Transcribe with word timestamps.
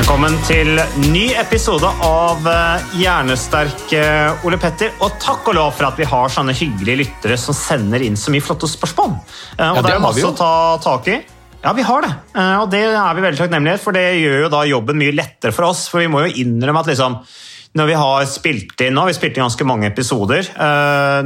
Velkommen 0.00 0.32
til 0.48 0.78
ny 1.12 1.26
episode 1.36 1.84
av 2.06 2.46
eh, 2.48 2.84
Hjernesterke 3.02 3.98
Ole 4.48 4.56
Petter. 4.56 4.94
Og 5.04 5.18
takk 5.20 5.50
og 5.50 5.58
lov 5.58 5.74
for 5.76 5.90
at 5.90 5.98
vi 6.00 6.06
har 6.08 6.32
sånne 6.32 6.54
hyggelige 6.56 7.02
lyttere 7.02 7.36
som 7.36 7.52
sender 7.52 8.00
inn 8.06 8.16
så 8.16 8.32
mye 8.32 8.40
flotte 8.40 8.64
spørsmål. 8.70 9.12
Eh, 9.58 9.66
Og 9.66 9.76
Ja, 9.76 9.82
det 9.82 9.90
det 9.90 9.92
er 9.98 10.00
masse 10.00 10.24
å 10.24 10.32
ta 10.38 10.48
tak 10.80 11.10
i. 11.12 11.18
Ja, 11.60 11.74
vi 11.76 11.84
har 11.84 12.06
det. 12.06 12.14
Eh, 12.32 12.54
Og 12.62 12.70
det 12.72 12.80
er 12.88 13.18
vi 13.18 13.26
veldig 13.26 13.42
takknemlige 13.42 13.82
for. 13.84 13.92
Det 13.92 14.06
gjør 14.22 14.40
jo 14.46 14.50
da 14.56 14.62
jobben 14.70 15.02
mye 15.04 15.12
lettere 15.20 15.52
for 15.52 15.68
oss. 15.68 15.84
For 15.92 16.00
vi 16.00 16.08
må 16.08 16.24
jo 16.24 16.32
innrømme 16.46 16.80
at 16.80 16.88
liksom 16.94 17.20
når 17.76 17.92
vi 17.92 18.00
har 18.00 18.24
spilt 18.32 18.80
inn 18.80 18.96
nå, 18.96 19.04
vi 19.04 19.18
spilte 19.20 19.36
inn 19.36 19.50
ganske 19.50 19.68
mange 19.68 19.92
episoder. 19.92 20.48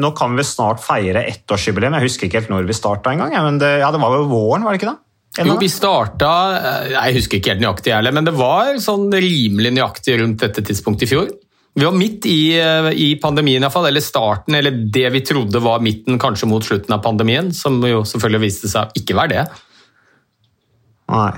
nå 0.03 0.11
kan 0.19 0.35
vi 0.35 0.43
snart 0.43 0.83
feire 0.83 1.23
ettårsjubileum. 1.31 1.95
Jeg 1.95 2.11
husker 2.11 2.27
ikke 2.27 2.43
helt 2.43 2.51
når 2.51 2.67
vi 2.67 2.75
starta 2.75 3.15
engang. 3.15 3.39
Men 3.39 3.63
det, 3.63 3.79
ja, 3.87 3.95
det 3.95 4.03
var 4.03 4.19
jo 4.19 4.27
våren, 4.35 4.67
var 4.67 4.75
det 4.75 4.83
ikke 4.83 4.91
det? 4.97 4.99
Jo, 5.35 5.57
vi 5.59 5.69
starta 5.73 6.31
eh, 6.55 6.93
Jeg 6.95 7.17
husker 7.17 7.41
ikke 7.41 7.55
helt 7.55 7.65
nøyaktig, 7.65 7.95
heller, 7.97 8.15
men 8.15 8.27
det 8.29 8.37
var 8.39 8.77
sånn 8.83 9.09
rimelig 9.11 9.73
nøyaktig 9.75 10.21
rundt 10.21 10.45
dette 10.45 10.63
tidspunktet 10.67 11.09
i 11.09 11.11
fjor. 11.11 11.33
Vi 11.75 11.83
var 11.83 11.97
midt 11.99 12.29
i, 12.31 12.55
eh, 12.61 12.91
i 12.95 13.09
pandemien, 13.19 13.59
i 13.59 13.67
hvert 13.67 13.75
fall, 13.75 13.89
eller 13.91 14.05
starten, 14.05 14.55
eller 14.55 14.77
det 14.95 15.09
vi 15.17 15.25
trodde 15.27 15.63
var 15.63 15.83
midten, 15.83 16.21
kanskje 16.23 16.49
mot 16.51 16.63
slutten 16.63 16.95
av 16.95 17.03
pandemien, 17.03 17.51
som 17.55 17.81
jo 17.83 18.05
selvfølgelig 18.07 18.45
viste 18.47 18.71
seg 18.71 18.95
ikke 19.01 19.19
være 19.19 19.35
det. 19.35 19.45
Nei. 21.11 21.35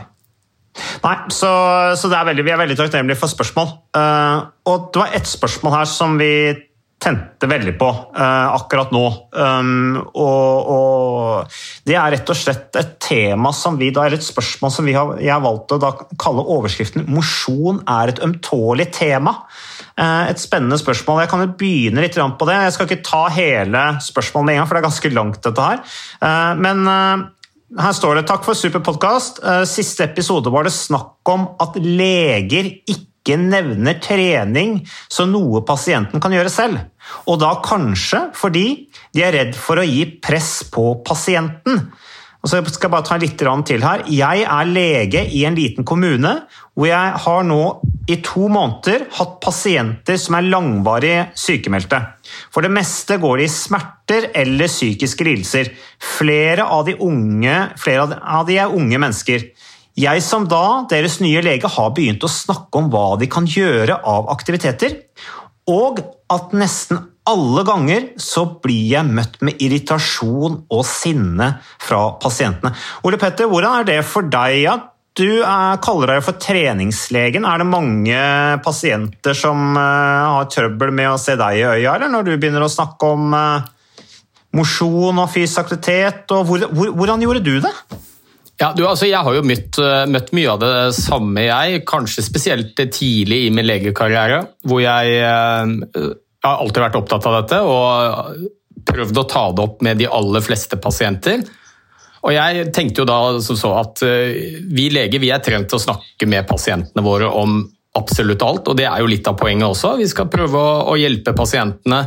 Nei, 1.00 1.16
så, 1.32 1.50
så 1.96 2.10
det 2.12 2.20
veldig, 2.28 2.44
vi 2.44 2.52
er 2.52 2.60
veldig 2.60 2.76
takknemlige 2.76 3.16
for 3.16 3.32
spørsmål. 3.32 3.70
Uh, 3.96 4.44
og 4.68 4.90
det 4.92 5.00
var 5.00 5.14
ett 5.16 5.30
spørsmål 5.30 5.72
her 5.78 5.88
som 5.88 6.18
vi 6.20 6.32
tente 7.06 7.48
veldig 7.50 7.76
på 7.78 7.88
eh, 8.18 8.48
akkurat 8.56 8.90
nå. 8.94 9.04
Um, 9.32 9.96
og, 10.18 10.70
og 10.74 11.86
det 11.86 11.96
er 11.96 12.16
rett 12.16 12.32
og 12.32 12.38
slett 12.38 12.76
et 12.80 12.96
tema 13.02 13.52
som 13.54 13.78
vi 13.78 13.92
da, 13.94 14.06
eller 14.06 14.18
et 14.18 14.26
spørsmål 14.26 14.74
som 14.74 14.88
vi 14.88 14.96
har, 14.96 15.14
jeg 15.22 15.32
har 15.32 15.44
valgt 15.44 15.76
å 15.76 15.80
da 15.82 15.92
kalle 16.18 16.44
overskriften 16.56 17.06
'Mosjon 17.06 17.82
er 17.86 18.12
et 18.12 18.22
ømtålig 18.26 18.90
tema'. 18.94 19.36
Eh, 19.96 20.30
Et 20.30 20.40
spennende 20.40 20.76
spørsmål. 20.78 21.22
Jeg 21.22 21.30
kan 21.30 21.40
jo 21.40 21.54
begynne 21.56 22.02
litt 22.04 22.16
på 22.16 22.48
det. 22.48 22.58
Jeg 22.66 22.72
skal 22.74 22.86
ikke 22.88 23.06
ta 23.06 23.22
hele 23.32 23.84
spørsmålet 24.04 24.46
med 24.46 24.54
en 24.54 24.60
gang, 24.60 24.68
for 24.68 24.76
det 24.76 24.82
er 24.82 24.88
ganske 24.90 25.14
langt, 25.14 25.42
dette 25.42 25.68
her. 25.70 25.80
Eh, 26.20 26.54
Men 26.60 26.86
eh, 26.86 27.26
her 27.80 27.92
står 27.92 28.16
det 28.16 28.26
'Takk 28.26 28.44
for 28.44 28.54
super 28.54 28.80
podkast'. 28.80 29.40
Siste 29.66 30.04
episode 30.04 30.50
var 30.52 30.64
det 30.64 30.72
snakk 30.72 31.16
om 31.24 31.48
at 31.60 31.76
leger 31.76 32.70
ikke 32.86 33.38
nevner 33.40 33.98
trening 33.98 34.86
som 35.08 35.32
noe 35.32 35.64
pasienten 35.66 36.20
kan 36.20 36.30
gjøre 36.30 36.50
selv. 36.50 36.78
Og 37.26 37.40
da 37.42 37.54
kanskje 37.64 38.26
fordi 38.36 38.66
de 39.14 39.24
er 39.26 39.34
redd 39.36 39.56
for 39.58 39.80
å 39.80 39.86
gi 39.86 40.04
press 40.22 40.60
på 40.72 40.94
pasienten. 41.06 41.88
Og 42.46 42.50
så 42.52 42.60
skal 42.68 42.86
jeg 42.86 42.92
bare 42.92 43.06
ta 43.08 43.16
litt 43.18 43.40
til 43.66 43.82
her. 43.82 44.04
Jeg 44.06 44.44
er 44.46 44.68
lege 44.70 45.24
i 45.34 45.44
en 45.48 45.56
liten 45.58 45.84
kommune 45.84 46.46
hvor 46.76 46.86
jeg 46.86 47.14
har 47.24 47.42
nå 47.42 47.62
i 48.06 48.20
to 48.22 48.46
måneder 48.52 49.08
hatt 49.16 49.40
pasienter 49.42 50.18
som 50.20 50.36
er 50.38 50.46
langvarig 50.46 51.14
sykemeldte. 51.34 51.98
For 52.54 52.62
det 52.62 52.70
meste 52.70 53.18
går 53.18 53.40
de 53.40 53.48
i 53.48 53.50
smerter 53.50 54.28
eller 54.36 54.70
psykiske 54.70 55.26
lidelser. 55.26 55.72
Flere 55.98 56.68
av 56.70 56.84
de, 56.86 56.94
unge, 57.02 57.56
flere 57.82 58.06
av 58.22 58.46
de- 58.46 58.60
er 58.60 58.70
unge 58.70 58.98
mennesker. 58.98 59.48
Jeg 59.96 60.22
som 60.22 60.46
da, 60.46 60.84
deres 60.86 61.18
nye 61.24 61.42
lege, 61.42 61.66
har 61.66 61.90
begynt 61.96 62.22
å 62.22 62.30
snakke 62.30 62.78
om 62.78 62.90
hva 62.92 63.18
de 63.18 63.26
kan 63.26 63.46
gjøre 63.48 63.96
av 64.04 64.28
aktiviteter, 64.28 65.00
og 65.66 65.98
at 66.32 66.56
nesten 66.56 67.04
alle 67.26 67.62
ganger 67.66 68.10
så 68.22 68.44
blir 68.62 68.92
jeg 68.92 69.10
møtt 69.10 69.40
med 69.46 69.62
irritasjon 69.62 70.60
og 70.70 70.82
sinne 70.86 71.56
fra 71.82 72.02
pasientene. 72.22 72.72
Ole 73.06 73.18
Petter, 73.18 73.50
hvordan 73.50 73.80
er 73.80 73.88
det 73.88 73.98
for 74.06 74.28
deg? 74.30 74.60
Ja? 74.62 74.76
Du 75.16 75.26
er, 75.40 75.78
kaller 75.82 76.12
deg 76.12 76.24
for 76.26 76.38
treningslegen. 76.42 77.46
Er 77.48 77.62
det 77.62 77.68
mange 77.70 78.18
pasienter 78.64 79.36
som 79.38 79.72
eh, 79.72 80.26
har 80.36 80.50
trøbbel 80.52 80.92
med 80.94 81.14
å 81.14 81.20
se 81.20 81.38
deg 81.40 81.62
i 81.62 81.64
øya, 81.64 81.96
eller 81.96 82.12
når 82.12 82.28
du 82.28 82.34
begynner 82.36 82.66
å 82.66 82.70
snakke 82.70 83.14
om 83.16 83.32
eh, 83.34 83.70
mosjon 84.56 85.22
og 85.22 85.30
fysisk 85.32 85.64
aktivitet? 85.64 86.26
Og 86.36 86.44
hvor, 86.50 86.66
hvor, 86.68 86.92
hvordan 87.00 87.24
gjorde 87.24 87.42
du 87.46 87.56
det? 87.64 87.72
Ja, 88.56 88.70
du, 88.72 88.86
altså, 88.88 89.04
jeg 89.08 89.20
har 89.20 89.36
jo 89.36 89.44
møtt, 89.44 89.76
eh, 89.82 90.06
møtt 90.08 90.32
mye 90.36 90.52
av 90.54 90.60
det 90.62 90.72
samme, 90.96 91.44
jeg. 91.44 91.82
Kanskje 91.88 92.24
spesielt 92.24 92.78
tidlig 92.78 93.42
i 93.46 93.52
min 93.52 93.66
legekarriere, 93.68 94.46
hvor 94.64 94.80
jeg, 94.80 95.18
eh, 95.20 95.74
jeg 95.92 96.46
har 96.46 96.62
alltid 96.62 96.84
vært 96.86 96.98
opptatt 97.02 97.28
av 97.28 97.36
dette 97.42 97.60
og 97.60 98.46
prøvd 98.86 99.20
å 99.20 99.28
ta 99.28 99.44
det 99.52 99.64
opp 99.66 99.82
med 99.84 100.00
de 100.00 100.08
aller 100.08 100.44
fleste 100.44 100.78
pasienter. 100.80 101.44
Og 102.26 102.32
jeg 102.32 102.70
tenkte 102.74 103.02
jo 103.02 103.08
da 103.08 103.18
som 103.44 103.58
så 103.60 103.74
at 103.82 104.02
eh, 104.06 104.56
vi 104.72 104.88
leger 104.94 105.20
vi 105.22 105.30
er 105.34 105.42
trent 105.44 105.68
til 105.68 105.78
å 105.78 105.84
snakke 105.84 106.28
med 106.30 106.48
pasientene 106.48 107.04
våre 107.04 107.28
om 107.28 107.60
absolutt 107.96 108.42
alt, 108.44 108.68
og 108.68 108.76
det 108.76 108.88
er 108.88 109.00
jo 109.00 109.08
litt 109.08 109.28
av 109.28 109.36
poenget 109.40 109.68
også. 109.68 109.94
Vi 110.00 110.08
skal 110.08 110.32
prøve 110.32 110.56
å, 110.56 110.72
å 110.92 110.96
hjelpe 111.00 111.36
pasientene 111.36 112.06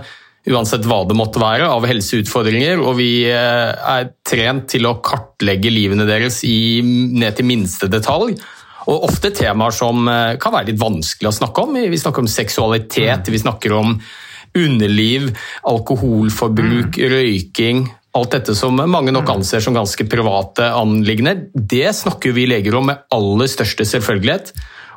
uansett 0.50 0.86
hva 0.90 1.04
det 1.08 1.18
måtte 1.18 1.42
være 1.42 1.68
av 1.70 1.86
helseutfordringer, 1.90 2.82
og 2.82 2.98
vi 3.00 3.12
eh, 3.30 3.74
er 3.74 4.10
trent 4.26 4.70
til 4.74 4.88
å 4.90 4.98
kartlegge 5.06 5.72
livene 5.74 6.08
deres 6.10 6.42
i, 6.48 6.82
ned 6.84 7.38
til 7.38 7.48
minste 7.50 7.90
detalj. 7.92 8.38
Og 8.90 9.06
ofte 9.10 9.32
temaer 9.36 9.76
som 9.76 10.08
eh, 10.10 10.38
kan 10.42 10.56
være 10.56 10.72
litt 10.72 10.82
vanskelig 10.82 11.30
å 11.30 11.38
snakke 11.42 11.68
om. 11.68 11.78
Vi 11.92 12.02
snakker 12.02 12.26
om 12.26 12.32
seksualitet, 12.32 13.30
vi 13.30 13.42
snakker 13.42 13.76
om 13.78 13.96
underliv, 14.58 15.30
alkoholforbruk, 15.70 16.98
røyking. 17.12 17.86
Alt 18.18 18.34
dette 18.34 18.56
som 18.58 18.80
mange 18.90 19.14
nok 19.14 19.30
anser 19.36 19.62
som 19.62 19.76
ganske 19.78 20.08
private 20.10 20.72
anliggender, 20.74 21.46
det 21.54 21.92
snakker 21.94 22.34
vi 22.34 22.48
leger 22.50 22.80
om 22.80 22.90
med 22.90 23.06
aller 23.14 23.52
største 23.52 23.86
selvfølgelighet. 23.86 24.50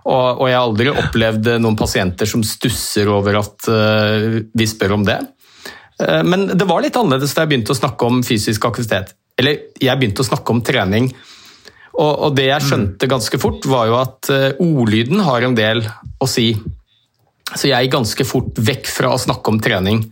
Og, 0.02 0.40
og 0.40 0.48
jeg 0.48 0.56
har 0.56 0.64
aldri 0.64 0.88
opplevd 0.90 1.52
noen 1.62 1.76
pasienter 1.78 2.26
som 2.26 2.42
stusser 2.46 3.10
over 3.12 3.38
at 3.42 3.68
eh, 3.70 4.40
vi 4.50 4.66
spør 4.66 4.96
om 4.96 5.04
det. 5.06 5.20
Eh, 6.02 6.22
men 6.24 6.46
det 6.58 6.68
var 6.68 6.82
litt 6.82 6.96
annerledes 6.98 7.34
da 7.34 7.44
jeg 7.44 7.52
begynte 7.52 7.74
å 7.74 7.78
snakke 7.78 8.08
om 8.08 8.22
fysisk 8.26 8.66
aktivitet. 8.68 9.14
Eller 9.38 9.68
jeg 9.80 9.98
begynte 9.98 10.24
å 10.24 10.28
snakke 10.28 10.54
om 10.54 10.62
trening. 10.64 11.10
Og, 11.92 12.12
og 12.28 12.36
det 12.36 12.48
jeg 12.48 12.66
skjønte 12.68 13.08
ganske 13.10 13.40
fort, 13.40 13.66
var 13.68 13.90
jo 13.90 13.98
at 14.00 14.32
eh, 14.32 14.48
ordlyden 14.62 15.22
har 15.26 15.44
en 15.46 15.58
del 15.58 15.84
å 16.22 16.28
si. 16.30 16.52
Så 17.52 17.68
jeg 17.68 17.86
gikk 17.86 17.98
ganske 17.98 18.26
fort 18.26 18.58
vekk 18.58 18.88
fra 18.88 19.12
å 19.12 19.20
snakke 19.20 19.52
om 19.52 19.60
trening. 19.62 20.02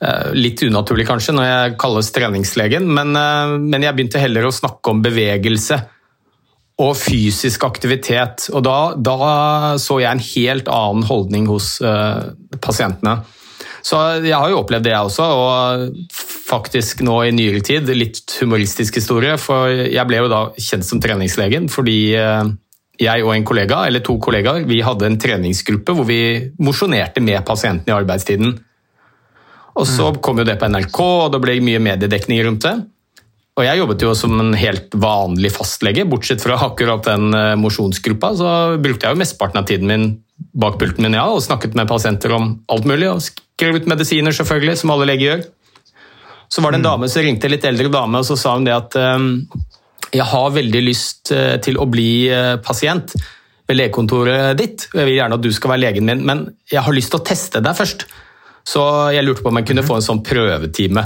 Eh, 0.00 0.32
Litt 0.38 0.64
unaturlig 0.64 1.08
kanskje 1.08 1.36
når 1.36 1.48
jeg 1.50 1.78
kalles 1.82 2.10
treningslegen, 2.14 2.88
men, 2.88 3.12
men 3.68 3.84
jeg 3.84 3.96
begynte 3.96 4.22
heller 4.22 4.48
å 4.48 4.54
snakke 4.54 4.94
om 4.94 5.04
bevegelse 5.04 5.82
og 6.78 6.94
fysisk 6.94 7.64
aktivitet. 7.66 8.46
Og 8.54 8.62
da, 8.62 8.78
da 8.94 9.16
så 9.82 9.98
jeg 9.98 10.14
en 10.14 10.22
helt 10.22 10.68
annen 10.70 11.06
holdning 11.08 11.48
hos 11.50 11.72
uh, 11.82 12.30
pasientene. 12.62 13.16
Så 13.84 13.98
jeg 14.24 14.34
har 14.34 14.50
jo 14.50 14.60
opplevd 14.62 14.86
det, 14.86 14.94
jeg 14.94 15.08
også. 15.10 15.26
Og 15.38 16.14
faktisk 16.48 17.02
nå 17.06 17.18
i 17.26 17.34
nyere 17.34 17.62
tid, 17.64 17.90
litt 17.94 18.38
humoristisk 18.40 19.00
historie. 19.00 19.36
For 19.40 19.70
jeg 19.70 20.06
ble 20.08 20.22
jo 20.22 20.32
da 20.32 20.42
kjent 20.56 20.86
som 20.86 21.02
treningslegen 21.02 21.68
fordi 21.72 21.98
eh, 22.18 22.52
jeg 22.98 23.24
og 23.24 23.34
en 23.34 23.46
kollega, 23.46 23.84
eller 23.86 24.02
to 24.04 24.18
kollegaer, 24.22 24.66
vi 24.66 24.80
hadde 24.82 25.06
en 25.06 25.18
treningsgruppe 25.22 25.94
hvor 25.94 26.08
vi 26.08 26.20
mosjonerte 26.62 27.22
med 27.22 27.44
pasientene 27.46 27.94
i 27.94 27.98
arbeidstiden. 27.98 28.56
Og 29.78 29.86
så 29.86 30.10
kom 30.18 30.40
jo 30.40 30.46
det 30.48 30.56
på 30.58 30.66
NRK, 30.66 30.96
og 30.98 31.34
det 31.34 31.38
ble 31.44 31.60
mye 31.62 31.82
mediedekning 31.82 32.40
rundt 32.42 32.64
det. 32.66 32.74
Og 33.58 33.64
jeg 33.66 33.78
jobbet 33.80 34.02
jo 34.02 34.14
som 34.14 34.34
en 34.38 34.54
helt 34.58 34.94
vanlig 34.98 35.50
fastlege, 35.54 36.06
bortsett 36.06 36.42
fra 36.42 36.58
akkurat 36.68 37.02
den 37.06 37.34
eh, 37.34 37.56
mosjonsgruppa. 37.58 38.32
Så 38.38 38.50
brukte 38.82 39.06
jeg 39.06 39.14
jo 39.14 39.22
mesteparten 39.22 39.62
av 39.62 39.66
tiden 39.70 39.90
min 39.90 40.08
bak 40.58 40.78
pulten 40.78 41.02
min 41.02 41.16
ja, 41.18 41.26
og 41.30 41.42
snakket 41.42 41.74
med 41.78 41.90
pasienter 41.90 42.34
om 42.36 42.52
alt 42.70 42.86
mulig. 42.86 43.10
Og 43.10 43.22
skrev 43.58 43.80
ut 43.80 43.88
medisiner, 43.90 44.34
selvfølgelig, 44.34 44.78
som 44.78 44.94
alle 44.94 45.08
leger 45.10 45.26
gjør. 45.26 45.46
Så 46.48 46.62
var 46.64 46.72
det 46.72 46.80
en 46.80 46.86
dame 46.86 47.08
som 47.10 47.24
ringte, 47.26 47.48
en 47.48 47.52
litt 47.56 47.66
eldre 47.68 47.90
dame, 47.92 48.22
og 48.22 48.28
så 48.28 48.38
sa 48.38 48.54
hun 48.54 48.64
det 48.68 48.76
at 48.76 48.94
eh, 48.96 49.26
jeg 50.14 50.24
har 50.30 50.54
veldig 50.54 50.84
lyst 50.86 51.32
eh, 51.34 51.58
til 51.64 51.76
å 51.80 51.88
bli 51.90 52.28
eh, 52.32 52.54
pasient 52.64 53.12
ved 53.68 53.76
legekontoret 53.76 54.56
ditt. 54.56 54.86
og 54.94 55.02
Jeg 55.02 55.10
vil 55.10 55.18
gjerne 55.18 55.36
at 55.36 55.44
du 55.44 55.50
skal 55.52 55.74
være 55.74 55.84
legen 55.88 56.08
min, 56.08 56.24
men 56.24 56.46
jeg 56.70 56.84
har 56.86 56.96
lyst 56.96 57.12
til 57.12 57.20
å 57.20 57.26
teste 57.26 57.60
deg 57.64 57.76
først. 57.76 58.06
Så 58.68 58.84
jeg 59.12 59.26
lurte 59.26 59.44
på 59.44 59.52
om 59.52 59.60
jeg 59.60 59.68
kunne 59.68 59.84
få 59.84 59.98
en 59.98 60.06
sånn 60.06 60.22
prøvetime. 60.24 61.04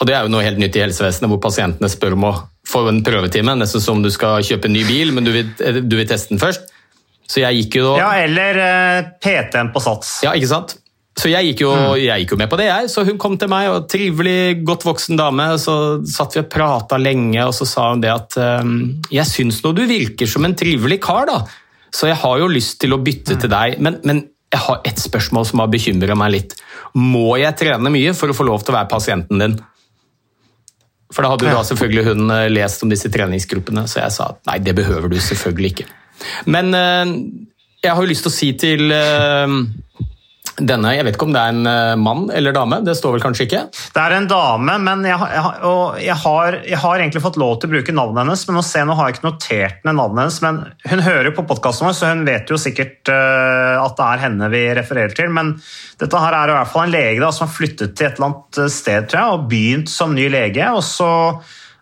Og 0.00 0.08
det 0.08 0.16
er 0.16 0.24
jo 0.24 0.32
noe 0.32 0.42
helt 0.46 0.58
nytt 0.58 0.78
i 0.78 0.82
helsevesenet, 0.82 1.28
hvor 1.30 1.42
pasientene 1.44 1.90
spør 1.92 2.16
om 2.16 2.26
å 2.30 2.34
få 2.66 2.86
en 2.88 3.02
prøvetime. 3.04 3.54
Nesten 3.60 3.82
som 3.84 4.02
du 4.02 4.10
skal 4.10 4.42
kjøpe 4.46 4.70
en 4.70 4.74
ny 4.74 4.82
bil, 4.88 5.12
men 5.14 5.26
du 5.28 5.32
vil, 5.34 5.50
du 5.60 5.94
vil 5.98 6.08
teste 6.08 6.32
den 6.32 6.42
først. 6.42 6.70
Så 7.30 7.44
jeg 7.44 7.60
gikk 7.60 7.78
jo 7.78 7.92
da 7.92 7.98
Ja, 8.00 8.12
eller 8.24 8.58
eh, 8.64 9.10
PT-en 9.22 9.70
på 9.74 9.82
Sats. 9.84 10.16
Ja, 10.26 10.32
ikke 10.34 10.50
sant? 10.50 10.78
Så 11.20 11.28
jeg 11.28 11.50
gikk, 11.50 11.64
jo, 11.66 11.70
jeg 12.00 12.22
gikk 12.22 12.32
jo 12.32 12.38
med 12.40 12.48
på 12.48 12.56
det, 12.56 12.70
jeg. 12.70 12.88
Så 12.92 13.04
hun 13.04 13.18
kom 13.20 13.36
til 13.40 13.50
meg, 13.52 13.68
og 13.68 13.88
trivelig, 13.92 14.62
godt 14.64 14.86
voksen 14.88 15.18
dame. 15.20 15.50
Så 15.60 15.74
satt 16.08 16.36
vi 16.36 16.44
og 16.44 16.50
prata 16.52 16.96
lenge, 17.00 17.42
og 17.44 17.52
så 17.56 17.68
sa 17.68 17.90
hun 17.92 18.00
det 18.04 18.12
at 18.12 18.38
ehm, 18.40 18.76
Jeg 19.12 19.28
syns 19.28 19.60
nå 19.64 19.74
du 19.76 19.84
virker 19.90 20.30
som 20.30 20.46
en 20.48 20.56
trivelig 20.56 21.00
kar, 21.04 21.28
da. 21.28 21.42
Så 21.92 22.08
jeg 22.08 22.20
har 22.22 22.38
jo 22.40 22.48
lyst 22.48 22.78
til 22.80 22.94
å 22.94 23.00
bytte 23.02 23.36
til 23.42 23.52
deg. 23.52 23.76
Men, 23.84 23.98
men 24.06 24.22
jeg 24.50 24.62
har 24.64 24.80
ett 24.88 25.02
spørsmål 25.02 25.44
som 25.50 25.62
har 25.62 25.70
bekymra 25.70 26.16
meg 26.18 26.32
litt. 26.34 26.56
Må 26.96 27.34
jeg 27.38 27.58
trene 27.58 27.92
mye 27.92 28.14
for 28.16 28.32
å 28.32 28.36
få 28.36 28.46
lov 28.48 28.64
til 28.64 28.74
å 28.74 28.78
være 28.78 28.90
pasienten 28.90 29.42
din? 29.42 29.58
For 31.10 31.26
da 31.26 31.32
hadde 31.32 31.48
jo 31.48 31.54
da 31.58 31.66
selvfølgelig 31.66 32.06
hun 32.06 32.32
eh, 32.34 32.48
lest 32.52 32.84
om 32.86 32.90
disse 32.90 33.10
treningsgruppene, 33.10 33.82
så 33.90 34.04
jeg 34.04 34.14
sa 34.14 34.30
at 34.30 34.44
nei, 34.46 34.60
det 34.62 34.76
behøver 34.78 35.10
du 35.10 35.18
selvfølgelig 35.18 35.72
ikke. 35.74 35.86
Men 36.54 36.70
eh, 36.76 37.14
jeg 37.82 37.94
har 37.96 38.04
jo 38.04 38.10
lyst 38.10 38.26
til 38.26 38.30
å 38.30 38.36
si 38.36 38.50
til 38.62 38.94
eh, 38.94 39.56
denne 40.66 40.92
Jeg 40.94 41.06
vet 41.06 41.16
ikke 41.16 41.28
om 41.28 41.34
det 41.34 41.42
er 41.42 41.54
en 41.54 41.68
eh, 41.68 41.98
mann 42.00 42.26
eller 42.34 42.54
dame, 42.54 42.80
det 42.86 42.96
står 42.98 43.16
vel 43.16 43.24
kanskje 43.24 43.46
ikke? 43.46 43.62
Det 43.94 44.02
er 44.02 44.14
en 44.16 44.28
dame, 44.30 44.76
men 44.82 45.04
jeg, 45.08 45.18
jeg, 45.34 45.72
jeg, 46.04 46.16
har, 46.24 46.58
jeg 46.66 46.80
har 46.84 47.02
egentlig 47.02 47.22
fått 47.24 47.38
lov 47.40 47.56
til 47.58 47.70
å 47.70 47.74
bruke 47.74 47.94
navnet 47.96 48.22
hennes. 48.24 48.44
men 48.48 48.58
Nå, 48.58 48.64
se, 48.66 48.84
nå 48.86 48.96
har 48.98 49.08
jeg 49.08 49.18
ikke 49.18 49.28
notert 49.28 49.86
ned 49.86 49.98
navnet 49.98 50.22
hennes, 50.24 50.40
men 50.44 50.60
Hun 50.90 51.04
hører 51.06 51.34
på 51.36 51.46
podkasten 51.48 51.88
vår, 51.88 51.96
så 51.96 52.12
hun 52.12 52.26
vet 52.28 52.50
jo 52.50 52.58
sikkert 52.60 53.12
uh, 53.12 53.80
at 53.82 53.96
det 53.98 54.06
er 54.06 54.24
henne 54.24 54.50
vi 54.52 54.62
refererer 54.76 55.14
til. 55.16 55.32
Men 55.34 55.54
dette 56.00 56.20
her 56.20 56.36
er 56.36 56.52
i 56.52 56.58
hvert 56.58 56.72
fall 56.72 56.88
en 56.88 56.94
lege 56.94 57.22
da, 57.22 57.32
som 57.34 57.46
har 57.46 57.54
flyttet 57.54 57.96
til 57.96 58.08
et 58.08 58.18
eller 58.18 58.30
annet 58.30 58.60
eh, 58.62 58.70
sted 58.72 59.08
tror 59.10 59.20
jeg, 59.20 59.36
og 59.36 59.48
begynt 59.50 59.92
som 59.92 60.14
ny 60.16 60.28
lege. 60.32 60.70
og 60.74 60.84
så 60.86 61.10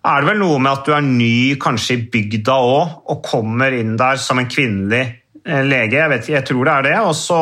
er 0.08 0.22
det 0.22 0.30
vel 0.30 0.40
noe 0.40 0.58
med 0.62 0.72
at 0.72 0.86
du 0.86 0.92
er 0.94 1.04
ny 1.04 1.56
kanskje 1.60 1.96
i 1.96 2.04
bygda 2.12 2.58
òg, 2.64 2.98
og 3.10 3.24
kommer 3.26 3.74
inn 3.74 3.96
der 4.00 4.20
som 4.22 4.40
en 4.40 4.50
kvinnelig 4.50 5.04
lege. 5.48 5.96
Jeg, 5.96 6.10
vet, 6.12 6.30
jeg 6.36 6.44
tror 6.44 6.68
det 6.68 6.74
er 6.74 6.86
det. 6.88 6.96
Og 7.08 7.14
så 7.16 7.40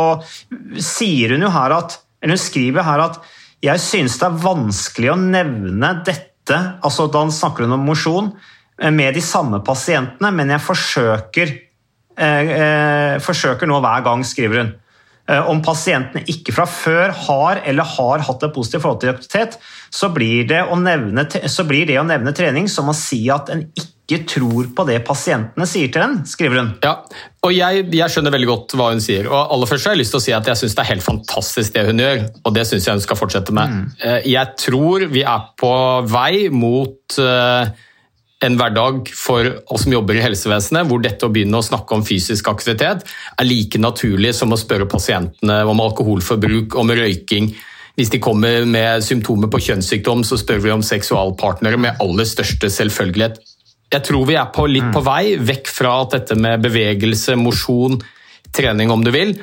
sier 0.83 1.35
hun 1.35 1.47
jo 1.47 1.53
her 1.53 1.75
at 1.77 2.01
eller 2.23 2.37
hun 2.37 2.43
skriver 2.43 2.87
her 2.87 3.03
at 3.05 3.21
jeg 3.65 3.83
synes 3.83 4.17
det 4.21 4.27
er 4.29 4.41
vanskelig 4.43 5.13
å 5.13 5.21
nevne 5.21 5.93
dette, 6.07 6.57
altså 6.85 7.09
da 7.13 7.25
snakker 7.33 7.67
hun 7.67 7.77
om 7.79 7.87
mosjon, 7.87 8.33
eh, 8.81 8.91
med 8.91 9.15
de 9.15 9.23
samme 9.25 9.63
pasientene, 9.65 10.33
men 10.35 10.51
jeg 10.51 10.65
forsøker, 10.65 11.55
eh, 12.19 12.51
eh, 12.57 13.19
forsøker 13.23 13.67
nå 13.67 13.81
hver 13.81 14.05
gang, 14.05 14.25
skriver 14.25 14.63
hun. 14.63 14.75
Eh, 15.29 15.51
Om 15.51 15.63
pasientene 15.63 16.23
ikke 16.27 16.53
fra 16.55 16.67
før 16.67 17.11
har 17.11 17.63
eller 17.65 17.83
har 17.83 18.19
hatt 18.19 18.43
et 18.43 18.55
positivt 18.55 18.83
forhold 18.83 19.01
til 19.01 19.11
aktivitet, 19.11 19.59
så 19.91 20.13
blir, 20.13 20.47
det 20.47 20.63
å 20.63 20.79
nevne, 20.79 21.27
så 21.49 21.67
blir 21.67 21.87
det 21.87 21.99
å 21.99 22.07
nevne 22.07 22.33
trening 22.33 22.69
som 22.69 22.89
å 22.89 22.95
si 22.95 23.29
at 23.31 23.51
en 23.51 23.67
ikke 23.75 23.96
tror 24.31 24.69
på 24.71 24.85
det 24.87 25.01
pasientene 25.07 25.67
sier 25.67 25.91
til 25.91 26.05
den, 26.05 26.21
skriver 26.31 26.61
hun. 26.61 26.69
Ja, 26.85 26.93
og 27.43 27.55
jeg, 27.55 27.89
jeg 27.91 28.13
skjønner 28.15 28.35
veldig 28.35 28.49
godt 28.51 28.77
hva 28.79 28.93
hun 28.93 29.03
sier. 29.03 29.27
Og 29.27 29.55
aller 29.55 29.71
først 29.71 29.89
har 29.89 29.97
jeg 29.97 30.05
lyst 30.05 30.15
til 30.15 30.21
å 30.21 30.27
si 30.29 30.35
at 30.37 30.51
jeg 30.51 30.61
syns 30.61 30.77
det 30.79 30.85
er 30.85 30.91
helt 30.93 31.07
fantastisk 31.07 31.75
det 31.75 31.85
hun 31.89 32.05
gjør, 32.05 32.23
og 32.47 32.55
det 32.55 32.67
syns 32.71 32.87
jeg 32.87 32.99
hun 32.99 33.03
skal 33.03 33.19
fortsette 33.19 33.57
med. 33.57 33.75
Mm. 33.75 33.91
Jeg 34.31 34.55
tror 34.63 35.09
vi 35.11 35.27
er 35.27 35.51
på 35.59 35.75
vei 36.07 36.47
mot 36.55 37.19
eh, 37.23 37.75
en 38.47 38.59
hverdag 38.61 39.11
for 39.17 39.49
oss 39.73 39.87
som 39.87 39.95
jobber 39.97 40.19
i 40.19 40.25
helsevesenet, 40.25 40.87
hvor 40.87 41.03
dette 41.03 41.27
å 41.27 41.33
begynne 41.33 41.59
å 41.59 41.67
snakke 41.67 41.97
om 41.97 42.05
fysisk 42.07 42.51
aktivitet 42.53 43.07
er 43.07 43.49
like 43.49 43.81
naturlig 43.81 44.35
som 44.37 44.53
å 44.53 44.61
spørre 44.61 44.89
pasientene 44.91 45.63
om 45.67 45.83
alkoholforbruk, 45.83 46.77
om 46.79 46.93
røyking. 46.95 47.51
Hvis 47.97 48.13
de 48.13 48.21
kommer 48.21 48.67
med 48.69 49.05
symptomer 49.05 49.49
på 49.49 49.63
kjønnssykdom, 49.71 50.25
så 50.29 50.37
spør 50.37 50.61
vi 50.67 50.75
om 50.75 50.85
seksualpartnere 50.85 51.81
med 51.81 52.03
aller 52.05 52.29
største 52.29 52.69
selvfølgelighet. 52.73 53.41
Jeg 53.93 54.03
tror 54.09 54.27
vi 54.27 54.35
er 54.35 54.49
på, 54.55 54.67
litt 54.67 54.89
på 54.95 55.03
vei 55.07 55.37
vekk 55.39 55.71
fra 55.71 55.93
at 56.03 56.17
dette 56.17 56.37
med 56.39 56.65
bevegelse, 56.65 57.37
mosjon, 57.39 58.01
trening 58.57 58.91
om 58.91 59.05
du 59.05 59.13
vil, 59.15 59.37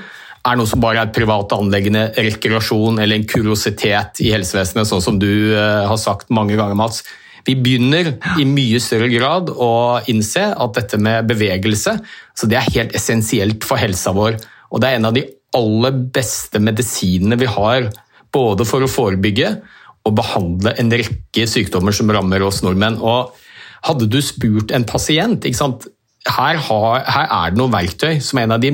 er 0.44 0.58
noe 0.60 0.68
som 0.68 0.82
bare 0.84 1.00
er 1.00 1.08
et 1.08 1.16
privat 1.16 1.54
anleggende, 1.56 2.10
rekreasjon 2.18 3.00
eller 3.00 3.16
en 3.22 3.28
kuriositet 3.30 4.20
i 4.26 4.34
helsevesenet, 4.34 4.90
sånn 4.90 5.04
som 5.04 5.20
du 5.22 5.54
eh, 5.56 5.84
har 5.88 6.00
sagt 6.02 6.34
mange 6.36 6.58
ganger, 6.60 6.76
Mats. 6.76 7.06
Vi 7.48 7.56
begynner 7.60 8.14
i 8.40 8.46
mye 8.48 8.80
større 8.84 9.10
grad 9.12 9.52
å 9.52 10.00
innse 10.12 10.46
at 10.52 10.76
dette 10.78 11.00
med 11.00 11.28
bevegelse 11.28 11.98
så 12.36 12.50
det 12.50 12.60
er 12.60 12.76
helt 12.76 12.96
essensielt 12.96 13.68
for 13.68 13.80
helsa 13.80 14.14
vår. 14.16 14.38
Og 14.72 14.84
det 14.84 14.90
er 14.90 15.00
en 15.00 15.10
av 15.10 15.16
de 15.16 15.26
aller 15.56 15.96
beste 16.16 16.60
medisinene 16.64 17.38
vi 17.40 17.50
har, 17.52 17.90
både 18.34 18.66
for 18.68 18.84
å 18.84 18.90
forebygge 18.90 19.58
og 20.04 20.16
behandle 20.18 20.74
en 20.80 20.92
rekke 20.92 21.46
sykdommer 21.48 21.96
som 21.96 22.12
rammer 22.12 22.44
oss 22.44 22.64
nordmenn. 22.66 22.98
Og 23.00 23.36
hadde 23.84 24.08
du 24.12 24.20
spurt 24.24 24.72
en 24.76 24.86
pasient 24.88 25.44
ikke 25.44 25.60
sant? 25.60 25.88
Her, 26.24 26.60
har, 26.70 27.02
her 27.04 27.28
er 27.28 27.52
det 27.52 27.60
noen 27.60 27.74
verktøy 27.74 28.22
som 28.24 28.40
er 28.40 28.48
en 28.48 28.56
av 28.56 28.64
de 28.64 28.72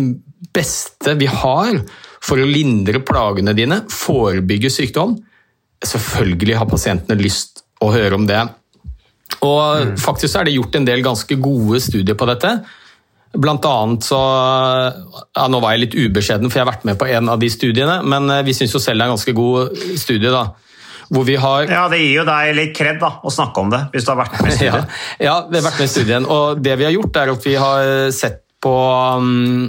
beste 0.53 1.15
vi 1.17 1.29
har 1.29 1.79
for 2.21 2.41
å 2.41 2.47
lindre 2.47 3.01
plagene 3.05 3.55
dine, 3.57 3.81
forebygge 3.89 4.71
sykdom. 4.73 5.15
Selvfølgelig 5.85 6.59
har 6.59 6.69
pasientene 6.69 7.17
lyst 7.19 7.63
å 7.81 7.89
høre 7.93 8.19
om 8.19 8.27
det. 8.29 8.41
Og 9.45 9.95
faktisk 10.01 10.33
så 10.33 10.41
er 10.41 10.49
det 10.49 10.57
gjort 10.57 10.77
en 10.77 10.87
del 10.87 11.03
ganske 11.05 11.39
gode 11.41 11.79
studier 11.81 12.17
på 12.19 12.27
dette. 12.29 12.53
Blant 13.29 13.65
annet 13.69 14.05
så 14.07 14.17
ja, 14.17 15.45
Nå 15.51 15.59
var 15.61 15.75
jeg 15.75 15.83
litt 15.83 15.97
ubeskjeden, 15.99 16.49
for 16.49 16.59
jeg 16.59 16.65
har 16.65 16.71
vært 16.71 16.87
med 16.89 16.97
på 16.99 17.07
en 17.09 17.29
av 17.29 17.41
de 17.41 17.49
studiene, 17.53 17.99
men 18.01 18.25
eh, 18.33 18.45
vi 18.47 18.55
syns 18.57 18.73
jo 18.73 18.81
selv 18.81 18.99
det 18.99 19.05
er 19.05 19.11
en 19.11 19.15
ganske 19.15 19.35
god 19.37 19.83
studie. 20.01 20.33
da, 20.33 20.47
hvor 21.09 21.25
vi 21.25 21.35
har 21.41 21.65
Ja, 21.71 21.87
Det 21.89 21.97
gir 22.01 22.19
jo 22.19 22.25
deg 22.27 22.55
litt 22.57 22.73
kred 22.77 22.99
da, 23.01 23.09
å 23.25 23.31
snakke 23.33 23.63
om 23.63 23.69
det, 23.73 23.79
hvis 23.93 24.05
du 24.05 24.11
har 24.13 24.19
vært 24.21 24.35
med 24.45 24.53
i 24.61 24.65
ja, 24.69 24.81
ja, 25.19 25.35
vi 25.49 25.57
har 25.59 25.65
vært 25.65 25.79
med 25.81 25.87
i 25.89 25.93
studien. 25.93 26.25
Og 26.29 26.61
det 26.61 26.75
vi 26.79 26.85
har 26.87 26.93
gjort, 26.95 27.17
er 27.23 27.31
at 27.33 27.47
vi 27.49 27.55
har 27.59 27.93
sett 28.15 28.43
på 28.61 28.73
um, 29.17 29.65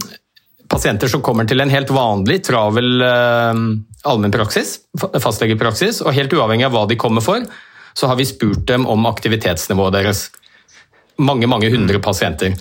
pasienter 0.70 1.08
som 1.10 1.22
kommer 1.22 1.46
til 1.48 1.62
en 1.62 1.70
helt 1.72 1.90
vanlig 1.94 2.40
travel 2.46 3.02
um, 3.06 3.64
allmennpraksis, 4.06 4.76
fa- 5.00 5.12
fastlegepraksis, 5.22 6.02
og 6.04 6.14
helt 6.16 6.32
uavhengig 6.36 6.66
av 6.68 6.74
hva 6.76 6.84
de 6.90 6.98
kommer 7.00 7.24
for, 7.24 7.44
så 7.94 8.06
har 8.10 8.18
vi 8.20 8.26
spurt 8.28 8.66
dem 8.70 8.84
om 8.90 9.06
aktivitetsnivået 9.10 9.96
deres. 9.98 10.26
Mange, 11.20 11.48
mange 11.50 11.68
hundre 11.72 11.98
pasienter. 12.00 12.54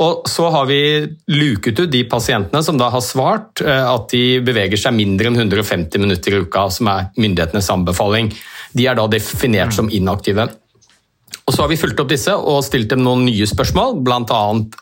Og 0.00 0.28
så 0.30 0.46
har 0.54 0.68
vi 0.70 0.80
luket 1.28 1.82
ut 1.82 1.90
de 1.92 2.00
pasientene 2.08 2.62
som 2.64 2.78
da 2.80 2.88
har 2.92 3.04
svart 3.04 3.60
eh, 3.60 3.84
at 3.84 4.08
de 4.12 4.40
beveger 4.44 4.80
seg 4.80 4.96
mindre 4.96 5.28
enn 5.28 5.36
150 5.36 6.00
minutter 6.00 6.36
i 6.36 6.42
uka, 6.46 6.68
som 6.72 6.88
er 6.92 7.10
myndighetenes 7.20 7.68
anbefaling. 7.74 8.32
De 8.72 8.88
er 8.88 8.96
da 8.96 9.04
definert 9.12 9.76
som 9.76 9.90
inaktive. 9.92 10.48
Og 11.42 11.52
så 11.52 11.64
har 11.64 11.72
vi 11.72 11.80
fulgt 11.80 12.00
opp 12.00 12.12
disse 12.12 12.32
og 12.32 12.62
stilt 12.64 12.92
dem 12.92 13.04
noen 13.04 13.26
nye 13.26 13.48
spørsmål, 13.48 14.00
annet 14.08 14.78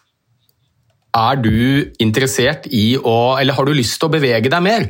er 1.11 1.40
du 1.43 1.90
interessert 1.99 2.69
i 2.71 2.95
å, 2.95 3.37
eller 3.40 3.57
har 3.57 3.67
du 3.67 3.75
lyst 3.75 3.99
til 3.99 4.07
å 4.07 4.12
bevege 4.12 4.52
deg 4.52 4.62
mer? 4.62 4.85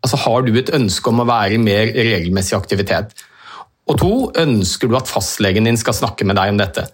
Altså 0.00 0.16
Har 0.22 0.46
du 0.46 0.54
et 0.56 0.72
ønske 0.72 1.10
om 1.10 1.20
å 1.20 1.28
være 1.28 1.58
i 1.58 1.60
mer 1.60 1.90
regelmessig 1.92 2.56
aktivitet? 2.56 3.12
Og 3.88 3.96
to, 3.98 4.14
ønsker 4.38 4.90
du 4.90 4.94
at 4.98 5.08
fastlegen 5.10 5.66
din 5.66 5.78
skal 5.80 5.96
snakke 5.96 6.26
med 6.28 6.36
deg 6.38 6.52
om 6.52 6.58
dette? 6.60 6.84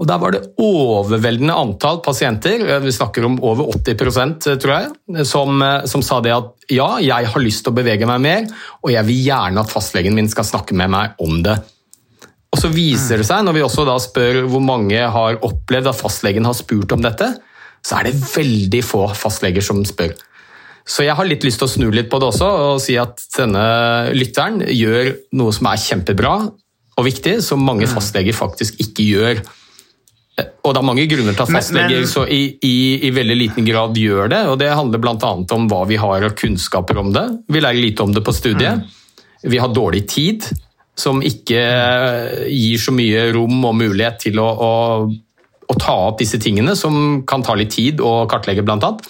Og 0.00 0.06
Der 0.08 0.20
var 0.22 0.32
det 0.32 0.44
overveldende 0.62 1.52
antall 1.52 2.00
pasienter, 2.04 2.62
vi 2.80 2.94
snakker 2.94 3.26
om 3.28 3.36
over 3.44 3.74
80% 3.74 4.46
tror 4.62 4.72
jeg, 4.72 5.26
som, 5.28 5.60
som 5.84 6.04
sa 6.06 6.20
det 6.24 6.32
at 6.32 6.52
ja, 6.72 6.88
jeg 7.02 7.32
har 7.32 7.44
lyst 7.44 7.66
til 7.66 7.74
å 7.74 7.76
bevege 7.76 8.08
meg 8.08 8.22
mer, 8.24 8.46
og 8.80 8.94
jeg 8.94 9.08
vil 9.10 9.24
gjerne 9.28 9.62
at 9.62 9.72
fastlegen 9.72 10.16
min 10.16 10.30
skal 10.32 10.48
snakke 10.48 10.76
med 10.78 10.92
meg 10.94 11.20
om 11.22 11.42
det. 11.44 11.58
Og 12.54 12.62
så 12.62 12.70
viser 12.72 13.20
det 13.20 13.26
seg, 13.28 13.42
når 13.44 13.58
vi 13.58 13.66
også 13.66 13.84
da 13.84 13.98
spør 14.00 14.46
hvor 14.48 14.62
mange 14.64 14.96
har 14.96 15.42
opplevd 15.44 15.90
at 15.90 15.98
fastlegen 15.98 16.46
har 16.48 16.56
spurt 16.56 16.94
om 16.96 17.04
dette, 17.04 17.34
så 17.84 17.98
er 17.98 18.08
det 18.08 18.16
veldig 18.22 18.80
få 18.86 19.02
fastleger 19.14 19.64
som 19.64 19.82
spør. 19.86 20.14
Så 20.86 21.02
jeg 21.02 21.16
har 21.18 21.26
litt 21.26 21.42
lyst 21.42 21.58
til 21.58 21.66
å 21.66 21.72
snu 21.72 21.86
litt 21.90 22.08
på 22.12 22.20
det 22.22 22.28
også 22.30 22.46
og 22.46 22.80
si 22.82 22.94
at 23.00 23.18
denne 23.34 23.62
lytteren 24.14 24.60
gjør 24.70 25.12
noe 25.38 25.54
som 25.54 25.66
er 25.72 25.80
kjempebra 25.82 26.34
og 26.96 27.04
viktig, 27.04 27.40
som 27.44 27.60
mange 27.60 27.88
fastleger 27.90 28.36
faktisk 28.36 28.78
ikke 28.80 29.06
gjør. 29.10 29.40
Og 30.36 30.72
det 30.74 30.80
er 30.80 30.86
mange 30.86 31.06
grunner 31.10 31.34
til 31.36 31.42
at 31.46 31.52
fastleger 31.52 32.02
men- 32.04 32.08
så 32.08 32.22
i, 32.28 32.40
i, 32.64 32.76
i 33.08 33.10
veldig 33.12 33.36
liten 33.36 33.66
grad 33.66 33.98
gjør 33.98 34.30
det, 34.32 34.40
og 34.52 34.58
det 34.62 34.70
handler 34.72 35.02
bl.a. 35.02 35.32
om 35.56 35.66
hva 35.70 35.82
vi 35.88 35.98
har 36.00 36.24
av 36.28 36.36
kunnskaper 36.38 37.02
om 37.02 37.10
det. 37.12 37.26
Vi 37.52 37.60
lærer 37.64 37.80
lite 37.82 38.06
om 38.06 38.14
det 38.14 38.22
på 38.24 38.34
studiet. 38.36 38.86
Vi 39.42 39.58
har 39.60 39.74
dårlig 39.74 40.06
tid, 40.08 40.46
som 40.96 41.20
ikke 41.24 41.60
gir 42.48 42.80
så 42.80 42.94
mye 42.96 43.26
rom 43.36 43.58
og 43.68 43.76
mulighet 43.76 44.22
til 44.28 44.38
å, 44.40 44.46
å, 44.48 44.72
å 45.66 45.76
ta 45.82 45.96
opp 46.08 46.22
disse 46.22 46.40
tingene, 46.40 46.76
som 46.78 47.22
kan 47.28 47.44
ta 47.44 47.56
litt 47.58 47.74
tid 47.74 48.00
å 48.00 48.22
kartlegge, 48.30 48.64
blant 48.64 48.86
annet. 48.86 49.04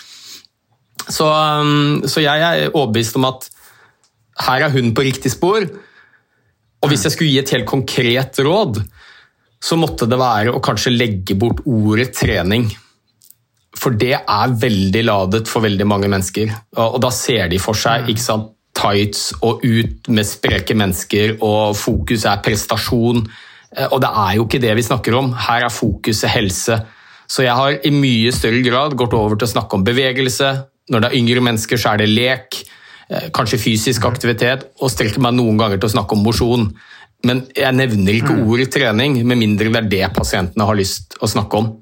Så, 1.07 1.27
så 2.11 2.23
jeg 2.23 2.43
er 2.43 2.73
overbevist 2.73 3.19
om 3.19 3.29
at 3.29 3.47
her 4.47 4.67
er 4.67 4.75
hun 4.75 4.93
på 4.95 5.05
riktig 5.07 5.33
spor. 5.33 5.65
Og 6.83 6.91
hvis 6.91 7.07
jeg 7.07 7.15
skulle 7.15 7.33
gi 7.33 7.41
et 7.41 7.53
helt 7.55 7.69
konkret 7.69 8.41
råd, 8.45 8.83
så 9.63 9.79
måtte 9.81 10.09
det 10.11 10.19
være 10.21 10.53
å 10.55 10.63
kanskje 10.63 10.95
legge 10.95 11.37
bort 11.39 11.63
ordet 11.67 12.13
trening. 12.17 12.69
For 13.77 13.97
det 13.97 14.15
er 14.19 14.59
veldig 14.61 15.03
ladet 15.05 15.49
for 15.51 15.65
veldig 15.65 15.87
mange 15.89 16.11
mennesker. 16.13 16.53
Og 16.83 17.01
da 17.03 17.11
ser 17.13 17.51
de 17.53 17.61
for 17.63 17.77
seg 17.79 18.11
ikke 18.13 18.25
sant, 18.25 18.53
tights 18.77 19.31
og 19.41 19.63
ut 19.65 20.11
med 20.13 20.29
spreke 20.29 20.75
mennesker, 20.77 21.39
og 21.41 21.77
fokus 21.81 22.27
er 22.29 22.43
prestasjon. 22.45 23.23
Og 23.89 23.99
det 24.03 24.11
er 24.11 24.35
jo 24.37 24.45
ikke 24.45 24.61
det 24.61 24.75
vi 24.77 24.85
snakker 24.85 25.17
om. 25.17 25.31
Her 25.47 25.65
er 25.65 25.73
fokuset 25.73 26.29
helse. 26.29 26.77
Så 27.27 27.47
jeg 27.47 27.57
har 27.57 27.79
i 27.81 27.93
mye 27.95 28.33
større 28.37 28.61
grad 28.65 28.95
gått 29.01 29.17
over 29.17 29.39
til 29.39 29.49
å 29.49 29.55
snakke 29.55 29.79
om 29.79 29.87
bevegelse. 29.87 30.51
Når 30.93 31.03
det 31.03 31.09
er 31.09 31.19
yngre 31.19 31.43
mennesker, 31.43 31.81
så 31.81 31.95
er 31.95 32.03
det 32.03 32.13
lek, 32.13 32.61
kanskje 33.35 33.63
fysisk 33.63 34.05
aktivitet, 34.07 34.69
og 34.83 34.91
strekker 34.93 35.23
meg 35.23 35.37
noen 35.39 35.59
ganger 35.61 35.81
til 35.81 35.91
å 35.91 35.95
snakke 35.97 36.17
om 36.17 36.23
mosjon. 36.27 36.69
Men 37.27 37.47
jeg 37.57 37.75
nevner 37.75 38.19
ikke 38.19 38.37
ordet 38.45 38.71
trening, 38.75 39.19
med 39.27 39.41
mindre 39.41 39.71
det 39.73 39.83
er 39.83 39.91
det 39.91 40.15
pasientene 40.15 40.69
har 40.69 40.79
lyst 40.79 41.19
å 41.23 41.31
snakke 41.31 41.63
om. 41.63 41.75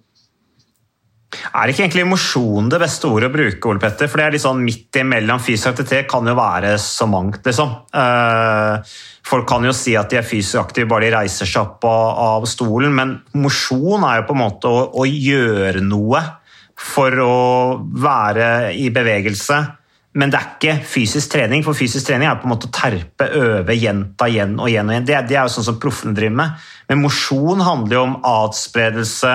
Er 1.35 1.71
ikke 1.71 1.83
egentlig 1.83 2.05
mosjon 2.07 2.69
det 2.71 2.79
beste 2.79 3.09
ordet 3.11 3.29
å 3.31 3.35
bruke, 3.35 3.71
Ole 3.71 3.83
Petter? 3.83 4.07
For 4.11 4.21
det 4.21 4.27
er 4.27 4.37
litt 4.37 4.45
sånn 4.45 4.63
midt 4.63 5.01
imellom 5.01 5.43
fysisk 5.43 5.73
aktivitet 5.73 6.07
kan 6.11 6.29
jo 6.31 6.37
være 6.39 6.77
så 6.79 7.09
mangt, 7.11 7.43
liksom. 7.47 7.73
Folk 9.25 9.49
kan 9.51 9.67
jo 9.67 9.75
si 9.75 9.97
at 9.99 10.13
de 10.13 10.21
er 10.21 10.27
fysisk 10.29 10.61
aktive 10.63 10.91
bare 10.91 11.09
de 11.09 11.17
reiser 11.17 11.49
seg 11.51 11.65
opp 11.65 11.89
av 11.89 12.47
stolen, 12.51 12.95
men 12.95 13.17
mosjon 13.41 14.07
er 14.07 14.21
jo 14.21 14.29
på 14.29 14.37
en 14.37 14.43
måte 14.45 14.71
å, 14.71 14.87
å 15.03 15.09
gjøre 15.09 15.83
noe 15.85 16.23
for 16.81 17.17
å 17.23 17.39
være 18.03 18.75
i 18.79 18.91
bevegelse. 18.95 19.61
Men 20.15 20.31
det 20.31 20.39
er 20.39 20.51
ikke 20.53 20.75
fysisk 20.87 21.33
trening, 21.33 21.65
for 21.67 21.75
fysisk 21.75 22.07
trening 22.07 22.29
er 22.31 22.39
på 22.39 22.47
en 22.47 22.53
måte 22.53 22.69
å 22.69 22.75
terpe, 22.75 23.27
øve, 23.35 23.75
gjenta 23.75 24.29
igjen 24.31 24.55
og 24.61 24.71
igjen. 24.71 24.91
og 24.91 24.95
igjen. 24.95 25.09
Det, 25.09 25.17
det 25.31 25.39
er 25.39 25.49
jo 25.49 25.55
sånn 25.57 25.67
som 25.73 25.81
proffene 25.83 26.15
driver 26.15 26.39
med. 26.39 26.69
Men 26.91 27.03
mosjon 27.03 27.65
handler 27.67 27.99
jo 27.99 28.05
om 28.07 28.15
atspredelse. 28.31 29.35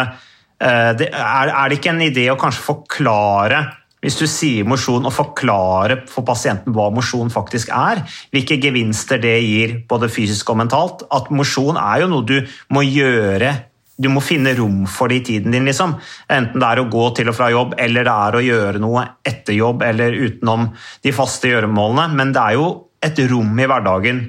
Det, 0.60 1.10
er, 1.10 1.52
er, 1.52 1.66
det 1.68 1.80
ikke 1.80 1.92
en 1.92 2.08
idé 2.08 2.26
å 2.32 2.40
kanskje 2.40 2.66
forklare 2.66 3.62
hvis 4.00 4.16
du 4.16 4.26
sier 4.32 4.68
mosjon, 4.68 5.04
og 5.04 5.12
forklare 5.12 5.98
for 6.08 6.24
pasienten 6.28 6.72
hva 6.76 6.86
mosjon 6.96 7.32
faktisk 7.34 7.72
er, 7.76 8.00
hvilke 8.32 8.56
gevinster 8.64 9.20
det 9.20 9.36
gir 9.44 9.74
både 9.90 10.08
fysisk 10.12 10.54
og 10.54 10.62
mentalt? 10.62 11.04
At 11.12 11.28
mosjon 11.36 11.76
er 11.80 12.06
jo 12.06 12.12
noe 12.14 12.28
du 12.28 12.38
må 12.72 12.86
gjøre 12.88 13.52
du 14.00 14.08
må 14.12 14.24
finne 14.24 14.54
rom 14.56 14.86
for 14.88 15.12
det 15.12 15.20
i 15.20 15.26
tiden 15.34 15.56
din, 15.56 15.68
liksom. 15.68 15.98
Enten 16.32 16.62
det 16.62 16.70
er 16.70 16.82
å 16.82 16.88
gå 16.92 17.10
til 17.18 17.32
og 17.32 17.36
fra 17.36 17.50
jobb, 17.52 17.76
eller 17.84 18.08
det 18.08 18.16
er 18.16 18.38
å 18.38 18.46
gjøre 18.46 18.82
noe 18.84 19.06
etter 19.28 19.58
jobb 19.58 19.84
eller 19.84 20.16
utenom 20.16 20.70
de 21.04 21.16
faste 21.16 21.52
gjøremålene. 21.52 22.08
Men 22.16 22.34
det 22.36 22.46
er 22.46 22.60
jo 22.60 22.70
et 23.04 23.20
rom 23.32 23.60
i 23.60 23.68
hverdagen 23.68 24.24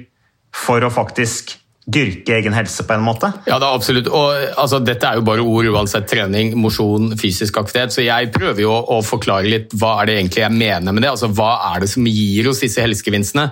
for 0.51 0.83
å 0.83 0.91
faktisk 0.91 1.55
dyrke 1.91 2.35
egen 2.37 2.53
helse 2.53 2.83
på 2.85 2.93
en 2.93 3.03
måte. 3.03 3.31
Ja, 3.47 3.57
er 3.57 3.65
absolutt. 3.71 4.07
Og, 4.11 4.35
altså, 4.59 4.79
dette 4.83 5.07
er 5.07 5.17
jo 5.17 5.25
bare 5.25 5.43
ord 5.43 5.71
uansett 5.71 6.07
trening, 6.11 6.53
mosjon, 6.59 7.15
fysisk 7.19 7.57
aktivitet. 7.63 7.95
Så 7.95 8.05
jeg 8.05 8.29
prøver 8.35 8.65
jo 8.65 8.75
å, 8.75 8.83
å 8.97 9.01
forklare 9.05 9.49
litt 9.49 9.73
hva 9.79 9.97
er 10.01 10.11
det 10.11 10.19
egentlig 10.19 10.43
jeg 10.43 10.57
mener 10.59 10.93
med 10.93 11.03
det. 11.03 11.13
Altså, 11.15 11.31
hva 11.33 11.55
er 11.71 11.83
det 11.83 11.91
som 11.91 12.07
gir 12.07 12.51
oss 12.51 12.61
disse 12.63 12.83
helsegevinstene? 12.83 13.49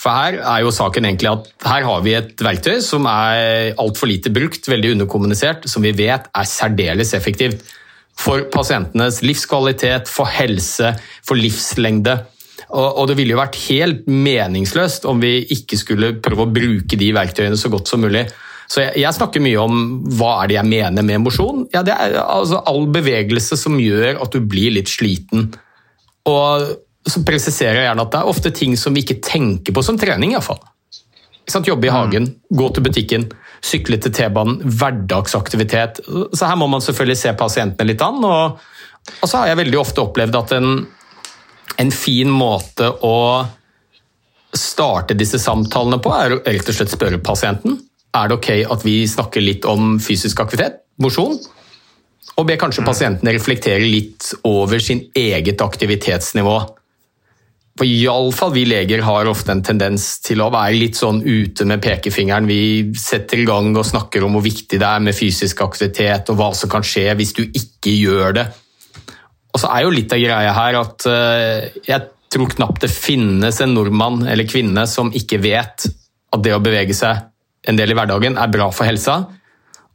For 0.00 0.16
her 0.16 0.38
er 0.40 0.62
jo 0.64 0.72
saken 0.72 1.04
egentlig 1.04 1.28
at 1.28 1.50
her 1.66 1.84
har 1.84 2.00
vi 2.06 2.14
et 2.16 2.40
verktøy 2.40 2.78
som 2.84 3.04
er 3.10 3.74
altfor 3.80 4.08
lite 4.08 4.32
brukt, 4.32 4.64
veldig 4.70 4.94
underkommunisert, 4.94 5.68
som 5.68 5.84
vi 5.84 5.92
vet 5.96 6.30
er 6.32 6.48
særdeles 6.48 7.12
effektivt 7.18 7.66
for 8.20 8.46
pasientenes 8.52 9.20
livskvalitet, 9.24 10.08
for 10.08 10.28
helse, 10.28 10.94
for 11.26 11.40
livslengde. 11.40 12.18
Og, 12.70 13.06
det 13.10 13.16
ville 13.18 13.34
jo 13.34 13.40
vært 13.40 13.58
helt 13.66 14.04
meningsløst 14.06 15.06
om 15.08 15.20
vi 15.22 15.40
ikke 15.56 15.78
skulle 15.80 16.12
prøve 16.22 16.44
å 16.44 16.52
bruke 16.52 16.98
de 17.00 17.10
verktøyene 17.16 17.58
så 17.58 17.70
godt 17.72 17.90
som 17.90 18.04
mulig. 18.04 18.26
Så 18.70 18.84
jeg, 18.84 19.00
jeg 19.02 19.16
snakker 19.16 19.42
mye 19.42 19.62
om 19.64 19.80
hva 20.18 20.36
er 20.42 20.52
det 20.52 20.60
jeg 20.60 20.70
mener 20.70 21.06
med 21.06 21.24
mosjon. 21.24 21.64
Ja, 21.74 21.82
det 21.86 21.96
er 21.96 22.20
altså 22.22 22.60
all 22.70 22.86
bevegelse 22.92 23.58
som 23.58 23.80
gjør 23.82 24.20
at 24.22 24.36
du 24.36 24.44
blir 24.46 24.76
litt 24.76 24.92
sliten. 24.92 25.48
Og 26.30 26.68
så 27.08 27.22
presiserer 27.26 27.80
jeg 27.80 27.88
gjerne 27.88 28.04
at 28.04 28.12
det 28.12 28.20
er 28.20 28.30
ofte 28.32 28.52
ting 28.54 28.76
som 28.78 28.94
vi 28.94 29.04
ikke 29.04 29.20
tenker 29.24 29.74
på 29.76 29.84
som 29.84 29.98
trening. 30.00 30.34
I 30.34 30.38
hvert 30.38 30.50
fall. 30.50 30.60
Jobbe 31.66 31.88
i 31.88 31.90
hagen, 31.90 32.28
mm. 32.28 32.56
gå 32.58 32.66
til 32.70 32.84
butikken, 32.86 33.24
sykle 33.64 33.98
til 33.98 34.12
T-banen, 34.14 34.60
hverdagsaktivitet. 34.62 36.02
Så 36.06 36.46
her 36.46 36.58
må 36.60 36.68
man 36.70 36.84
selvfølgelig 36.84 37.18
se 37.18 37.32
pasientene 37.38 37.88
litt 37.88 38.04
an. 38.04 38.20
Og, 38.22 38.60
og 39.16 39.26
så 39.26 39.40
har 39.40 39.50
jeg 39.50 39.62
veldig 39.64 39.80
ofte 39.80 40.04
opplevd 40.04 40.38
at 40.38 40.54
en, 40.60 40.84
en 41.82 41.94
fin 41.94 42.30
måte 42.30 42.92
å 43.02 43.16
starte 44.54 45.16
disse 45.18 45.40
samtalene 45.42 45.98
på, 46.02 46.12
er 46.14 46.36
å 46.36 46.42
rett 46.44 46.70
og 46.70 46.76
slett 46.76 46.94
spørre 46.94 47.22
pasienten 47.22 47.80
er 48.16 48.28
det 48.28 48.38
ok 48.38 48.50
at 48.74 48.84
vi 48.84 48.96
snakker 49.08 49.44
litt 49.44 49.66
om 49.68 49.96
fysisk 50.02 50.40
aktivitet, 50.42 50.82
mosjon. 51.02 51.38
Og 52.38 52.46
be 52.48 52.56
kanskje 52.58 52.84
pasientene 52.86 53.30
pasienten 53.30 53.34
reflektere 53.36 53.84
litt 53.84 54.30
over 54.48 54.80
sin 54.82 55.02
eget 55.16 55.60
aktivitetsnivå. 55.60 56.56
For 57.80 57.88
iallfall 57.88 58.50
vi 58.52 58.66
leger 58.68 59.00
har 59.06 59.28
ofte 59.30 59.54
en 59.54 59.62
tendens 59.64 60.18
til 60.20 60.42
å 60.44 60.50
være 60.52 60.76
litt 60.76 60.98
sånn 61.00 61.22
ute 61.24 61.64
med 61.64 61.80
pekefingeren. 61.80 62.44
Vi 62.44 62.90
setter 63.00 63.40
i 63.40 63.46
gang 63.48 63.70
og 63.72 63.86
snakker 63.88 64.26
om 64.26 64.36
hvor 64.36 64.44
viktig 64.44 64.76
det 64.76 64.84
er 64.84 65.00
med 65.00 65.16
fysisk 65.16 65.62
aktivitet, 65.64 66.28
og 66.28 66.36
hva 66.36 66.50
som 66.52 66.68
kan 66.68 66.84
skje 66.84 67.06
hvis 67.16 67.32
du 67.38 67.40
ikke 67.46 67.94
gjør 67.94 68.36
det. 68.36 68.44
Og 69.54 69.62
så 69.62 69.70
er 69.72 69.86
jo 69.86 69.94
litt 69.94 70.12
av 70.12 70.20
greia 70.20 70.52
her 70.58 70.78
at 70.82 71.08
uh, 71.08 71.80
jeg 71.88 72.04
tror 72.36 72.52
knapt 72.52 72.84
det 72.84 72.92
finnes 72.92 73.62
en 73.64 73.72
nordmann 73.72 74.28
eller 74.28 74.50
kvinne 74.52 74.84
som 74.84 75.08
ikke 75.16 75.40
vet 75.40 75.88
at 75.88 76.44
det 76.44 76.52
å 76.52 76.60
bevege 76.60 76.92
seg 76.94 77.24
en 77.64 77.80
del 77.80 77.94
i 77.94 77.96
hverdagen 77.96 78.36
er 78.36 78.52
bra 78.52 78.68
for 78.76 78.92
helsa. 78.92 79.22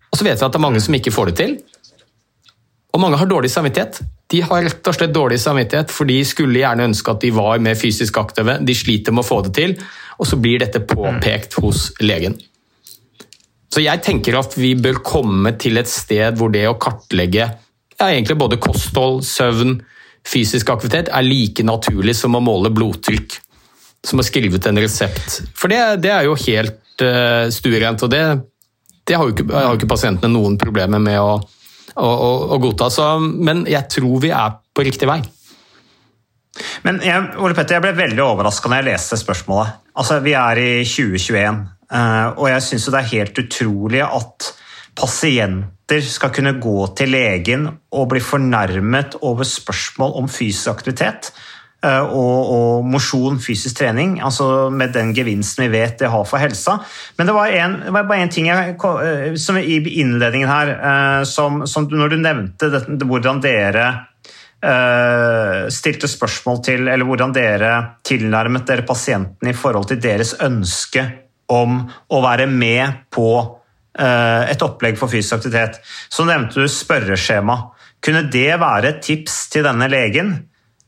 Og 0.09 0.17
så 0.17 0.25
vet 0.25 0.41
vi 0.41 0.49
at 0.49 0.49
det 0.49 0.57
er 0.57 0.65
mange 0.65 0.81
som 0.81 0.97
ikke 0.97 1.13
får 1.13 1.29
det 1.29 1.37
til. 1.43 1.57
Og 2.97 3.05
mange 3.05 3.21
har 3.21 3.29
dårlig 3.29 3.53
samvittighet. 3.53 4.01
De 4.31 4.41
har 4.41 4.65
rett 4.65 4.89
og 4.89 4.95
slett 4.97 5.13
dårlig 5.13 5.37
samvittighet, 5.41 5.91
for 5.93 6.09
de 6.09 6.17
skulle 6.25 6.61
gjerne 6.61 6.87
ønske 6.89 7.13
at 7.13 7.21
de 7.21 7.29
var 7.35 7.61
mer 7.61 7.77
fysisk 7.77 8.17
aktive. 8.17 8.57
De 8.65 8.75
sliter 8.75 9.13
med 9.13 9.21
å 9.21 9.27
få 9.27 9.41
det 9.45 9.53
til, 9.57 9.75
og 10.17 10.29
så 10.29 10.39
blir 10.41 10.63
dette 10.63 10.81
påpekt 10.87 11.59
hos 11.61 11.91
legen. 12.01 12.37
Så 13.69 13.83
jeg 13.83 14.01
tenker 14.05 14.37
at 14.39 14.55
vi 14.57 14.71
bør 14.79 15.01
komme 15.05 15.51
til 15.59 15.77
et 15.81 15.89
sted 15.91 16.37
hvor 16.39 16.53
det 16.53 16.63
å 16.69 16.77
kartlegge 16.79 17.49
ja, 17.99 18.07
egentlig 18.09 18.37
både 18.39 18.59
kosthold, 18.61 19.21
søvn, 19.27 19.77
fysisk 20.27 20.69
aktivitet 20.73 21.11
er 21.13 21.25
like 21.25 21.63
naturlig 21.63 22.15
som 22.17 22.35
å 22.35 22.43
måle 22.43 22.71
blodtrykk. 22.73 23.37
Som 24.05 24.21
å 24.21 24.25
skrive 24.25 24.59
ut 24.59 24.67
en 24.69 24.79
resept. 24.81 25.41
For 25.57 25.71
det, 25.71 25.81
det 26.03 26.11
er 26.13 26.27
jo 26.27 26.35
helt 26.37 27.03
uh, 27.03 27.47
stuerent, 27.53 28.03
og 28.05 28.11
det, 28.11 28.23
det 29.07 29.17
har, 29.17 29.27
jo 29.27 29.35
ikke, 29.35 29.47
har 29.53 29.71
jo 29.71 29.79
ikke 29.79 29.91
pasientene 29.95 30.33
noen 30.33 30.59
problemer 30.61 31.01
med 31.01 31.19
å 31.21 31.39
å, 31.95 32.09
å, 32.55 32.59
godta. 32.61 32.89
Så, 32.93 33.07
men 33.19 33.63
jeg 33.69 33.87
tror 33.91 34.19
vi 34.23 34.31
er 34.35 34.57
på 34.75 34.85
riktig 34.85 35.09
vei. 35.09 35.21
Men 36.87 37.01
jeg, 37.03 37.31
Ole 37.43 37.55
Petter, 37.55 37.77
jeg 37.77 37.83
ble 37.83 37.95
veldig 37.97 38.23
overraska 38.23 38.71
når 38.71 38.81
jeg 38.81 38.89
leste 38.89 39.19
spørsmålet. 39.19 39.81
Altså, 39.95 40.19
Vi 40.23 40.35
er 40.39 40.61
i 40.61 40.69
2021, 40.87 41.63
eh, 41.91 42.27
og 42.35 42.47
jeg 42.51 42.67
syns 42.67 42.91
det 42.91 43.01
er 43.01 43.13
helt 43.13 43.41
utrolig 43.43 44.03
at 44.05 44.51
pasienter 44.95 46.05
skal 46.07 46.31
kunne 46.35 46.55
gå 46.63 46.77
til 46.95 47.11
legen 47.11 47.67
og 47.67 48.07
bli 48.13 48.21
fornærmet 48.23 49.19
over 49.27 49.47
spørsmål 49.47 50.15
om 50.21 50.31
fysisk 50.31 50.71
aktivitet. 50.71 51.33
Eh, 51.85 52.15
og, 52.17 52.51
og 52.55 52.87
mosjon, 52.87 53.37
fysisk 53.41 53.77
trening, 53.81 54.17
altså 54.23 54.69
med 54.73 54.93
den 54.95 55.11
gevinsten 55.15 55.65
vi 55.65 55.73
vet 55.75 55.99
det 55.99 56.11
har 56.11 56.25
for 56.27 56.41
helsa. 56.41 56.79
Men 57.17 57.29
det 57.29 57.35
var, 57.35 57.51
en, 57.53 57.77
det 57.83 57.93
var 57.93 58.07
bare 58.09 58.25
én 58.25 58.31
ting 58.33 58.49
jeg, 58.49 58.75
eh, 58.79 59.35
som 59.41 59.59
i 59.59 59.77
innledningen 60.01 60.49
her, 60.49 60.73
eh, 60.75 61.21
som, 61.29 61.65
som 61.69 61.89
når 61.91 62.15
du 62.15 62.19
nevnte 62.23 62.71
det, 62.73 62.85
hvordan 63.05 63.43
dere 63.45 63.87
stilte 65.69 66.07
spørsmål 66.09 66.55
til, 66.65 66.87
eller 66.89 67.05
hvordan 67.05 67.33
dere 67.35 67.73
tilnærmet 68.07 68.63
dere 68.65 68.85
pasientene 68.87 69.51
i 69.51 69.57
forhold 69.57 69.91
til 69.91 69.99
deres 70.01 70.31
ønske 70.41 71.03
om 71.53 71.83
å 71.85 72.21
være 72.23 72.47
med 72.49 73.03
på 73.13 73.27
et 73.99 74.65
opplegg 74.65 74.97
for 74.97 75.11
fysisk 75.11 75.35
aktivitet. 75.37 75.77
Så 76.09 76.25
nevnte 76.25 76.63
du 76.63 76.71
spørreskjema. 76.71 77.59
Kunne 78.01 78.25
det 78.33 78.57
være 78.63 78.95
et 78.95 79.05
tips 79.05 79.37
til 79.53 79.67
denne 79.67 79.91
legen? 79.91 80.33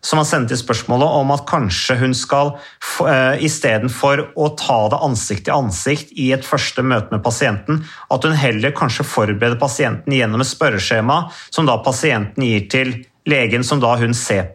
Som 0.08 0.22
har 0.22 0.28
sendt 0.30 0.54
inn 0.54 0.60
spørsmålet 0.60 1.18
om 1.20 1.34
at 1.36 1.44
kanskje 1.50 1.98
hun 2.00 2.16
skal, 2.16 2.54
uh, 3.02 3.36
istedenfor 3.44 4.24
å 4.40 4.50
ta 4.60 4.80
det 4.94 5.02
ansikt 5.10 5.48
til 5.50 5.58
ansikt 5.58 6.16
i 6.16 6.30
et 6.36 6.48
første 6.48 6.86
møte 6.86 7.12
med 7.12 7.26
pasienten, 7.26 7.84
at 8.14 8.28
hun 8.28 8.38
heller 8.38 8.76
kanskje 8.78 9.08
forbereder 9.08 9.60
pasienten 9.60 10.16
gjennom 10.16 10.44
et 10.44 10.52
spørreskjema 10.52 11.22
som 11.50 11.68
da 11.68 11.80
pasienten 11.84 12.48
gir 12.48 12.68
til 12.72 12.96
legen, 13.28 13.66
som 13.68 13.82
da 13.84 13.98
hun 14.00 14.14
ser 14.16 14.54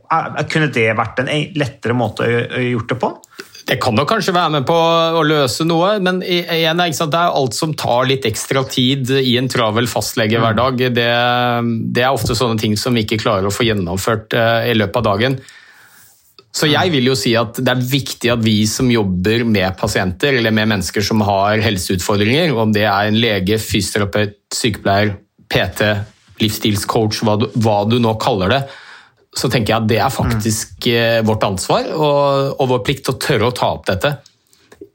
Kunne 0.49 0.71
det 0.73 0.89
vært 0.97 1.21
en 1.21 1.29
lettere 1.61 1.97
måte 1.97 2.25
å 2.25 2.63
gjøre 2.63 2.89
det 2.89 3.01
på? 3.03 3.13
Jeg 3.73 3.81
kan 3.81 3.95
nok 3.97 4.11
kanskje 4.11 4.35
være 4.37 4.53
med 4.53 4.67
på 4.69 4.75
å 4.77 5.23
løse 5.25 5.65
noe, 5.65 5.95
men 6.05 6.19
igjen, 6.21 6.81
det 6.83 7.07
er 7.17 7.33
alt 7.33 7.57
som 7.57 7.73
tar 7.79 8.05
litt 8.11 8.27
ekstra 8.29 8.67
tid 8.69 9.09
i 9.17 9.39
en 9.41 9.49
travel 9.49 9.89
fastlegehverdag. 9.89 10.83
Det, 10.93 11.07
det 11.97 12.05
er 12.05 12.13
ofte 12.13 12.37
sånne 12.37 12.61
ting 12.61 12.77
som 12.77 12.93
vi 12.93 13.07
ikke 13.07 13.23
klarer 13.23 13.49
å 13.49 13.55
få 13.55 13.65
gjennomført 13.65 14.37
eh, 14.37 14.69
i 14.75 14.77
løpet 14.77 15.01
av 15.01 15.07
dagen. 15.07 15.39
Så 16.53 16.69
jeg 16.69 16.93
vil 16.93 17.09
jo 17.09 17.17
si 17.17 17.33
at 17.39 17.57
det 17.65 17.73
er 17.73 17.87
viktig 17.95 18.35
at 18.35 18.45
vi 18.45 18.59
som 18.69 18.93
jobber 18.93 19.47
med 19.49 19.73
pasienter, 19.81 20.37
eller 20.37 20.53
med 20.53 20.69
mennesker 20.75 21.09
som 21.09 21.25
har 21.25 21.65
helseutfordringer, 21.65 22.53
om 22.53 22.77
det 22.77 22.85
er 22.85 23.09
en 23.09 23.17
lege, 23.17 23.57
fysioterapeut, 23.57 24.37
sykepleier, 24.53 25.15
PT, 25.49 25.95
livsstilscoach, 26.45 27.25
hva 27.25 27.41
du, 27.41 27.49
hva 27.65 27.83
du 27.89 27.97
nå 28.05 28.19
kaller 28.21 28.53
det, 28.53 28.63
så 29.33 29.49
tenker 29.49 29.73
jeg 29.73 29.81
at 29.81 29.89
det 29.89 29.99
er 30.05 30.13
faktisk 30.13 30.87
mm. 30.87 31.25
vårt 31.29 31.47
ansvar 31.47 31.89
og, 31.95 32.53
og, 32.59 32.67
vår 32.75 32.83
plikt 32.85 33.09
å 33.09 33.17
tørre 33.21 33.49
å 33.49 33.57
ta 33.57 33.71
opp 33.73 33.87
dette. 33.89 34.13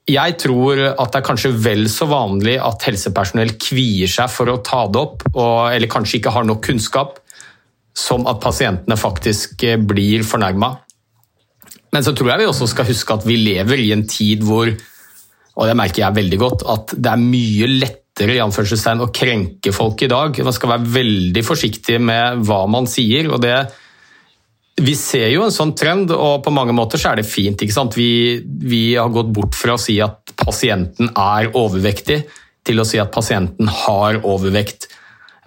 Jeg 0.07 0.37
tror 0.39 0.81
at 0.93 1.11
det 1.11 1.19
er 1.19 1.25
kanskje 1.25 1.51
vel 1.51 1.87
så 1.91 2.07
vanlig 2.07 2.55
at 2.63 2.85
helsepersonell 2.87 3.55
kvier 3.59 4.11
seg 4.11 4.29
for 4.31 4.51
å 4.53 4.59
ta 4.63 4.85
det 4.87 5.01
opp, 5.01 5.25
og, 5.33 5.73
eller 5.73 5.91
kanskje 5.91 6.21
ikke 6.21 6.35
har 6.35 6.45
nok 6.47 6.61
kunnskap, 6.69 7.17
som 7.97 8.27
at 8.29 8.39
pasientene 8.43 8.95
faktisk 8.99 9.65
eh, 9.65 9.79
blir 9.81 10.23
fornærma. 10.23 10.69
Men 11.95 12.05
så 12.05 12.13
tror 12.15 12.29
jeg 12.31 12.43
vi 12.43 12.47
også 12.51 12.69
skal 12.69 12.87
huske 12.87 13.17
at 13.17 13.25
vi 13.25 13.39
lever 13.41 13.81
i 13.81 13.89
en 13.95 14.05
tid 14.07 14.45
hvor, 14.45 14.69
og 14.69 15.67
det 15.67 15.75
merker 15.79 16.03
jeg 16.05 16.19
veldig 16.19 16.39
godt, 16.39 16.67
at 16.69 16.93
det 16.93 17.11
er 17.11 17.25
mye 17.25 17.71
lettere 17.73 18.37
i 18.37 18.43
anførselstegn 18.43 19.01
å 19.01 19.09
krenke 19.11 19.73
folk 19.75 20.05
i 20.05 20.11
dag. 20.13 20.39
Man 20.45 20.55
skal 20.55 20.75
være 20.75 20.93
veldig 20.93 21.43
forsiktig 21.47 21.97
med 22.05 22.45
hva 22.47 22.61
man 22.69 22.87
sier. 22.87 23.31
og 23.33 23.41
det 23.43 23.57
vi 24.77 24.93
ser 24.95 25.31
jo 25.31 25.41
en 25.45 25.53
sånn 25.53 25.73
trend, 25.77 26.11
og 26.13 26.43
på 26.45 26.53
mange 26.53 26.75
måter 26.75 27.01
så 27.01 27.11
er 27.11 27.21
det 27.21 27.29
fint. 27.29 27.61
ikke 27.61 27.73
sant? 27.73 27.97
Vi, 27.97 28.43
vi, 28.45 28.81
har 28.95 29.09
gått 29.13 29.31
bort 29.33 29.57
fra 29.57 29.73
å 29.73 29.81
si 29.81 29.97
at 30.03 30.35
pasienten 30.37 31.09
er 31.17 31.49
overvektig, 31.57 32.21
til 32.67 32.83
å 32.83 32.85
si 32.85 32.99
at 33.01 33.09
pasienten 33.13 33.71
har 33.85 34.19
overvekt. 34.27 34.89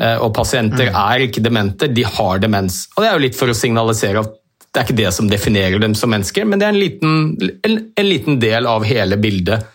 Eh, 0.00 0.16
og 0.18 0.32
pasienter 0.34 0.90
mm. 0.90 0.98
er 0.98 1.26
ikke 1.28 1.44
demente, 1.44 1.90
de 1.92 2.06
har 2.08 2.42
demens. 2.42 2.86
Og 2.96 3.04
Det 3.04 3.10
er 3.10 3.18
jo 3.18 3.24
litt 3.28 3.38
for 3.38 3.52
å 3.52 3.56
signalisere 3.56 4.24
at 4.24 4.36
det 4.70 4.80
er 4.80 4.86
ikke 4.86 5.00
det 5.02 5.12
som 5.14 5.30
definerer 5.30 5.82
dem 5.82 5.94
som 5.98 6.10
mennesker, 6.14 6.46
men 6.46 6.60
det 6.60 6.66
er 6.66 6.74
en 6.74 6.78
liten, 6.78 7.14
en, 7.66 7.78
en 7.98 8.06
liten 8.06 8.38
del 8.42 8.66
av 8.70 8.86
hele 8.86 9.18
bildet. 9.18 9.66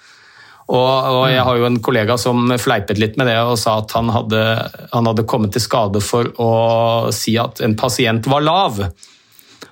Og, 0.65 0.75
og, 0.81 1.23
Jeg 1.29 1.43
har 1.45 1.57
jo 1.59 1.65
en 1.67 1.81
kollega 1.83 2.15
som 2.17 2.47
fleipet 2.59 2.99
litt 2.99 3.19
med 3.19 3.27
det 3.29 3.35
og 3.43 3.57
sa 3.61 3.77
at 3.83 3.91
han 3.95 4.09
hadde, 4.09 4.45
han 4.91 5.11
hadde 5.11 5.27
kommet 5.29 5.53
til 5.53 5.61
skade 5.61 6.01
for 6.01 6.31
å 6.41 6.53
si 7.13 7.35
at 7.37 7.61
en 7.63 7.75
pasient 7.77 8.25
var 8.31 8.43
lav 8.43 8.79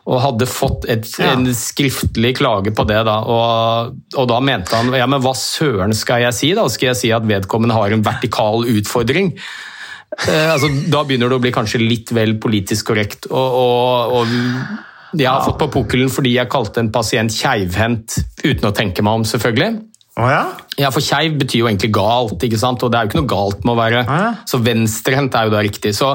og 0.04 0.20
hadde 0.20 0.48
fått 0.52 0.88
et, 0.92 1.08
ja. 1.20 1.32
en 1.32 1.48
skriftlig 1.56 2.34
klage 2.40 2.74
på 2.76 2.84
det. 2.90 3.00
Da, 3.08 3.20
og, 3.24 4.00
og, 4.18 4.26
da 4.28 4.40
mente 4.44 4.76
han 4.76 4.92
ja, 4.98 5.08
men 5.08 5.24
hva 5.24 5.32
søren 5.38 5.96
skal 5.96 6.26
jeg 6.26 6.36
si? 6.36 6.50
da? 6.58 6.66
Skal 6.72 6.92
jeg 6.92 7.00
si 7.00 7.14
at 7.16 7.28
vedkommende 7.28 7.78
har 7.78 7.96
en 7.96 8.04
vertikal 8.04 8.68
utfordring? 8.68 9.32
Eh, 10.28 10.50
altså, 10.52 10.70
da 10.92 11.06
begynner 11.08 11.32
det 11.32 11.40
å 11.40 11.44
bli 11.44 11.54
kanskje 11.56 11.82
litt 11.82 12.12
vel 12.16 12.36
politisk 12.44 12.92
korrekt. 12.92 13.30
og, 13.32 13.62
og, 13.64 14.18
og 14.20 14.36
jeg 15.14 15.30
har 15.30 15.44
ja. 15.44 15.46
fått 15.46 15.60
på 15.62 15.70
pukkelen 15.76 16.12
fordi 16.12 16.36
jeg 16.36 16.50
kalte 16.52 16.82
en 16.82 16.92
pasient 16.94 17.34
keivhendt 17.34 18.18
uten 18.44 18.70
å 18.70 18.74
tenke 18.76 19.06
meg 19.06 19.22
om, 19.22 19.26
selvfølgelig. 19.30 19.84
Oh, 20.14 20.30
ja? 20.30 20.44
ja, 20.78 20.92
For 20.94 21.02
keiv 21.02 21.40
betyr 21.42 21.64
jo 21.64 21.68
egentlig 21.70 21.94
galt, 21.96 22.44
ikke 22.46 22.60
sant? 22.62 22.84
og 22.86 22.92
det 22.94 23.00
er 23.00 23.06
jo 23.06 23.12
ikke 23.12 23.22
noe 23.22 23.32
galt 23.32 23.64
med 23.66 23.74
å 23.74 23.80
være 23.80 24.02
ja. 24.06 24.26
Så 24.50 24.60
venstrehendt 24.62 25.38
er 25.38 25.48
jo 25.48 25.54
da 25.56 25.62
riktig. 25.66 25.96
Så 25.98 26.12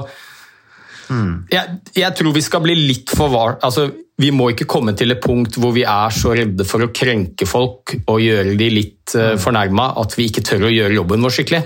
Mm. 1.08 1.32
Jeg, 1.52 1.78
jeg, 1.96 2.14
tror 2.18 2.34
vi 2.36 2.44
skal 2.44 2.62
bli 2.64 2.76
litt 2.78 3.14
for 3.14 3.32
var... 3.32 3.58
Altså, 3.64 3.88
vi 4.18 4.32
må 4.34 4.48
ikke 4.50 4.66
komme 4.66 4.96
til 4.98 5.14
et 5.14 5.22
punkt 5.22 5.60
hvor 5.62 5.70
vi 5.76 5.84
er 5.86 6.14
så 6.14 6.32
redde 6.34 6.64
for 6.66 6.82
å 6.82 6.90
krenke 6.90 7.46
folk 7.46 7.94
og 8.00 8.16
gjøre 8.18 8.56
de 8.58 8.66
litt 8.72 9.14
uh, 9.14 9.36
fornærma 9.38 9.92
at 10.02 10.16
vi 10.18 10.26
ikke 10.26 10.42
tør 10.42 10.66
å 10.66 10.72
gjøre 10.74 10.96
jobben 10.96 11.22
vår 11.22 11.36
skikkelig. 11.36 11.60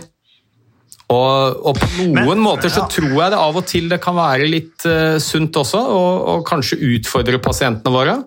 Og, 1.12 1.62
og 1.64 1.80
på 1.80 1.88
noen 1.96 2.28
Men, 2.28 2.42
måter 2.44 2.72
så 2.72 2.84
ja. 2.84 2.90
tror 2.92 3.16
jeg 3.16 3.32
det 3.32 3.40
av 3.40 3.56
og 3.56 3.64
til 3.68 3.88
det 3.88 3.98
kan 4.04 4.16
være 4.16 4.50
litt 4.52 4.84
uh, 4.84 5.16
sunt 5.20 5.56
også, 5.62 5.80
og, 5.80 6.44
kanskje 6.48 6.80
utfordre 6.92 7.40
pasientene 7.40 7.94
våre. 7.94 8.18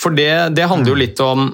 For 0.00 0.16
det, 0.16 0.56
det 0.56 0.68
handler 0.68 0.92
jo 0.92 0.96
mm. 0.96 1.02
litt 1.04 1.22
om 1.24 1.46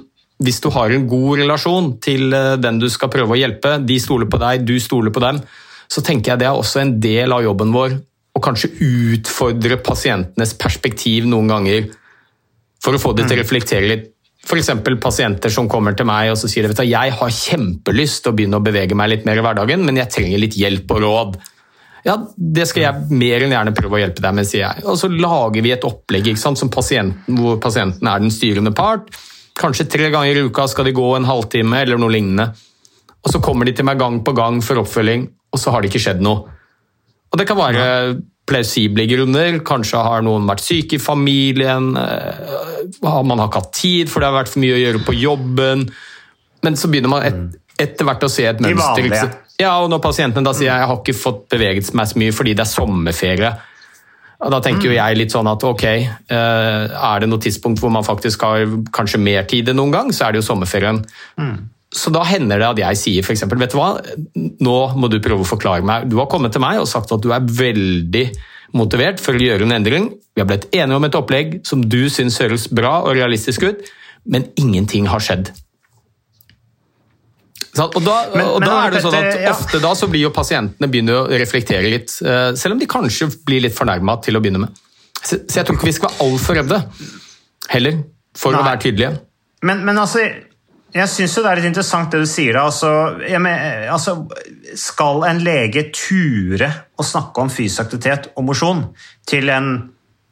hvis 0.42 0.62
du 0.62 0.70
har 0.74 0.94
en 0.94 1.04
god 1.10 1.42
relasjon 1.42 1.92
til 2.02 2.32
eh, 2.34 2.54
den 2.58 2.80
du 2.82 2.88
skal 2.90 3.10
prøve 3.12 3.36
å 3.36 3.38
hjelpe, 3.38 3.76
de 3.86 3.98
stoler 4.02 4.26
på 4.26 4.40
deg, 4.42 4.64
du 4.66 4.74
stoler 4.82 5.14
på 5.14 5.22
dem, 5.22 5.38
så 5.86 6.02
tenker 6.02 6.32
jeg 6.32 6.42
det 6.42 6.48
er 6.48 6.58
også 6.58 6.80
en 6.82 6.96
del 7.02 7.34
av 7.34 7.44
jobben 7.44 7.70
vår 7.74 7.94
og 8.32 8.44
kanskje 8.44 8.72
utfordre 8.80 9.76
pasientenes 9.84 10.54
perspektiv 10.60 11.28
noen 11.28 11.50
ganger 11.52 11.90
for 12.82 12.96
å 12.96 13.00
få 13.02 13.12
det 13.14 13.28
til 13.28 13.36
å 13.36 13.40
mm. 13.40 13.44
reflektere 13.44 13.88
litt. 13.90 14.08
F.eks. 14.42 14.72
pasienter 14.98 15.52
som 15.54 15.68
kommer 15.70 15.94
til 15.94 16.08
meg 16.08 16.32
og 16.32 16.38
så 16.40 16.48
sier 16.50 16.66
at 16.66 16.80
jeg 16.82 17.14
har 17.14 17.34
kjempelyst 17.36 18.24
til 18.24 18.32
å 18.32 18.36
begynne 18.36 18.58
å 18.58 18.64
bevege 18.64 18.96
meg 18.98 19.12
litt 19.12 19.26
mer 19.28 19.38
i 19.38 19.44
hverdagen, 19.44 19.84
men 19.86 20.00
jeg 20.00 20.10
trenger 20.10 20.42
litt 20.42 20.56
hjelp 20.58 20.90
og 20.96 21.02
råd. 21.04 21.36
Ja, 22.02 22.16
Det 22.34 22.66
skal 22.66 22.82
jeg 22.82 23.18
mer 23.20 23.44
enn 23.44 23.54
gjerne 23.54 23.74
prøve 23.76 24.00
å 24.00 24.02
hjelpe 24.02 24.24
deg 24.24 24.34
med, 24.34 24.48
sier 24.48 24.64
jeg. 24.64 24.82
Og 24.90 24.98
så 24.98 25.10
lager 25.12 25.62
vi 25.62 25.70
et 25.70 25.86
opplegg 25.86 26.32
pasienten, 26.74 27.36
hvor 27.38 27.60
pasienten 27.62 28.08
er 28.10 28.18
den 28.18 28.34
styrende 28.34 28.74
part. 28.74 29.12
Kanskje 29.54 29.86
tre 29.86 30.10
ganger 30.10 30.40
i 30.40 30.42
uka 30.48 30.66
skal 30.66 30.88
de 30.88 30.96
gå 30.96 31.06
en 31.14 31.28
halvtime 31.28 31.84
eller 31.84 32.00
noe 32.00 32.10
lignende. 32.10 32.50
Og 33.22 33.30
så 33.30 33.38
kommer 33.38 33.68
de 33.68 33.76
til 33.76 33.86
meg 33.86 34.00
gang 34.00 34.18
på 34.24 34.34
gang 34.34 34.58
for 34.64 34.82
oppfølging, 34.82 35.28
og 35.52 35.60
så 35.60 35.70
har 35.70 35.82
det 35.82 35.92
ikke 35.92 36.02
skjedd 36.02 36.24
noe. 36.24 36.48
Og 37.32 37.40
det 37.40 37.48
kan 37.48 37.58
være 37.58 37.86
plausible 38.48 39.06
grunner. 39.08 39.58
Kanskje 39.66 40.02
har 40.04 40.24
noen 40.26 40.46
vært 40.48 40.64
syk 40.64 40.96
i 40.96 41.00
familien. 41.02 41.92
Eh, 41.96 43.02
man 43.02 43.38
har 43.38 43.48
ikke 43.48 43.62
hatt 43.62 43.74
tid, 43.78 44.12
for 44.12 44.20
det 44.20 44.30
har 44.30 44.40
vært 44.40 44.52
for 44.52 44.62
mye 44.64 44.76
å 44.76 44.82
gjøre 44.82 45.02
på 45.06 45.16
jobben. 45.16 45.86
Men 46.62 46.78
så 46.78 46.90
begynner 46.90 47.12
man 47.12 47.26
et, 47.26 47.38
mm. 47.38 47.74
etter 47.86 48.08
hvert 48.08 48.26
å 48.26 48.30
se 48.32 48.46
et 48.50 48.62
mønster. 48.62 49.36
Ja, 49.60 49.76
og 49.82 49.90
Når 49.92 50.02
pasientene 50.02 50.46
da 50.46 50.54
sier 50.56 50.72
jeg 50.72 50.88
har 50.90 50.98
ikke 50.98 51.16
fått 51.16 51.44
beveget 51.52 51.92
meg 51.96 52.08
så 52.10 52.18
mye 52.18 52.34
fordi 52.34 52.56
det 52.58 52.64
er 52.64 52.72
sommerferie, 52.72 53.52
og 54.42 54.50
da 54.50 54.58
tenker 54.64 54.88
jo 54.88 54.94
mm. 54.94 54.96
jeg 54.96 55.18
litt 55.20 55.34
sånn 55.34 55.46
at 55.46 55.62
ok, 55.62 55.84
eh, 55.86 56.94
er 56.98 57.22
det 57.22 57.28
noe 57.30 57.42
tidspunkt 57.42 57.78
hvor 57.78 57.92
man 57.94 58.06
faktisk 58.06 58.42
har 58.42 58.64
kanskje 58.94 59.20
mer 59.22 59.46
tid 59.46 59.70
enn 59.70 59.78
noen 59.78 59.94
gang, 59.94 60.10
så 60.10 60.26
er 60.26 60.34
det 60.34 60.42
jo 60.42 60.48
sommerferien. 60.48 60.98
Mm. 61.38 61.60
Så 61.92 62.12
da 62.14 62.22
hender 62.24 62.60
det 62.62 62.68
at 62.70 62.80
jeg 62.80 63.00
sier 63.00 63.26
f.eks.: 63.26 63.44
Vet 63.44 63.74
du 63.74 63.78
hva, 63.78 63.90
nå 64.36 64.76
må 64.96 65.10
du 65.12 65.18
prøve 65.20 65.44
å 65.44 65.48
forklare 65.48 65.84
meg. 65.84 66.08
Du 66.08 66.16
har 66.20 66.30
kommet 66.32 66.54
til 66.54 66.64
meg 66.64 66.80
og 66.80 66.88
sagt 66.88 67.12
at 67.12 67.24
du 67.24 67.32
er 67.34 67.44
veldig 67.44 68.26
motivert 68.78 69.20
for 69.20 69.36
å 69.36 69.42
gjøre 69.42 69.66
en 69.66 69.76
endring. 69.76 70.08
Vi 70.32 70.40
har 70.40 70.48
blitt 70.48 70.70
enige 70.72 70.96
om 70.96 71.04
et 71.04 71.18
opplegg 71.18 71.58
som 71.68 71.82
du 71.84 72.06
syns 72.12 72.40
høres 72.40 72.70
bra 72.72 73.02
og 73.02 73.12
realistisk 73.18 73.66
ut, 73.68 73.82
men 74.24 74.48
ingenting 74.56 75.10
har 75.12 75.20
skjedd. 75.20 75.52
Og 77.72 78.00
da, 78.04 78.16
men, 78.34 78.44
og 78.44 78.60
da 78.60 78.72
er 78.84 78.92
det 78.92 79.00
sånn 79.00 79.14
at 79.16 79.46
Ofte 79.48 79.78
da 79.80 79.94
så 79.96 80.08
blir 80.12 80.26
jo 80.26 80.32
pasientene 80.34 80.88
begynner 80.92 81.22
å 81.22 81.40
reflektere 81.40 81.88
litt, 81.88 82.12
eh, 82.20 82.50
selv 82.58 82.76
om 82.76 82.80
de 82.82 82.88
kanskje 82.90 83.30
blir 83.48 83.64
litt 83.64 83.76
fornærma 83.76 84.18
til 84.24 84.36
å 84.36 84.42
begynne 84.44 84.60
med. 84.66 84.80
Så 85.22 85.38
jeg 85.46 85.64
tror 85.64 85.78
ikke 85.78 85.88
vi 85.88 85.94
skal 85.96 86.10
være 86.10 86.26
altfor 86.26 86.58
redde 86.58 86.80
heller, 87.72 88.00
for 88.36 88.52
Nei. 88.52 88.60
å 88.60 88.66
være 88.66 88.82
tydelige. 88.84 89.12
Men, 89.64 89.84
men 89.86 90.00
altså, 90.02 90.24
jeg 90.92 91.08
syns 91.08 91.38
det 91.38 91.48
er 91.48 91.58
litt 91.60 91.70
interessant 91.70 92.12
det 92.12 92.20
du 92.20 92.28
sier. 92.28 92.58
Altså, 92.60 92.90
mener, 93.40 93.86
altså, 93.92 94.18
skal 94.78 95.24
en 95.28 95.40
lege 95.44 95.86
ture 95.94 96.68
å 96.96 97.06
snakke 97.06 97.44
om 97.44 97.52
fysisk 97.52 97.86
aktivitet 97.86 98.30
og 98.36 98.46
mosjon 98.50 98.84
til 99.28 99.48
en 99.52 99.72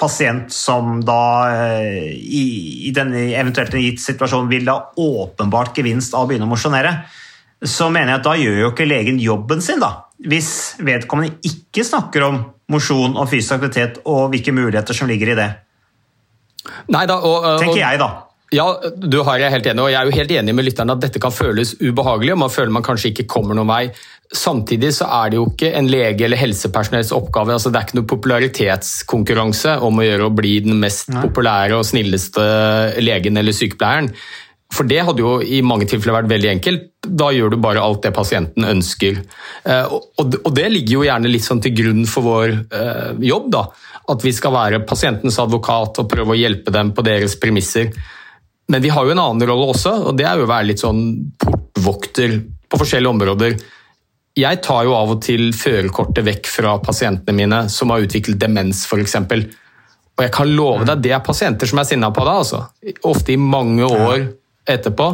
pasient 0.00 0.52
som 0.52 1.00
da 1.04 1.22
eh, 1.52 2.12
i, 2.16 2.44
i 2.88 2.92
denne 2.96 3.26
eventuelt 3.36 3.74
en 3.76 3.84
gitt 3.84 4.00
situasjon 4.00 4.48
vil 4.50 4.68
ha 4.72 4.78
åpenbart 4.96 5.76
gevinst 5.76 6.16
av 6.16 6.24
å 6.24 6.30
begynne 6.30 6.48
å 6.48 6.52
mosjonere, 6.52 6.94
så 7.60 7.90
mener 7.92 8.14
jeg 8.14 8.20
at 8.22 8.28
da 8.28 8.36
gjør 8.40 8.62
jo 8.62 8.70
ikke 8.72 8.88
legen 8.88 9.20
jobben 9.20 9.60
sin, 9.64 9.82
da. 9.82 10.06
Hvis 10.20 10.80
vedkommende 10.80 11.36
ikke 11.44 11.84
snakker 11.84 12.24
om 12.24 12.40
mosjon 12.72 13.16
og 13.18 13.28
fysisk 13.28 13.58
aktivitet 13.58 14.00
og 14.08 14.30
hvilke 14.32 14.54
muligheter 14.56 14.96
som 14.96 15.08
ligger 15.10 15.34
i 15.34 15.38
det. 15.40 15.50
Neida, 16.92 17.18
og, 17.20 17.44
og, 17.44 17.60
Tenker 17.60 17.82
jeg, 17.82 18.00
da. 18.00 18.10
Ja, 18.50 18.66
du 18.82 19.20
har 19.22 19.38
jeg 19.38 19.52
helt 19.54 19.66
enig, 19.70 19.82
og 19.84 19.92
jeg 19.92 20.00
er 20.00 20.08
jo 20.08 20.16
helt 20.16 20.32
enig 20.34 20.54
med 20.58 20.66
lytterne 20.66 20.96
at 20.96 21.02
dette 21.04 21.20
kan 21.22 21.30
føles 21.34 21.76
ubehagelig, 21.78 22.32
og 22.34 22.40
man 22.42 22.50
føler 22.50 22.74
man 22.74 22.86
kanskje 22.86 23.12
ikke 23.12 23.28
kommer 23.30 23.54
noen 23.54 23.70
vei. 23.70 23.84
Samtidig 24.34 24.90
så 24.96 25.06
er 25.20 25.30
det 25.30 25.38
jo 25.38 25.46
ikke 25.52 25.70
en 25.78 25.90
lege 25.90 26.26
eller 26.26 26.38
helsepersonells 26.38 27.12
oppgave. 27.14 27.54
altså 27.54 27.70
Det 27.70 27.78
er 27.78 27.86
ikke 27.86 27.98
noen 28.00 28.10
popularitetskonkurranse 28.10 29.76
om 29.86 30.02
å 30.02 30.06
gjøre 30.06 30.26
å 30.26 30.34
bli 30.34 30.56
den 30.66 30.82
mest 30.82 31.10
Nei. 31.14 31.22
populære 31.28 31.78
og 31.78 31.86
snilleste 31.86 32.44
legen 33.02 33.38
eller 33.38 33.54
sykepleieren. 33.54 34.12
For 34.70 34.86
det 34.86 35.02
hadde 35.02 35.22
jo 35.22 35.38
i 35.42 35.62
mange 35.66 35.86
tilfeller 35.90 36.20
vært 36.20 36.30
veldig 36.30 36.50
enkelt. 36.52 36.86
Da 37.06 37.32
gjør 37.34 37.54
du 37.54 37.62
bare 37.62 37.82
alt 37.82 38.04
det 38.06 38.14
pasienten 38.14 38.66
ønsker. 38.66 39.18
Eh, 39.66 39.90
og 39.90 40.54
det 40.54 40.68
ligger 40.70 40.98
jo 40.98 41.06
gjerne 41.06 41.30
litt 41.30 41.46
sånn 41.46 41.62
til 41.62 41.74
grunn 41.74 42.06
for 42.06 42.26
vår 42.26 42.54
eh, 42.54 43.10
jobb. 43.30 43.50
da, 43.54 43.64
At 44.14 44.26
vi 44.26 44.34
skal 44.34 44.54
være 44.54 44.82
pasientens 44.86 45.38
advokat 45.42 46.02
og 46.02 46.10
prøve 46.10 46.34
å 46.34 46.38
hjelpe 46.38 46.74
dem 46.74 46.94
på 46.94 47.06
deres 47.06 47.34
premisser. 47.38 47.90
Men 48.70 48.82
vi 48.84 48.92
har 48.94 49.06
jo 49.06 49.14
en 49.14 49.22
annen 49.22 49.48
rolle 49.48 49.72
også, 49.72 49.92
og 50.06 50.16
det 50.18 50.26
er 50.28 50.38
jo 50.38 50.46
å 50.46 50.50
være 50.50 50.68
litt 50.70 50.82
sånn 50.82 51.02
portvokter 51.42 52.38
på 52.70 52.80
forskjellige 52.80 53.14
områder. 53.16 53.56
Jeg 54.38 54.60
tar 54.62 54.84
jo 54.86 54.94
av 54.94 55.16
og 55.16 55.22
til 55.26 55.50
førerkortet 55.56 56.24
vekk 56.26 56.48
fra 56.48 56.76
pasientene 56.82 57.34
mine 57.36 57.64
som 57.72 57.90
har 57.90 58.04
utviklet 58.04 58.38
demens, 58.40 58.84
f.eks. 58.86 59.16
Og 59.18 60.24
jeg 60.26 60.32
kan 60.34 60.52
love 60.54 60.86
deg, 60.86 61.02
det 61.02 61.14
er 61.16 61.24
pasienter 61.24 61.70
som 61.70 61.80
er 61.82 61.88
sinna 61.88 62.12
på 62.14 62.24
deg. 62.26 62.42
altså. 62.44 62.62
Ofte 63.10 63.34
i 63.34 63.40
mange 63.40 63.88
år 63.88 64.28
etterpå. 64.70 65.12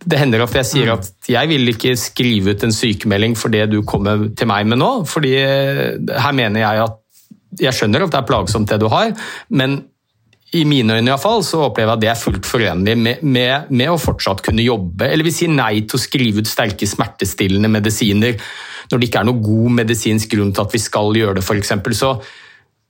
Det 0.00 0.18
hender 0.20 0.44
at 0.44 0.54
jeg 0.56 0.68
sier 0.68 0.92
at 0.94 1.08
jeg 1.28 1.48
vil 1.50 1.72
ikke 1.72 1.92
skrive 2.00 2.54
ut 2.54 2.64
en 2.66 2.74
sykemelding 2.74 3.36
for 3.36 3.52
det 3.52 3.66
du 3.72 3.80
kommer 3.86 4.28
til 4.36 4.48
meg 4.48 4.68
med 4.68 4.80
nå. 4.80 4.90
fordi 5.08 5.34
her 5.36 6.34
mener 6.36 6.60
jeg 6.60 6.88
at 6.88 6.96
Jeg 7.60 7.74
skjønner 7.74 8.04
at 8.04 8.12
det 8.12 8.18
er 8.20 8.26
plagsomt 8.28 8.70
det 8.70 8.76
du 8.78 8.86
har, 8.86 9.10
men 9.50 9.72
i 10.58 10.64
mine 10.66 10.96
øyne 10.96 11.06
i 11.06 11.12
hvert 11.12 11.22
fall, 11.22 11.44
så 11.46 11.60
opplever 11.68 11.92
jeg 11.92 11.98
at 11.98 12.02
det 12.02 12.10
er 12.10 12.18
fullt 12.18 12.48
forenlig 12.48 12.96
med, 12.98 13.22
med, 13.22 13.70
med, 13.70 13.90
å 13.92 14.00
fortsatt 14.00 14.42
kunne 14.42 14.64
jobbe. 14.64 15.06
Eller 15.06 15.26
vi 15.26 15.34
sier 15.34 15.52
nei 15.52 15.84
til 15.84 15.98
å 15.98 16.02
skrive 16.02 16.42
ut 16.42 16.50
sterke 16.50 16.88
smertestillende 16.90 17.70
medisiner 17.70 18.38
når 18.90 18.98
det 18.98 19.06
ikke 19.08 19.20
er 19.22 19.28
noe 19.28 19.44
god 19.44 19.76
medisinsk 19.78 20.32
grunn 20.34 20.50
til 20.54 20.66
at 20.66 20.72
vi 20.74 20.80
skal 20.82 21.14
gjøre 21.14 21.38
det, 21.38 21.44
f.eks. 21.46 21.74
Så, 21.94 22.14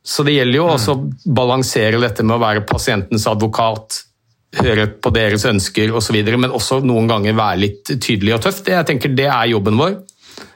så 0.00 0.24
det 0.24 0.38
gjelder 0.38 0.56
jo 0.56 0.68
også 0.70 0.94
å 0.94 1.34
balansere 1.36 2.00
dette 2.00 2.24
med 2.24 2.38
å 2.38 2.40
være 2.40 2.64
pasientens 2.68 3.28
advokat, 3.28 4.06
høre 4.56 4.88
på 4.96 5.12
deres 5.14 5.44
ønsker 5.46 5.92
osv., 5.94 6.16
men 6.32 6.56
også 6.56 6.80
noen 6.80 7.10
ganger 7.10 7.36
være 7.36 7.60
litt 7.66 7.92
tydelig 7.92 8.38
og 8.38 8.46
tøff. 8.46 8.64
Det, 8.64 8.78
jeg 8.78 8.88
tenker 8.88 9.12
det 9.12 9.28
er 9.28 9.52
jobben 9.52 9.76
vår. 9.78 10.00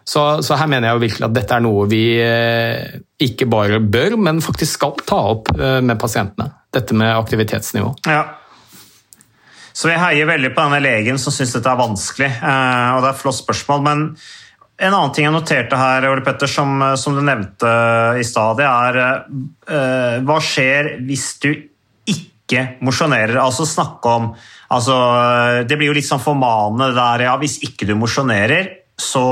Så, 0.04 0.20
så, 0.44 0.56
her 0.60 0.68
mener 0.68 0.88
jeg 0.88 0.96
jo 0.96 1.04
virkelig 1.04 1.28
at 1.28 1.36
dette 1.36 1.56
er 1.56 1.62
noe 1.64 1.84
vi 1.88 2.02
eh, 2.20 2.96
ikke 3.24 3.48
bare 3.48 3.80
bør, 3.80 4.16
men 4.20 4.42
faktisk 4.44 4.78
skal 4.78 4.96
ta 5.04 5.20
opp 5.36 5.52
eh, 5.56 5.80
med 5.84 6.00
pasientene. 6.00 6.50
Dette 6.74 6.96
med 6.98 7.12
aktivitetsnivå. 7.16 7.92
Ja. 8.10 8.24
Så 9.74 9.90
vi 9.90 9.98
heier 9.98 10.28
veldig 10.28 10.52
på 10.54 10.62
denne 10.62 10.82
legen 10.82 11.18
som 11.18 11.34
syns 11.34 11.54
dette 11.56 11.70
er 11.70 11.78
vanskelig, 11.80 12.30
eh, 12.30 12.88
og 12.94 13.02
det 13.02 13.08
er 13.08 13.14
et 13.14 13.22
flott 13.22 13.40
spørsmål. 13.40 13.86
men 13.86 14.08
en 14.74 14.90
annen 14.90 15.12
ting 15.14 15.26
jeg 15.28 15.34
noterte 15.34 15.78
her, 15.78 16.08
Ole 16.10 16.24
Petter, 16.26 16.50
som, 16.50 16.82
som 16.98 17.14
du 17.14 17.22
nevnte 17.22 17.70
i 18.18 18.24
stad, 18.26 18.58
er 18.58 18.98
uh, 19.06 20.16
hva 20.26 20.38
skjer 20.42 20.96
hvis 21.06 21.28
du 21.44 21.50
ikke 22.10 22.64
mosjonerer? 22.82 23.38
Altså 23.38 23.68
snakke 23.70 24.10
om 24.10 24.32
altså, 24.74 24.96
Det 25.68 25.78
blir 25.78 25.92
jo 25.92 25.94
litt 25.94 26.08
sånn 26.08 26.22
formanende 26.22 26.90
der 26.96 27.28
ja, 27.28 27.36
hvis 27.38 27.60
ikke 27.62 27.86
du 27.86 27.94
mosjonerer, 27.98 28.72
så 28.98 29.24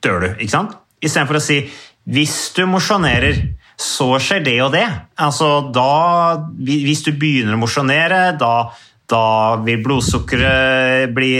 dør 0.00 0.24
du. 0.24 0.28
ikke 0.40 0.54
sant? 0.54 0.72
Istedenfor 1.04 1.42
å 1.42 1.44
si 1.44 1.60
hvis 2.06 2.38
du 2.56 2.64
mosjonerer, 2.70 3.40
så 3.76 4.10
skjer 4.22 4.44
det 4.44 4.58
og 4.64 4.72
det. 4.74 4.86
Altså, 5.20 5.68
da, 5.74 6.46
hvis 6.56 7.04
du 7.06 7.12
begynner 7.12 7.56
å 7.56 7.62
mosjonere, 7.62 8.30
da 8.40 8.56
da 9.06 9.56
vil 9.62 9.82
blodsukkeret 9.84 11.12
bli 11.14 11.30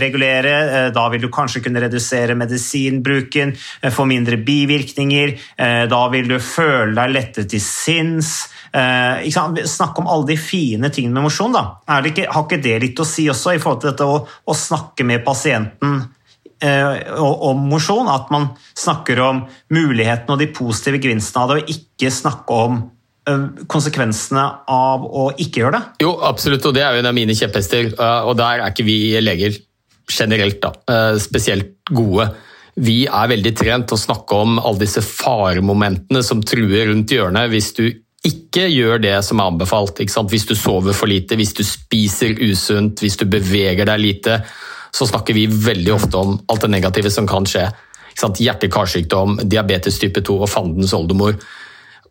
regulere, 0.00 0.52
eh, 0.86 0.86
da 0.94 1.08
vil 1.12 1.20
du 1.20 1.28
kanskje 1.28 1.60
kunne 1.64 1.82
redusere 1.82 2.34
medisinbruken, 2.34 3.52
eh, 3.82 3.90
få 3.90 4.06
mindre 4.08 4.36
bivirkninger, 4.36 5.38
eh, 5.58 5.86
da 5.86 6.08
vil 6.08 6.28
du 6.28 6.38
føle 6.38 6.94
deg 6.94 7.12
lettere 7.12 7.48
til 7.48 7.60
sinns. 7.60 8.48
Snakk 8.72 9.98
om 9.98 10.06
alle 10.06 10.26
de 10.26 10.36
fine 10.36 10.90
tingene 10.90 11.14
med 11.14 11.24
mosjon. 11.24 11.54
Har 11.88 12.02
ikke 12.02 12.62
det 12.62 12.80
litt 12.80 12.96
å 12.96 13.04
si 13.04 13.26
også 13.26 13.54
i 13.54 13.58
forhold 13.58 13.80
til 13.80 13.90
dette 13.90 14.06
å, 14.06 14.26
å 14.46 14.54
snakke 14.54 15.04
med 15.04 15.24
pasienten 15.24 16.08
om 16.60 17.62
mosjon? 17.70 18.08
At 18.12 18.28
man 18.34 18.50
snakker 18.76 19.20
om 19.24 19.44
mulighetene 19.72 20.34
og 20.34 20.42
de 20.42 20.50
positive 20.52 21.00
gevinstene 21.00 21.44
av 21.44 21.52
det, 21.52 21.62
og 21.62 21.72
ikke 21.72 22.10
snakke 22.12 22.58
om 22.66 22.82
Eh, 23.28 23.64
konsekvensene 23.68 24.42
av 24.72 25.02
å 25.04 25.30
ikke 25.36 25.60
gjøre 25.62 25.76
det? 25.76 26.04
Jo, 26.06 26.14
absolutt, 26.24 26.64
og 26.66 26.76
det 26.76 26.84
er 26.86 26.94
jo 26.94 27.02
en 27.02 27.10
av 27.10 27.16
mine 27.16 27.36
kjepphester. 27.36 27.90
Eh, 27.92 28.28
og 28.28 28.36
der 28.40 28.62
er 28.62 28.72
ikke 28.72 28.86
vi 28.86 29.00
leger 29.20 29.58
generelt 30.10 30.60
da, 30.62 30.72
eh, 30.88 31.18
spesielt 31.20 31.76
gode. 31.92 32.30
Vi 32.80 33.04
er 33.06 33.28
veldig 33.28 33.54
trent 33.56 33.88
til 33.88 33.98
å 33.98 34.00
snakke 34.00 34.32
om 34.32 34.58
alle 34.58 34.78
disse 34.78 35.02
faremomentene 35.04 36.22
som 36.24 36.40
truer 36.40 36.88
rundt 36.88 37.12
hjørnet 37.12 37.50
hvis 37.50 37.74
du 37.76 37.92
ikke 38.24 38.66
gjør 38.68 39.00
det 39.02 39.24
som 39.24 39.40
er 39.40 39.50
anbefalt. 39.50 40.00
Hvis 40.00 40.46
du 40.46 40.54
sover 40.54 40.94
for 40.94 41.06
lite, 41.06 41.36
hvis 41.36 41.54
du 41.54 41.62
spiser 41.64 42.36
usunt, 42.40 43.00
hvis 43.00 43.16
du 43.16 43.26
beveger 43.26 43.84
deg 43.84 44.00
lite, 44.00 44.42
så 44.94 45.06
snakker 45.06 45.36
vi 45.36 45.46
veldig 45.50 45.94
ofte 45.94 46.20
om 46.20 46.36
alt 46.50 46.64
det 46.66 46.72
negative 46.72 47.12
som 47.12 47.28
kan 47.30 47.46
skje. 47.48 47.68
Hjerte-karsykdom, 48.20 49.38
diabetes 49.48 49.98
type 50.00 50.20
2 50.26 50.40
og 50.42 50.50
fandens 50.50 50.92
oldemor. 50.96 51.38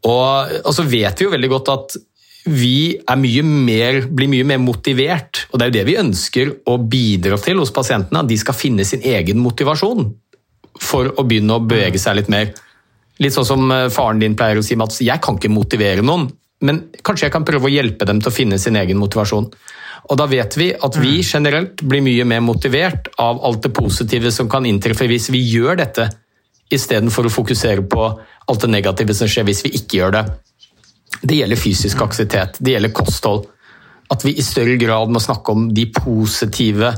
Og, 0.07 0.53
og, 0.63 0.71
så 0.73 0.85
vet 0.87 1.19
vi 1.19 1.27
jo 1.27 1.33
veldig 1.33 1.49
godt 1.51 1.73
at 1.73 1.97
vi 2.49 2.95
mye 3.19 3.43
mer, 3.43 3.99
blir 4.07 4.31
mye 4.31 4.47
mer 4.47 4.61
motivert, 4.63 5.43
og 5.51 5.59
det 5.59 5.65
er 5.65 5.69
jo 5.69 5.75
det 5.75 5.85
vi 5.89 5.97
ønsker 5.99 6.53
å 6.71 6.77
bidra 6.79 7.37
til 7.43 7.59
hos 7.61 7.73
pasientene. 7.75 8.23
At 8.23 8.31
de 8.31 8.39
skal 8.39 8.57
finne 8.57 8.87
sin 8.87 9.03
egen 9.05 9.41
motivasjon 9.43 10.07
for 10.79 11.11
å 11.11 11.25
begynne 11.27 11.59
å 11.59 11.65
bevege 11.65 11.99
seg 12.01 12.21
litt 12.21 12.31
mer. 12.31 12.53
Litt 13.19 13.35
sånn 13.35 13.47
som 13.47 13.71
eh, 13.75 13.89
faren 13.91 14.21
din 14.23 14.37
pleier 14.39 14.61
å 14.61 14.65
si, 14.65 14.77
Mats. 14.79 15.01
Jeg 15.03 15.19
kan 15.21 15.37
ikke 15.37 15.51
motivere 15.51 16.05
noen, 16.05 16.29
men 16.65 16.81
kanskje 17.05 17.27
jeg 17.27 17.33
kan 17.35 17.45
prøve 17.47 17.69
å 17.69 17.73
hjelpe 17.73 18.07
dem 18.07 18.19
til 18.19 18.31
å 18.31 18.35
finne 18.35 18.59
sin 18.59 18.77
egen 18.79 18.99
motivasjon. 18.99 19.47
Og 20.09 20.17
da 20.17 20.25
vet 20.31 20.57
vi 20.57 20.71
at 20.73 20.97
vi 20.97 21.19
mm. 21.19 21.27
generelt 21.27 21.83
blir 21.85 22.03
mye 22.03 22.25
mer 22.27 22.41
motivert 22.43 23.11
av 23.21 23.41
alt 23.45 23.63
det 23.65 23.73
positive 23.75 24.31
som 24.33 24.49
kan 24.51 24.65
inntreffe 24.65 25.07
hvis 25.09 25.29
vi 25.33 25.43
gjør 25.51 25.79
dette 25.83 26.09
istedenfor 26.73 27.27
å 27.27 27.33
fokusere 27.33 27.85
på 27.89 28.07
alt 28.49 28.65
det 28.65 28.71
negative 28.71 29.15
som 29.17 29.29
skjer 29.29 29.47
hvis 29.47 29.63
vi 29.65 29.73
ikke 29.79 30.01
gjør 30.01 30.17
det. 30.17 30.25
Det 31.21 31.39
gjelder 31.39 31.59
fysisk 31.59 32.01
aktivitet, 32.05 32.59
det 32.59 32.75
gjelder 32.75 32.95
kosthold. 32.95 33.47
At 34.09 34.25
vi 34.25 34.33
i 34.37 34.45
større 34.45 34.77
grad 34.81 35.11
må 35.13 35.21
snakke 35.21 35.53
om 35.53 35.69
de 35.73 35.85
positive 35.93 36.93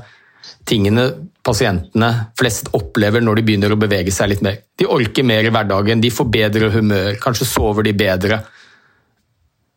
tingene 0.67 1.09
pasientene 1.43 2.09
flest 2.37 2.69
opplever 2.77 3.23
når 3.23 3.39
de 3.39 3.45
begynner 3.47 3.73
å 3.73 3.79
bevege 3.79 4.13
seg 4.13 4.31
litt 4.31 4.43
mer. 4.45 4.59
De 4.77 4.87
orker 4.89 5.25
mer 5.25 5.47
i 5.47 5.53
hverdagen, 5.53 6.01
de 6.01 6.11
får 6.13 6.27
bedre 6.31 6.69
humør, 6.75 7.15
kanskje 7.21 7.47
sover 7.49 7.87
de 7.87 7.95
bedre. 7.97 8.41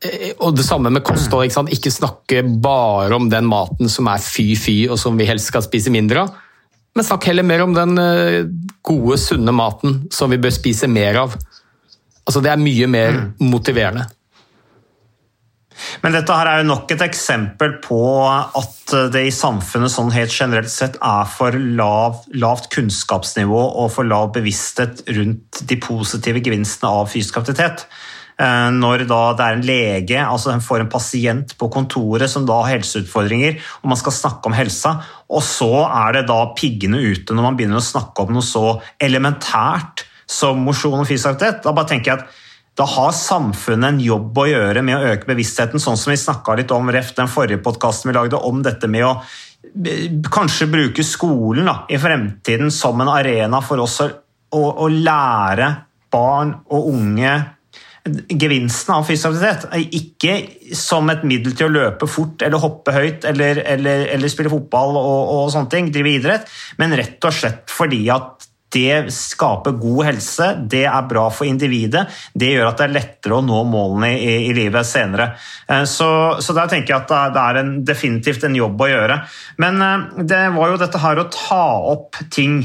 Eh, 0.05 0.33
og 0.39 0.57
det 0.59 0.67
samme 0.67 0.93
med 0.93 1.05
kosthold. 1.07 1.49
Ikke, 1.49 1.67
ikke 1.77 1.93
snakke 1.95 2.43
bare 2.65 3.15
om 3.17 3.31
den 3.33 3.49
maten 3.51 3.91
som 3.93 4.09
er 4.13 4.23
fy-fy, 4.23 4.85
og 4.91 5.01
som 5.01 5.19
vi 5.21 5.29
helst 5.29 5.53
skal 5.53 5.65
spise 5.67 5.93
mindre 5.95 6.27
av. 6.27 6.41
Men 6.95 7.07
snakk 7.07 7.27
heller 7.27 7.47
mer 7.47 7.65
om 7.65 7.75
den 7.75 7.99
eh, 7.99 8.43
gode, 8.87 9.19
sunne 9.19 9.55
maten 9.55 10.05
som 10.15 10.31
vi 10.31 10.41
bør 10.43 10.55
spise 10.55 10.91
mer 10.91 11.25
av. 11.25 11.39
Altså, 12.25 12.41
det 12.45 12.53
er 12.53 12.61
mye 12.61 12.91
mer 12.91 13.17
mm. 13.17 13.33
motiverende. 13.51 14.07
Men 16.05 16.15
dette 16.15 16.35
her 16.37 16.49
er 16.49 16.61
jo 16.61 16.69
nok 16.69 16.93
et 16.95 17.03
eksempel 17.03 17.75
på 17.83 17.99
at 18.31 18.93
det 19.13 19.25
i 19.27 19.35
samfunnet 19.35 19.91
sånn 19.91 20.13
helt 20.15 20.33
generelt 20.33 20.71
sett 20.71 20.97
er 21.03 21.27
for 21.29 21.57
lav, 21.81 22.23
lavt 22.39 22.71
kunnskapsnivå 22.73 23.59
og 23.83 23.91
for 23.97 24.07
lav 24.07 24.31
bevissthet 24.37 25.03
rundt 25.17 25.65
de 25.67 25.79
positive 25.83 26.45
gevinstene 26.45 26.93
av 27.03 27.11
fysisk 27.11 27.41
aktivitet. 27.43 27.89
Eh, 28.35 28.71
når 28.75 29.05
da 29.07 29.21
det 29.39 29.45
er 29.45 29.57
en 29.57 29.67
lege, 29.67 30.19
altså 30.19 30.51
en 30.51 30.65
får 30.65 30.83
en 30.83 30.91
pasient 30.91 31.53
på 31.59 31.69
kontoret 31.71 32.31
som 32.31 32.47
da 32.49 32.57
har 32.65 32.81
helseutfordringer, 32.81 33.61
og 33.83 33.93
man 33.93 34.01
skal 34.01 34.17
snakke 34.17 34.51
om 34.51 34.57
helsa, 34.59 34.97
og 35.31 35.45
så 35.47 35.85
er 35.87 36.19
det 36.19 36.25
da 36.31 36.41
piggene 36.59 36.99
ute 37.15 37.37
når 37.37 37.47
man 37.47 37.59
begynner 37.59 37.79
å 37.79 37.85
snakke 37.85 38.25
om 38.25 38.35
noe 38.35 38.47
så 38.47 38.81
elementært 39.03 40.03
som 40.27 40.59
mosjon 40.67 40.99
og 40.99 41.07
fysisk 41.07 41.31
aktivitet. 41.31 41.63
Da 41.63 41.77
bare 41.77 41.93
tenker 41.93 42.11
jeg 42.11 42.25
at 42.25 42.43
da 42.75 42.89
har 42.91 43.15
samfunnet 43.15 43.93
en 43.93 44.03
jobb 44.03 44.39
å 44.43 44.49
gjøre 44.51 44.83
med 44.83 44.99
å 44.99 45.13
øke 45.13 45.31
bevisstheten, 45.31 45.79
sånn 45.79 45.99
som 46.01 46.11
vi 46.11 46.19
snakka 46.19 46.57
litt 46.59 46.75
om 46.75 46.91
ref 46.91 47.13
den 47.15 47.31
forrige 47.31 47.63
podkasten 47.63 48.11
vi 48.11 48.17
lagde 48.17 48.41
om 48.43 48.65
dette 48.67 48.91
med 48.91 49.07
å 49.07 49.15
kanskje 50.35 50.67
bruke 50.71 51.07
skolen 51.07 51.71
da, 51.71 51.85
i 51.87 51.99
fremtiden 52.03 52.75
som 52.75 52.99
en 53.01 53.11
arena 53.15 53.63
for 53.63 53.83
oss 53.85 54.01
å, 54.03 54.09
å, 54.59 54.63
å 54.85 54.91
lære 54.91 55.71
barn 56.11 56.51
og 56.75 56.91
unge 56.91 57.35
gevinsten 58.05 58.95
av 58.95 59.07
fysisk 59.09 59.31
aktivitet. 59.31 59.69
Ikke 59.97 60.75
som 60.77 61.09
et 61.13 61.25
middel 61.27 61.55
til 61.57 61.71
å 61.71 61.75
løpe 61.75 62.09
fort 62.11 62.45
eller 62.45 62.61
hoppe 62.61 62.93
høyt 62.95 63.25
eller, 63.29 63.63
eller, 63.65 64.09
eller 64.13 64.33
spille 64.33 64.53
fotball 64.53 64.99
og, 65.01 65.23
og, 65.37 65.45
sånne 65.55 65.73
ting, 65.73 65.93
drive 65.95 66.19
idrett, 66.19 66.51
men 66.81 66.97
rett 66.99 67.25
og 67.25 67.37
slett 67.37 67.73
fordi 67.73 68.05
at 68.13 68.51
det 68.75 69.13
skaper 69.15 69.77
god 69.79 70.01
helse, 70.09 70.49
det 70.67 70.83
er 70.91 71.07
bra 71.07 71.29
for 71.31 71.47
individet. 71.47 72.09
Det 72.35 72.49
gjør 72.51 72.73
at 72.73 72.81
det 72.81 72.89
er 72.89 72.97
lettere 72.97 73.37
å 73.37 73.45
nå 73.47 73.61
målene 73.71 74.09
i, 74.19 74.33
i 74.49 74.57
livet 74.57 74.89
senere. 74.89 75.29
Eh, 75.71 75.85
så, 75.87 76.09
så, 76.43 76.57
der 76.57 76.73
tenker 76.73 76.97
jeg 76.97 77.05
at 77.05 77.37
det 77.37 77.45
er 77.45 77.61
en, 77.61 77.73
definitivt 77.87 78.49
en 78.49 78.59
jobb 78.59 78.83
å 78.83 78.91
gjøre. 78.91 79.21
Men 79.63 79.79
eh, 79.79 80.27
det 80.27 80.43
var 80.57 80.75
jo 80.75 80.83
dette 80.83 81.05
her 81.07 81.23
å 81.23 81.29
ta 81.31 81.65
opp 81.95 82.19
ting. 82.35 82.65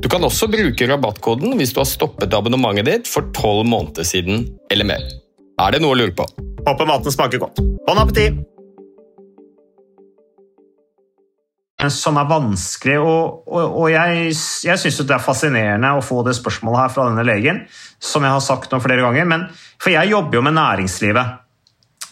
Du 0.00 0.08
kan 0.08 0.24
også 0.24 0.48
bruke 0.50 0.86
rabattkoden 0.88 1.58
hvis 1.58 1.74
du 1.74 1.82
har 1.82 1.88
stoppet 1.88 2.32
abonnementet 2.34 2.88
ditt 2.88 3.10
for 3.10 3.28
tolv 3.36 3.66
måneder 3.68 4.06
siden 4.06 4.46
eller 4.72 4.88
mer. 4.88 5.04
Er 5.60 5.74
det 5.74 5.82
noe 5.82 5.94
å 5.94 5.98
lure 6.00 6.14
på? 6.16 6.26
Håper 6.66 6.88
maten 6.88 7.12
smaker 7.12 7.42
godt. 7.42 7.60
Bon 7.86 8.00
appétit! 8.00 8.40
Som 11.90 12.14
er 12.20 12.28
vanskelig, 12.30 13.00
og, 13.02 13.48
og, 13.50 13.72
og 13.82 13.86
jeg, 13.90 14.28
jeg 14.62 14.78
syns 14.78 15.00
det 15.02 15.16
er 15.16 15.22
fascinerende 15.22 15.88
å 15.98 16.04
få 16.04 16.20
det 16.22 16.36
spørsmålet 16.38 16.78
her 16.78 16.92
fra 16.94 17.06
denne 17.08 17.24
legen, 17.26 17.58
som 17.98 18.22
jeg 18.22 18.30
har 18.30 18.44
sagt 18.44 18.70
nå 18.70 18.78
flere 18.84 19.02
ganger. 19.02 19.26
Men, 19.26 19.48
for 19.82 19.90
jeg 19.90 20.12
jobber 20.12 20.38
jo 20.38 20.44
med 20.46 20.54
næringslivet, 20.60 21.32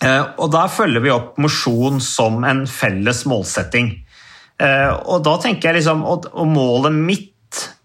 eh, 0.03 0.25
og 0.43 0.51
der 0.57 0.75
følger 0.75 1.05
vi 1.05 1.15
opp 1.15 1.39
mosjon 1.39 2.03
som 2.03 2.43
en 2.51 2.65
felles 2.67 3.23
målsetting. 3.31 3.93
Eh, 4.59 4.91
og 5.07 5.23
da 5.29 5.37
tenker 5.39 5.71
jeg 5.71 5.79
liksom, 5.79 6.03
og, 6.03 6.27
og 6.35 6.51
målet 6.51 6.99
mitt 6.99 7.30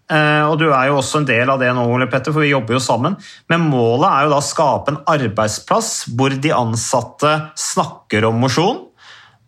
og 0.06 0.54
du 0.60 0.68
er 0.70 0.86
jo 0.86 1.00
også 1.00 1.22
en 1.22 1.28
del 1.28 1.50
av 1.50 1.58
det 1.58 1.72
nå, 1.74 1.82
Ole 1.90 2.06
Petter, 2.10 2.30
for 2.34 2.44
vi 2.44 2.52
jobber 2.52 2.76
jo 2.76 2.82
sammen. 2.82 3.16
Men 3.50 3.66
målet 3.72 4.06
er 4.08 4.26
jo 4.26 4.34
da 4.34 4.38
å 4.38 4.48
skape 4.48 4.92
en 4.92 5.00
arbeidsplass 5.10 5.92
hvor 6.14 6.34
de 6.34 6.52
ansatte 6.54 7.32
snakker 7.58 8.28
om 8.28 8.38
mosjon. 8.44 8.84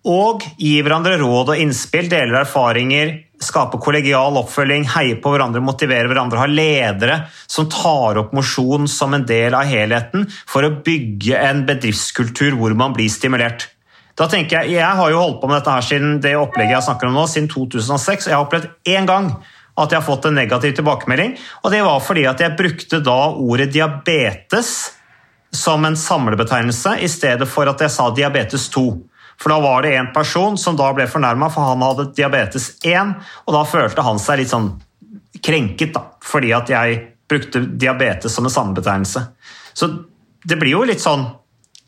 Og 0.08 0.44
gir 0.58 0.84
hverandre 0.86 1.18
råd 1.20 1.52
og 1.52 1.62
innspill, 1.62 2.08
deler 2.10 2.40
erfaringer, 2.42 3.14
skaper 3.42 3.80
kollegial 3.82 4.38
oppfølging, 4.40 4.86
heier 4.96 5.18
på 5.22 5.32
hverandre, 5.32 5.62
motiverer 5.62 6.10
hverandre, 6.10 6.40
har 6.42 6.50
ledere 6.50 7.18
som 7.46 7.68
tar 7.70 8.18
opp 8.22 8.32
mosjon 8.34 8.88
som 8.90 9.14
en 9.14 9.26
del 9.28 9.54
av 9.54 9.68
helheten 9.68 10.26
for 10.48 10.66
å 10.66 10.74
bygge 10.84 11.38
en 11.38 11.64
bedriftskultur 11.68 12.56
hvor 12.58 12.74
man 12.78 12.96
blir 12.96 13.10
stimulert. 13.12 13.68
Da 14.18 14.26
tenker 14.26 14.64
Jeg 14.66 14.80
jeg 14.80 14.96
har 14.98 15.10
jo 15.12 15.20
holdt 15.20 15.38
på 15.40 15.46
med 15.46 15.60
dette 15.60 15.76
her 15.76 15.84
siden 15.86 16.18
det 16.22 16.34
opplegget 16.34 16.74
jeg 16.74 16.88
snakker 16.88 17.10
om 17.10 17.14
nå, 17.20 17.26
siden 17.30 17.46
2006, 17.52 18.26
og 18.26 18.32
jeg 18.32 18.36
har 18.36 18.46
opplevd 18.46 18.68
én 18.90 19.06
gang 19.06 19.30
at 19.78 19.92
jeg 19.92 20.00
har 20.00 20.06
fått 20.06 20.28
en 20.28 20.38
negativ 20.38 20.74
tilbakemelding. 20.76 21.36
og 21.62 21.70
Det 21.70 21.82
var 21.86 22.00
fordi 22.02 22.26
at 22.26 22.40
jeg 22.42 22.56
brukte 22.58 23.02
da 23.04 23.18
ordet 23.30 23.72
diabetes 23.72 24.72
som 25.54 25.84
en 25.84 25.96
samlebetegnelse 25.96 26.98
i 27.00 27.08
stedet 27.08 27.48
for 27.48 27.70
at 27.70 27.80
jeg 27.80 27.92
sa 27.94 28.10
diabetes 28.14 28.68
2. 28.74 28.84
For 29.38 29.54
da 29.54 29.60
var 29.62 29.86
det 29.86 29.94
en 29.96 30.10
person 30.12 30.58
som 30.58 30.76
da 30.76 30.90
ble 30.94 31.06
fornærma, 31.08 31.48
for 31.54 31.70
han 31.70 31.82
hadde 31.84 32.10
diabetes 32.16 32.72
1, 32.82 33.14
og 33.46 33.54
da 33.54 33.62
følte 33.68 34.04
han 34.04 34.18
seg 34.20 34.42
litt 34.42 34.50
sånn 34.50 34.72
krenket, 35.44 35.94
da, 35.94 36.02
fordi 36.24 36.50
at 36.56 36.70
jeg 36.72 36.98
brukte 37.30 37.62
diabetes 37.78 38.34
som 38.34 38.48
en 38.48 38.52
samlebetegnelse. 38.52 39.22
Så 39.78 39.92
det 40.44 40.58
blir 40.58 40.74
jo 40.74 40.86
litt 40.88 41.02
sånn 41.04 41.28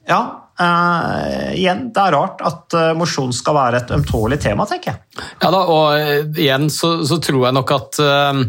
Ja, 0.09 0.40
eh, 0.61 1.53
igjen, 1.59 1.87
det 1.95 2.03
er 2.03 2.15
rart 2.17 2.43
at 2.47 2.77
uh, 2.77 2.93
mosjon 2.99 3.33
skal 3.35 3.57
være 3.57 3.83
et 3.83 3.93
ømtålig 3.97 4.41
tema, 4.43 4.67
tenker 4.69 4.93
jeg. 4.93 5.29
Ja 5.43 5.53
da, 5.53 5.61
og 5.65 5.99
eh, 5.99 6.25
igjen 6.45 6.69
så, 6.73 6.99
så 7.09 7.21
tror 7.23 7.49
jeg 7.49 7.57
nok 7.57 7.73
at 7.77 8.01
uh, 8.05 8.43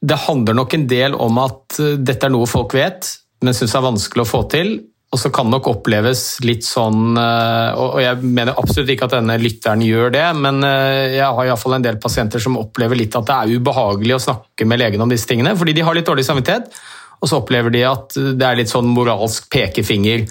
det 0.00 0.20
handler 0.26 0.56
nok 0.56 0.76
en 0.76 0.86
del 0.90 1.16
om 1.16 1.40
at 1.42 1.80
dette 2.00 2.28
er 2.28 2.32
noe 2.32 2.48
folk 2.48 2.76
vet, 2.76 3.10
men 3.44 3.56
syns 3.56 3.76
er 3.76 3.84
vanskelig 3.84 4.24
å 4.24 4.30
få 4.30 4.44
til. 4.52 4.78
Og 5.10 5.18
så 5.18 5.32
kan 5.34 5.48
det 5.48 5.56
nok 5.56 5.66
oppleves 5.72 6.20
litt 6.46 6.62
sånn 6.62 7.18
Og 7.18 7.96
jeg 7.98 8.20
mener 8.22 8.54
absolutt 8.60 8.92
ikke 8.94 9.08
at 9.08 9.16
denne 9.16 9.34
lytteren 9.42 9.82
gjør 9.82 10.12
det, 10.14 10.22
men 10.38 10.62
jeg 10.62 11.26
har 11.26 11.48
iallfall 11.48 11.74
en 11.80 11.82
del 11.82 11.98
pasienter 11.98 12.38
som 12.38 12.60
opplever 12.60 12.94
litt 12.94 13.16
at 13.18 13.26
det 13.26 13.34
er 13.34 13.58
ubehagelig 13.58 14.14
å 14.14 14.20
snakke 14.28 14.68
med 14.70 14.78
legen 14.78 15.02
om 15.02 15.10
disse 15.10 15.26
tingene, 15.26 15.56
fordi 15.58 15.74
de 15.74 15.82
har 15.82 15.98
litt 15.98 16.06
dårlig 16.06 16.28
samvittighet. 16.28 16.70
Og 17.18 17.26
så 17.26 17.40
opplever 17.42 17.74
de 17.74 17.82
at 17.88 18.14
det 18.14 18.46
er 18.46 18.60
litt 18.62 18.70
sånn 18.70 18.86
moralsk 18.94 19.50
pekefinger 19.50 20.28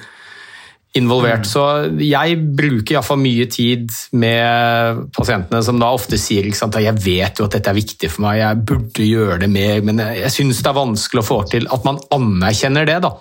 involvert. 0.98 1.46
Så 1.46 1.64
jeg 2.02 2.38
bruker 2.58 2.96
iallfall 2.96 3.20
mye 3.22 3.46
tid 3.52 3.92
med 4.18 5.04
pasientene 5.16 5.62
som 5.66 5.78
da 5.82 5.92
ofte 5.94 6.18
sier 6.18 6.48
at 6.50 6.80
jeg 6.82 6.96
vet 7.04 7.40
jo 7.40 7.46
at 7.46 7.58
dette 7.58 7.70
er 7.70 7.78
viktig 7.78 8.10
for 8.10 8.26
meg, 8.26 8.40
jeg 8.42 8.64
burde 8.72 9.06
gjøre 9.06 9.42
det 9.44 9.52
mer, 9.54 9.84
men 9.86 10.02
jeg 10.18 10.34
syns 10.34 10.64
det 10.64 10.72
er 10.72 10.80
vanskelig 10.80 11.22
å 11.22 11.30
få 11.30 11.40
til 11.52 11.70
at 11.70 11.86
man 11.86 12.02
anerkjenner 12.16 12.90
det. 12.90 13.00
da. 13.06 13.14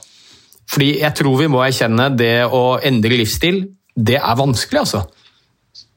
Fordi 0.69 0.91
jeg 1.03 1.15
tror 1.21 1.39
vi 1.43 1.53
må 1.53 1.63
erkjenne 1.65 2.11
det 2.17 2.49
å 2.49 2.79
endre 2.85 3.21
livsstil, 3.21 3.63
det 3.99 4.19
er 4.21 4.37
vanskelig, 4.39 4.85
altså. 4.87 5.05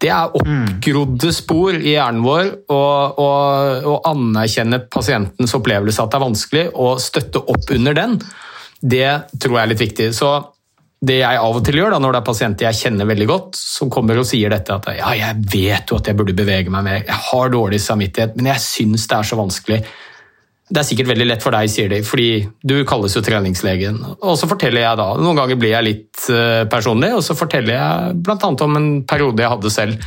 Det 0.01 0.09
er 0.09 0.33
oppgrodde 0.33 1.29
spor 1.33 1.75
i 1.77 1.91
hjernen 1.93 2.23
vår 2.25 2.47
å 2.73 3.97
anerkjenne 4.09 4.79
pasientens 4.89 5.53
opplevelse 5.53 6.01
at 6.01 6.09
det 6.09 6.17
er 6.17 6.23
vanskelig, 6.25 6.63
og 6.73 7.03
støtte 7.03 7.43
opp 7.53 7.69
under 7.75 7.93
den. 7.97 8.15
Det 8.81 9.11
tror 9.37 9.59
jeg 9.59 9.61
er 9.61 9.71
litt 9.71 9.83
viktig. 9.83 10.07
Så 10.17 10.31
det 11.01 11.17
jeg 11.17 11.37
av 11.41 11.55
og 11.57 11.63
til 11.65 11.79
gjør, 11.79 11.95
da, 11.95 11.97
når 12.01 12.13
det 12.13 12.19
er 12.19 12.27
pasienter 12.27 12.67
jeg 12.67 12.77
kjenner 12.77 13.07
veldig 13.09 13.25
godt, 13.29 13.57
som 13.57 13.89
kommer 13.93 14.19
og 14.21 14.27
sier 14.29 14.53
dette 14.53 14.75
at 14.75 14.91
ja, 14.99 15.09
jeg 15.17 15.39
vet 15.49 15.89
jo 15.89 15.97
at 15.97 16.07
jeg 16.11 16.17
burde 16.17 16.35
bevege 16.37 16.69
meg 16.73 16.85
mer, 16.85 16.99
jeg 17.07 17.19
har 17.31 17.51
dårlig 17.53 17.79
samvittighet, 17.81 18.35
men 18.37 18.51
jeg 18.51 18.61
syns 18.61 19.07
det 19.09 19.17
er 19.17 19.29
så 19.31 19.39
vanskelig. 19.39 19.79
det 20.69 20.79
er 20.79 20.85
sikkert 20.87 21.09
veldig 21.09 21.25
lett 21.25 21.41
for 21.43 21.57
deg, 21.57 21.71
sier 21.73 21.89
de, 21.89 22.03
fordi 22.05 22.27
du 22.61 22.75
kalles 22.87 23.15
jo 23.17 23.23
treningslegen. 23.25 23.97
Og 24.21 24.37
så 24.39 24.47
forteller 24.47 24.85
jeg 24.85 24.99
da, 25.01 25.07
noen 25.17 25.41
ganger 25.41 25.57
blir 25.59 25.73
jeg 25.73 25.87
litt 25.87 26.27
eh, 26.31 26.63
personlig, 26.69 27.09
og 27.17 27.25
så 27.25 27.35
forteller 27.35 27.75
jeg 27.75 28.19
bl.a. 28.21 28.51
om 28.67 28.77
en 28.77 28.89
periode 29.09 29.41
jeg 29.41 29.53
hadde 29.55 29.71
selv, 29.73 30.05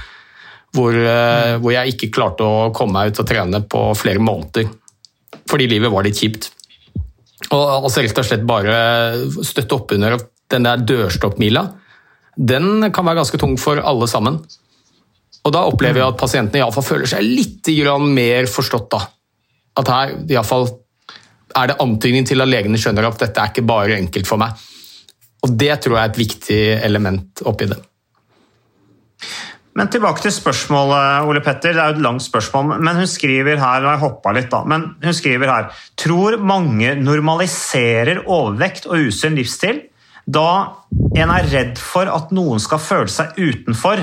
hvor, 0.74 0.94
eh, 0.94 1.56
hvor 1.58 1.74
jeg 1.74 1.96
ikke 1.96 2.12
klarte 2.14 2.46
å 2.46 2.70
komme 2.74 3.00
meg 3.00 3.10
ut 3.10 3.20
og 3.20 3.28
trene 3.28 3.60
på 3.66 3.82
flere 3.98 4.22
måneder. 4.22 4.70
Fordi 5.50 5.66
livet 5.74 5.92
var 5.92 6.06
litt 6.06 6.22
kjipt. 6.22 6.52
Og 7.50 7.90
altså 7.90 8.06
rett 8.06 8.22
og 8.22 8.30
slett 8.30 8.46
bare 8.46 8.78
støtte 9.44 9.76
opp 9.76 9.92
under 9.98 10.16
at 10.16 10.30
den 10.54 10.66
der 10.66 10.84
dørstokkmila, 10.86 11.64
den 12.34 12.90
kan 12.94 13.06
være 13.06 13.20
ganske 13.22 13.38
tung 13.38 13.56
for 13.60 13.78
alle 13.78 14.08
sammen. 14.10 14.40
Og 15.44 15.52
da 15.52 15.64
opplever 15.68 16.00
jeg 16.00 16.14
at 16.14 16.20
pasientene 16.20 16.62
iallfall 16.62 16.86
føler 16.86 17.10
seg 17.10 17.26
litt 17.26 17.68
mer 18.08 18.46
forstått. 18.48 18.90
da. 18.90 19.00
At 19.76 19.88
her 19.88 20.14
i 20.30 20.36
alle 20.36 20.48
fall 20.48 20.68
er 21.54 21.70
det 21.70 21.80
antydning 21.82 22.26
til 22.26 22.40
at 22.40 22.50
legene 22.50 22.78
skjønner 22.80 23.06
at 23.06 23.18
dette 23.20 23.40
er 23.40 23.52
ikke 23.52 23.66
bare 23.66 23.98
enkelt 23.98 24.26
for 24.26 24.40
meg. 24.40 24.54
Og 25.44 25.52
det 25.60 25.74
tror 25.82 25.98
jeg 25.98 26.04
er 26.04 26.12
et 26.12 26.22
viktig 26.22 26.62
element 26.86 27.44
oppi 27.44 27.68
det. 27.68 27.78
Men 29.74 29.90
tilbake 29.90 30.22
til 30.22 30.32
spørsmålet, 30.32 31.26
Ole 31.26 31.42
Petter. 31.42 31.74
Det 31.74 31.82
er 31.82 31.90
jo 31.90 31.96
et 31.98 32.04
langt 32.04 32.22
spørsmål, 32.22 32.76
men 32.78 33.00
hun 33.00 33.10
skriver 33.10 33.58
her 33.58 33.82
og 33.82 33.90
jeg 33.90 34.02
hoppet 34.04 34.36
litt 34.36 34.52
da, 34.52 34.60
men 34.70 34.86
hun 35.02 35.16
skriver 35.16 35.50
her 35.50 35.72
Tror 35.98 36.38
mange 36.38 36.94
normaliserer 37.00 38.22
overvekt 38.22 38.86
og 38.86 39.10
usunn 39.10 39.34
livsstil 39.38 39.82
da 40.26 40.50
en 41.14 41.32
er 41.34 41.48
redd 41.52 41.80
for 41.80 42.08
at 42.10 42.32
noen 42.34 42.62
skal 42.62 42.82
føle 42.82 43.12
seg 43.12 43.36
utenfor? 43.38 44.02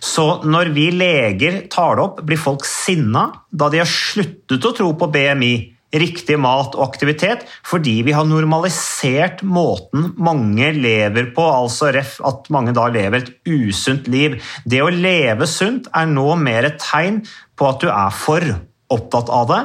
Så 0.00 0.40
når 0.48 0.72
vi 0.72 0.86
leger 0.96 1.66
tar 1.72 1.98
det 1.98 2.06
opp, 2.06 2.22
blir 2.24 2.40
folk 2.40 2.64
sinna 2.68 3.26
da 3.52 3.68
de 3.72 3.82
har 3.82 3.88
sluttet 3.88 4.64
å 4.64 4.72
tro 4.76 4.88
på 4.96 5.10
BMI, 5.12 5.54
riktig 6.00 6.36
mat 6.38 6.76
og 6.78 6.84
aktivitet, 6.86 7.42
fordi 7.66 7.98
vi 8.06 8.14
har 8.14 8.28
normalisert 8.28 9.42
måten 9.42 10.12
mange 10.22 10.70
lever 10.76 11.32
på, 11.34 11.44
altså 11.44 11.90
ref 11.96 12.16
at 12.26 12.48
mange 12.54 12.74
da 12.76 12.86
lever 12.92 13.24
et 13.24 13.32
usunt 13.50 14.08
liv. 14.08 14.38
Det 14.64 14.80
å 14.84 14.92
leve 14.94 15.48
sunt 15.50 15.90
er 15.90 16.08
nå 16.08 16.28
mer 16.40 16.70
et 16.70 16.80
tegn 16.80 17.20
på 17.58 17.68
at 17.68 17.82
du 17.82 17.90
er 17.90 18.14
for 18.14 18.54
opptatt 18.90 19.30
av 19.34 19.50
det, 19.50 19.62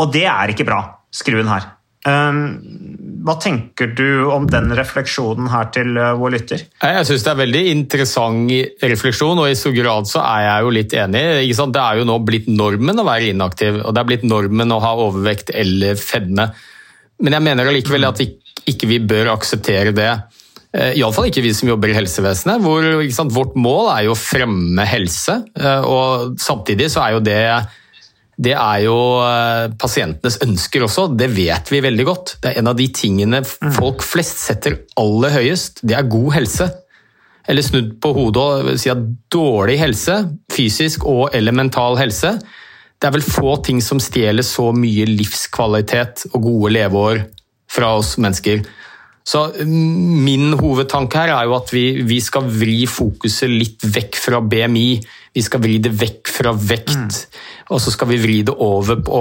og 0.00 0.14
det 0.14 0.26
er 0.30 0.52
ikke 0.52 0.68
bra, 0.68 0.82
skriver 1.12 1.44
hun 1.44 1.54
her. 1.56 1.70
Hva 2.00 3.34
tenker 3.36 3.90
du 3.92 4.30
om 4.32 4.46
den 4.48 4.70
refleksjonen 4.72 5.50
her 5.52 5.68
til 5.74 5.98
eh, 6.00 6.14
vår 6.16 6.32
lytter? 6.32 6.62
Jeg 6.80 7.06
syns 7.08 7.26
det 7.26 7.32
er 7.34 7.40
veldig 7.42 7.62
interessant 7.74 8.80
refleksjon, 8.80 9.42
og 9.42 9.50
i 9.50 9.58
så 9.58 9.72
grad 9.76 10.08
så 10.08 10.22
er 10.24 10.46
jeg 10.46 10.64
jo 10.64 10.74
litt 10.78 10.96
enig. 10.96 11.24
Det 11.44 11.82
er 11.84 12.00
jo 12.00 12.08
nå 12.08 12.16
blitt 12.24 12.48
normen 12.48 13.02
å 13.02 13.06
være 13.06 13.34
inaktiv, 13.34 13.82
og 13.84 13.92
det 13.92 14.00
er 14.00 14.08
blitt 14.08 14.24
normen 14.28 14.72
å 14.72 14.80
ha 14.80 14.94
overvekt 15.04 15.52
eller 15.52 16.00
fedme. 16.00 16.48
Men 17.20 17.36
jeg 17.36 17.46
mener 17.50 17.68
allikevel 17.68 18.08
at 18.08 18.22
ikke 18.24 18.88
vi 18.88 19.00
bør 19.04 19.34
akseptere 19.34 19.92
det. 19.92 20.12
Eh, 20.70 20.96
Iallfall 21.00 21.28
ikke 21.28 21.44
vi 21.44 21.52
som 21.56 21.68
jobber 21.68 21.92
i 21.92 21.98
helsevesenet. 21.98 22.62
hvor 22.64 23.28
Vårt 23.34 23.56
mål 23.60 23.92
er 23.98 24.06
jo 24.06 24.14
å 24.14 24.18
fremme 24.18 24.86
helse, 24.88 25.42
eh, 25.58 25.84
og 25.84 26.40
samtidig 26.40 26.88
så 26.88 27.04
er 27.04 27.12
jo 27.18 27.20
det 27.28 27.44
det 28.40 28.54
er 28.56 28.84
jo 28.86 28.96
eh, 29.20 29.72
pasientenes 29.80 30.38
ønsker 30.46 30.86
også. 30.86 31.10
Det 31.12 31.28
vet 31.34 31.72
vi 31.72 31.82
veldig 31.84 32.06
godt. 32.08 32.36
Det 32.40 32.52
er 32.52 32.60
en 32.60 32.70
av 32.72 32.78
de 32.78 32.86
tingene 32.94 33.42
mm. 33.44 33.72
folk 33.76 34.04
flest 34.06 34.40
setter 34.46 34.78
aller 35.00 35.34
høyest. 35.36 35.82
Det 35.84 35.96
er 35.98 36.08
god 36.08 36.32
helse. 36.38 36.70
Eller 37.50 37.66
snudd 37.66 37.92
på 38.00 38.14
hodet 38.16 38.46
og 38.62 38.80
si 38.80 38.92
at 38.92 39.02
dårlig 39.32 39.76
helse, 39.80 40.16
fysisk 40.52 41.04
og 41.08 41.34
eller 41.36 41.56
mental 41.56 41.98
helse, 42.00 42.36
det 43.00 43.08
er 43.08 43.16
vel 43.16 43.24
få 43.24 43.56
ting 43.64 43.80
som 43.84 44.00
stjeler 44.00 44.44
så 44.44 44.70
mye 44.76 45.08
livskvalitet 45.08 46.26
og 46.34 46.42
gode 46.44 46.74
leveår 46.76 47.24
fra 47.70 47.94
oss 47.96 48.16
mennesker. 48.20 48.64
Så 49.26 49.46
mm, 49.60 50.24
min 50.24 50.52
hovedtanke 50.58 51.20
her 51.20 51.32
er 51.34 51.48
jo 51.48 51.56
at 51.58 51.72
vi, 51.74 51.84
vi 52.06 52.20
skal 52.24 52.48
vri 52.48 52.82
fokuset 52.88 53.52
litt 53.52 53.84
vekk 53.84 54.20
fra 54.20 54.40
BMI. 54.40 54.88
Vi 55.34 55.42
skal 55.46 55.62
vri 55.62 55.78
det 55.82 55.92
vekk 55.94 56.30
fra 56.32 56.52
vekt. 56.54 56.96
Mm. 56.96 57.40
Og 57.70 57.82
så 57.82 57.92
skal 57.94 58.10
vi 58.10 58.18
vri 58.22 58.40
det 58.46 58.54
over 58.54 58.98
på, 59.06 59.20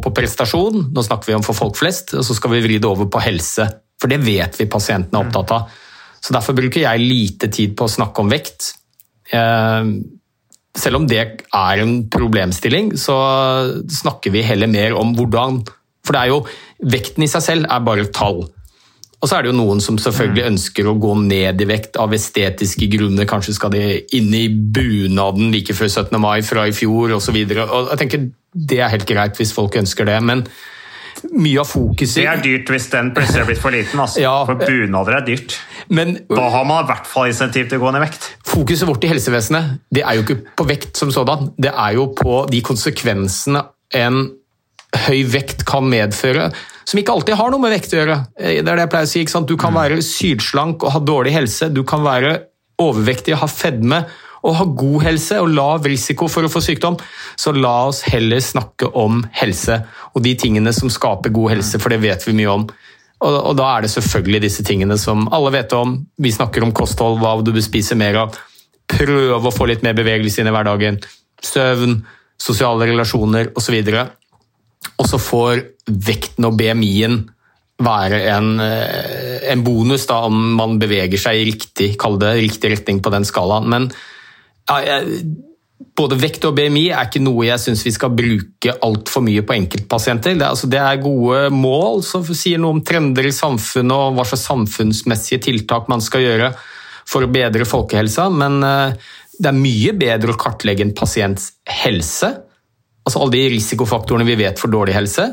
på, 0.00 0.12
prestasjon, 0.16 0.86
nå 0.94 1.04
snakker 1.04 1.28
vi 1.28 1.36
om 1.36 1.44
for 1.44 1.58
folk 1.58 1.76
flest, 1.76 2.14
og 2.16 2.24
så 2.24 2.36
skal 2.38 2.54
vi 2.54 2.62
vri 2.64 2.78
det 2.80 2.88
over 2.88 3.10
på 3.12 3.20
helse. 3.20 3.66
For 4.00 4.10
det 4.10 4.22
vet 4.24 4.56
vi 4.58 4.70
pasientene 4.70 5.20
er 5.20 5.28
opptatt 5.28 5.52
av. 5.54 5.78
Så 6.22 6.34
Derfor 6.34 6.56
bruker 6.56 6.84
jeg 6.84 7.04
lite 7.04 7.50
tid 7.52 7.76
på 7.76 7.86
å 7.86 7.92
snakke 7.92 8.22
om 8.22 8.32
vekt. 8.32 8.72
Eh, 9.34 9.92
selv 10.78 11.02
om 11.02 11.06
det 11.08 11.20
er 11.20 11.82
en 11.82 11.94
problemstilling, 12.08 12.94
så 12.96 13.16
snakker 13.92 14.32
vi 14.32 14.44
heller 14.46 14.70
mer 14.72 14.96
om 14.96 15.12
hvordan 15.18 15.60
For 16.02 16.16
det 16.16 16.22
er 16.22 16.30
jo 16.32 16.38
Vekten 16.92 17.22
i 17.22 17.30
seg 17.30 17.44
selv 17.44 17.68
er 17.70 17.84
bare 17.84 18.08
tall. 18.10 18.40
Og 19.22 19.30
så 19.30 19.36
er 19.36 19.44
det 19.44 19.52
jo 19.52 19.58
noen 19.60 19.78
som 19.82 19.98
selvfølgelig 20.02 20.48
ønsker 20.48 20.88
å 20.90 20.96
gå 20.98 21.12
ned 21.22 21.60
i 21.62 21.66
vekt 21.70 21.98
av 22.02 22.10
estetiske 22.16 22.88
grunner. 22.90 23.28
Kanskje 23.30 23.54
skal 23.54 23.70
de 23.70 23.84
inn 24.18 24.34
i 24.34 24.48
bunaden 24.50 25.52
like 25.54 25.76
før 25.78 25.86
17. 25.86 26.18
mai 26.18 26.40
fra 26.42 26.66
i 26.66 26.74
fjor 26.74 27.14
osv. 27.20 27.38
Jeg 27.38 28.00
tenker 28.00 28.26
det 28.52 28.80
er 28.82 28.90
helt 28.92 29.06
greit 29.08 29.38
hvis 29.38 29.54
folk 29.54 29.78
ønsker 29.78 30.10
det, 30.10 30.18
men 30.26 30.42
mye 31.30 31.60
av 31.62 31.68
fokuset 31.68 32.18
Det 32.18 32.26
er 32.26 32.42
dyrt 32.42 32.72
hvis 32.72 32.88
den 32.90 33.12
plutselig 33.14 33.44
er 33.44 33.48
blitt 33.52 33.62
for 33.62 33.74
liten. 33.74 34.02
Altså. 34.02 34.20
Ja, 34.26 34.34
for 34.48 34.58
bunader 34.58 35.20
er 35.20 35.26
dyrt. 35.28 35.54
Men, 35.86 36.16
da 36.26 36.48
har 36.56 36.66
man 36.66 36.82
i 36.82 36.90
hvert 36.90 37.06
fall 37.06 37.30
insentiv 37.30 37.70
til 37.70 37.78
å 37.78 37.84
gå 37.84 37.94
ned 37.94 38.02
i 38.02 38.06
vekt. 38.08 38.28
Fokuset 38.48 38.90
vårt 38.90 39.06
i 39.06 39.12
helsevesenet 39.12 39.78
det 39.94 40.02
er 40.02 40.18
jo 40.18 40.26
ikke 40.26 40.40
på 40.58 40.66
vekt 40.66 40.98
som 40.98 41.14
sådan. 41.14 41.52
Det 41.62 41.70
er 41.70 41.94
jo 42.00 42.10
på 42.18 42.42
de 42.50 42.62
konsekvensene 42.66 43.62
en 44.02 44.24
høy 45.06 45.22
vekt 45.30 45.62
kan 45.68 45.86
medføre 45.88 46.50
som 46.84 47.00
ikke 47.00 47.14
alltid 47.14 47.38
har 47.38 47.52
noe 47.52 47.62
med 47.62 47.74
vekt 47.74 47.94
å 47.94 48.00
gjøre. 48.00 48.18
Eh, 48.38 48.58
det 48.60 48.66
er 48.66 48.80
det 48.80 48.86
jeg 48.86 48.92
pleier 48.94 49.08
å 49.08 49.12
si. 49.12 49.24
Du 49.48 49.56
kan 49.56 49.74
mm. 49.74 49.80
være 49.80 50.02
sylslank 50.06 50.84
og 50.86 50.94
ha 50.96 51.02
dårlig 51.12 51.36
helse. 51.36 51.70
Du 51.72 51.82
kan 51.88 52.04
være 52.06 52.36
overvektig 52.82 53.36
og 53.36 53.44
ha 53.44 53.50
fedme 53.50 54.04
og 54.42 54.56
ha 54.58 54.64
god 54.66 55.04
helse 55.06 55.38
og 55.38 55.52
lav 55.54 55.84
risiko 55.86 56.26
for 56.30 56.46
å 56.46 56.50
få 56.50 56.62
sykdom. 56.64 56.96
Så 57.38 57.54
la 57.54 57.74
oss 57.88 58.02
heller 58.10 58.42
snakke 58.42 58.90
om 58.98 59.22
helse 59.38 59.78
og 60.12 60.24
de 60.24 60.34
tingene 60.38 60.72
som 60.74 60.90
skaper 60.90 61.32
god 61.34 61.56
helse, 61.56 61.78
for 61.78 61.94
det 61.94 62.02
vet 62.02 62.26
vi 62.26 62.34
mye 62.36 62.50
om. 62.50 62.64
Og, 63.22 63.36
og 63.38 63.54
da 63.58 63.68
er 63.76 63.84
det 63.84 63.92
selvfølgelig 63.92 64.42
disse 64.42 64.64
tingene 64.66 64.98
som 64.98 65.28
alle 65.34 65.52
vet 65.54 65.74
om. 65.78 66.00
Vi 66.18 66.34
snakker 66.34 66.66
om 66.66 66.74
kosthold, 66.74 67.20
hva 67.22 67.36
du 67.40 67.52
bør 67.54 67.64
spise 67.64 67.98
mer 67.98 68.18
av. 68.24 68.40
Prøve 68.90 69.38
å 69.38 69.54
få 69.54 69.68
litt 69.70 69.86
mer 69.86 69.94
bevegelse 69.96 70.42
inn 70.42 70.50
i 70.50 70.54
hverdagen. 70.54 70.98
Søvn, 71.42 72.00
sosiale 72.42 72.90
relasjoner 72.90 73.52
osv. 73.58 73.78
Og 74.98 75.08
så 75.08 75.20
får 75.20 75.62
vekten 75.86 76.46
og 76.48 76.58
BMI-en 76.58 77.22
være 77.82 78.20
en, 78.30 78.60
eh, 78.60 79.38
en, 79.52 79.64
bonus 79.64 80.06
da, 80.06 80.20
om 80.28 80.54
man 80.58 80.78
beveger 80.78 81.18
seg 81.18 81.40
i 81.40 81.46
riktig, 81.50 81.94
det, 82.20 82.34
riktig 82.38 82.70
retning 82.76 83.00
på 83.02 83.10
den 83.10 83.26
skalaen. 83.26 83.68
Men 83.72 83.88
ja, 84.68 84.92
både 85.98 86.18
vekt 86.20 86.44
og 86.48 86.54
BMI 86.56 86.84
er 86.92 87.08
ikke 87.08 87.22
noe 87.22 87.46
jeg 87.48 87.60
syns 87.60 87.82
vi 87.86 87.92
skal 87.94 88.14
bruke 88.16 88.76
altfor 88.86 89.24
mye 89.26 89.42
på 89.46 89.56
enkeltpasienter. 89.56 90.36
Det, 90.38 90.46
altså, 90.46 90.70
det, 90.70 90.80
er 90.80 91.02
gode 91.02 91.48
mål 91.54 92.04
som 92.06 92.24
sier 92.28 92.60
noe 92.62 92.76
om 92.76 92.84
trender 92.86 93.26
i 93.28 93.34
samfunnet 93.34 93.96
og 93.96 94.16
hva 94.16 94.26
slags 94.28 94.46
samfunnsmessige 94.50 95.42
tiltak 95.48 95.90
man 95.92 96.04
skal 96.04 96.24
gjøre 96.24 96.52
for 97.08 97.26
å 97.26 97.32
bedre 97.32 97.66
folkehelsa, 97.66 98.28
men 98.30 98.62
eh, 98.62 98.94
det 99.42 99.50
er 99.50 99.58
mye 99.58 99.92
bedre 99.98 100.32
å 100.32 100.38
kartlegge 100.38 100.86
en 100.86 100.94
pasients 100.96 101.50
helse 101.82 102.30
Altså 103.02 103.22
alle 103.22 103.34
de 103.34 103.46
risikofaktorene 103.56 104.26
vi 104.28 104.38
vet 104.38 104.60
for 104.60 104.72
dårlig 104.72 104.94
helse, 104.96 105.32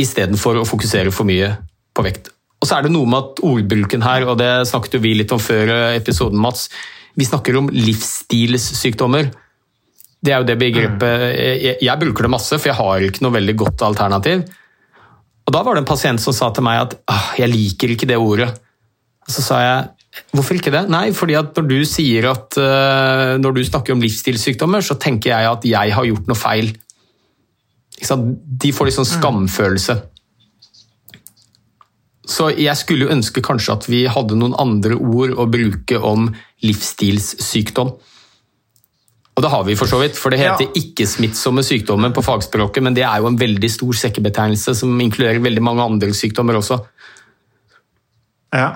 istedenfor 0.00 0.60
å 0.60 0.66
fokusere 0.68 1.12
for 1.14 1.28
mye 1.28 1.52
på 1.96 2.04
vekt. 2.04 2.32
Og 2.60 2.68
så 2.68 2.78
er 2.78 2.86
det 2.86 2.92
noe 2.94 3.08
med 3.08 3.22
at 3.22 3.42
ordbruken 3.46 4.04
her, 4.04 4.26
og 4.26 4.38
det 4.40 4.50
snakket 4.68 4.96
jo 4.96 5.02
vi 5.04 5.14
litt 5.16 5.32
om 5.34 5.40
før 5.40 5.72
episoden, 5.94 6.40
Mats. 6.42 6.66
Vi 7.16 7.24
snakker 7.28 7.56
om 7.60 7.68
livsstilssykdommer. 7.72 9.30
Det 10.20 10.32
er 10.32 10.42
jo 10.42 10.48
det 10.48 10.56
begrepet 10.60 11.24
jeg, 11.36 11.76
jeg, 11.84 12.00
bruker 12.00 12.26
det 12.26 12.32
masse, 12.32 12.58
for 12.58 12.72
jeg 12.72 12.78
har 12.78 13.04
ikke 13.06 13.24
noe 13.24 13.36
veldig 13.36 13.56
godt 13.62 13.84
alternativ. 13.86 14.46
Og 15.46 15.54
Da 15.54 15.62
var 15.62 15.76
det 15.76 15.84
en 15.84 15.88
pasient 15.88 16.20
som 16.20 16.34
sa 16.34 16.50
til 16.52 16.66
meg 16.66 16.82
at 16.82 16.96
ah, 17.12 17.28
jeg 17.38 17.52
liker 17.52 17.92
ikke 17.94 18.08
det 18.10 18.18
ordet. 18.18 18.50
Og 19.26 19.34
så 19.36 19.44
sa 19.44 19.60
jeg 19.62 19.84
Hvorfor 20.32 20.58
ikke 20.58 20.72
det? 20.74 20.86
Nei, 20.92 21.10
fordi 21.16 21.36
at 21.38 21.56
når 21.56 21.68
du 21.70 21.78
sier 21.88 22.28
at 22.30 22.56
uh, 22.60 23.36
når 23.40 23.56
du 23.56 23.62
snakker 23.66 23.94
om 23.94 24.02
livsstilssykdommer, 24.02 24.84
så 24.84 24.98
tenker 25.00 25.32
jeg 25.32 25.52
at 25.52 25.64
jeg 25.68 25.94
har 25.96 26.08
gjort 26.08 26.28
noe 26.30 26.38
feil. 26.38 26.72
De 27.96 28.72
får 28.76 28.88
litt 28.88 28.98
sånn 28.98 29.08
skamfølelse. 29.08 29.96
Så 32.26 32.50
jeg 32.58 32.74
skulle 32.78 33.12
ønske 33.14 33.42
kanskje 33.44 33.76
at 33.76 33.86
vi 33.88 34.02
hadde 34.10 34.36
noen 34.38 34.56
andre 34.58 34.98
ord 34.98 35.36
å 35.38 35.46
bruke 35.50 36.00
om 36.02 36.26
livsstilssykdom. 36.66 37.92
Og 39.36 39.44
det 39.44 39.52
har 39.52 39.64
vi 39.68 39.76
for 39.76 39.88
så 39.90 40.00
vidt, 40.00 40.16
for 40.16 40.32
det 40.32 40.40
heter 40.40 40.64
ja. 40.64 40.72
ikke-smittsomme 40.80 41.62
sykdommer 41.64 42.12
på 42.16 42.24
fagspråket, 42.24 42.82
men 42.82 42.96
det 42.96 43.04
er 43.04 43.20
jo 43.20 43.28
en 43.28 43.38
veldig 43.38 43.68
stor 43.70 43.98
sekkebetegnelse 44.00 44.74
som 44.78 44.96
inkluderer 45.04 45.44
veldig 45.44 45.64
mange 45.64 45.84
andre 45.84 46.08
sykdommer 46.16 46.56
også. 46.56 46.80
Ja. 48.56 48.70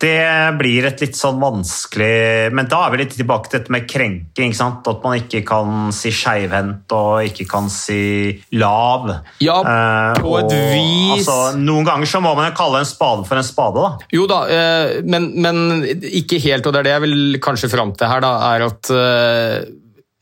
Det 0.00 0.18
blir 0.58 0.88
et 0.88 1.02
litt 1.02 1.16
sånn 1.18 1.38
vanskelig 1.42 2.50
Men 2.54 2.68
da 2.70 2.84
er 2.86 2.92
vi 2.92 3.00
litt 3.02 3.16
tilbake 3.16 3.50
til 3.50 3.60
dette 3.60 3.74
med 3.74 3.86
krenking. 3.90 4.54
At 4.58 5.04
man 5.04 5.18
ikke 5.20 5.44
kan 5.46 5.92
si 5.94 6.12
skeivhendt 6.14 6.92
og 6.96 7.28
ikke 7.28 7.46
kan 7.50 7.68
si 7.72 8.32
lav. 8.58 9.10
Ja, 9.44 9.58
Eh, 9.68 10.20
på 10.22 10.36
et 10.38 10.48
og, 10.48 10.54
vis. 10.72 11.26
Altså, 11.26 11.58
noen 11.60 11.86
ganger 11.86 12.10
så 12.10 12.22
må 12.24 12.32
man 12.38 12.50
jo 12.50 12.56
kalle 12.58 12.82
en 12.82 12.88
spade 12.88 13.26
for 13.28 13.40
en 13.40 13.46
spade, 13.46 13.84
da. 13.84 14.08
Jo 14.14 14.28
da, 14.30 14.40
eh, 14.52 14.94
men, 15.08 15.30
men 15.42 15.84
ikke 15.84 16.40
helt, 16.44 16.66
og 16.66 16.74
det 16.74 16.82
er 16.82 16.88
det 16.88 16.96
jeg 16.96 17.04
vil 17.06 17.42
kanskje 17.44 17.72
fram 17.72 17.92
til 17.98 18.10
her, 18.10 18.24
da, 18.24 18.32
er 18.52 18.66
at 18.68 18.94
eh, 18.94 19.68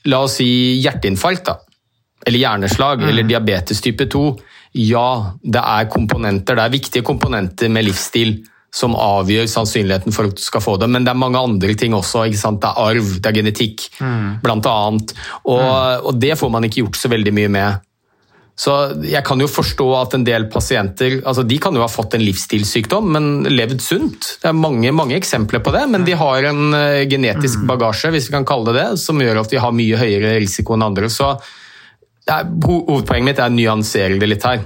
La 0.06 0.20
oss 0.22 0.36
si 0.38 0.48
hjerteinfarkt, 0.84 1.48
da. 1.48 1.56
Eller 2.26 2.38
hjerneslag, 2.38 3.00
eller 3.08 3.26
diabetes 3.26 3.80
type 3.82 4.06
2. 4.10 4.20
Ja, 4.86 5.32
det 5.42 5.62
er 5.62 5.88
komponenter, 5.90 6.54
det 6.58 6.62
er 6.62 6.74
viktige 6.74 7.06
komponenter 7.06 7.72
med 7.72 7.88
livsstil 7.88 8.36
som 8.76 8.92
avgjør 9.00 9.48
sannsynligheten 9.48 10.12
for 10.12 10.28
at 10.28 10.36
du 10.36 10.44
skal 10.44 10.60
få 10.64 10.76
det, 10.80 10.90
men 10.92 11.06
det 11.06 11.14
er 11.14 11.20
mange 11.20 11.40
andre 11.40 11.72
ting 11.78 11.96
også. 11.96 12.26
ikke 12.28 12.42
sant? 12.42 12.60
Det 12.60 12.68
er 12.68 12.90
arv, 12.90 13.10
det 13.22 13.30
er 13.30 13.38
genetikk, 13.38 13.88
blant 14.44 14.68
annet. 14.68 15.14
Og, 15.48 16.08
og 16.10 16.18
det 16.20 16.36
får 16.36 16.52
man 16.52 16.68
ikke 16.68 16.82
gjort 16.84 17.00
så 17.00 17.12
veldig 17.12 17.32
mye 17.38 17.52
med. 17.56 17.86
Så 18.56 18.72
jeg 19.04 19.20
kan 19.28 19.40
jo 19.40 19.48
forstå 19.52 19.86
at 19.98 20.14
en 20.16 20.22
del 20.24 20.46
pasienter 20.48 21.18
altså 21.28 21.42
de 21.44 21.58
kan 21.60 21.76
jo 21.76 21.82
ha 21.82 21.90
fått 21.92 22.14
en 22.16 22.24
livsstilssykdom, 22.24 23.10
men 23.12 23.26
levd 23.52 23.82
sunt. 23.84 24.30
Det 24.40 24.48
er 24.48 24.56
mange, 24.56 24.92
mange 24.96 25.18
eksempler 25.18 25.60
på 25.64 25.74
det, 25.74 25.82
men 25.92 26.06
de 26.08 26.16
har 26.16 26.48
en 26.48 26.72
eh, 26.78 27.02
genetisk 27.10 27.66
bagasje 27.68 28.14
hvis 28.14 28.30
vi 28.30 28.36
kan 28.38 28.48
kalle 28.48 28.72
det 28.72 28.78
det, 28.80 28.86
som 29.02 29.20
gjør 29.20 29.42
at 29.42 29.52
de 29.52 29.60
har 29.60 29.76
mye 29.76 30.00
høyere 30.00 30.38
risiko 30.40 30.76
enn 30.76 30.86
andre. 30.88 31.12
Så 31.12 31.34
er, 32.32 32.48
hovedpoenget 32.64 33.28
mitt 33.28 33.42
er 33.44 33.52
å 33.52 33.56
nyansere 33.58 34.16
det 34.22 34.30
litt 34.32 34.48
her. 34.48 34.64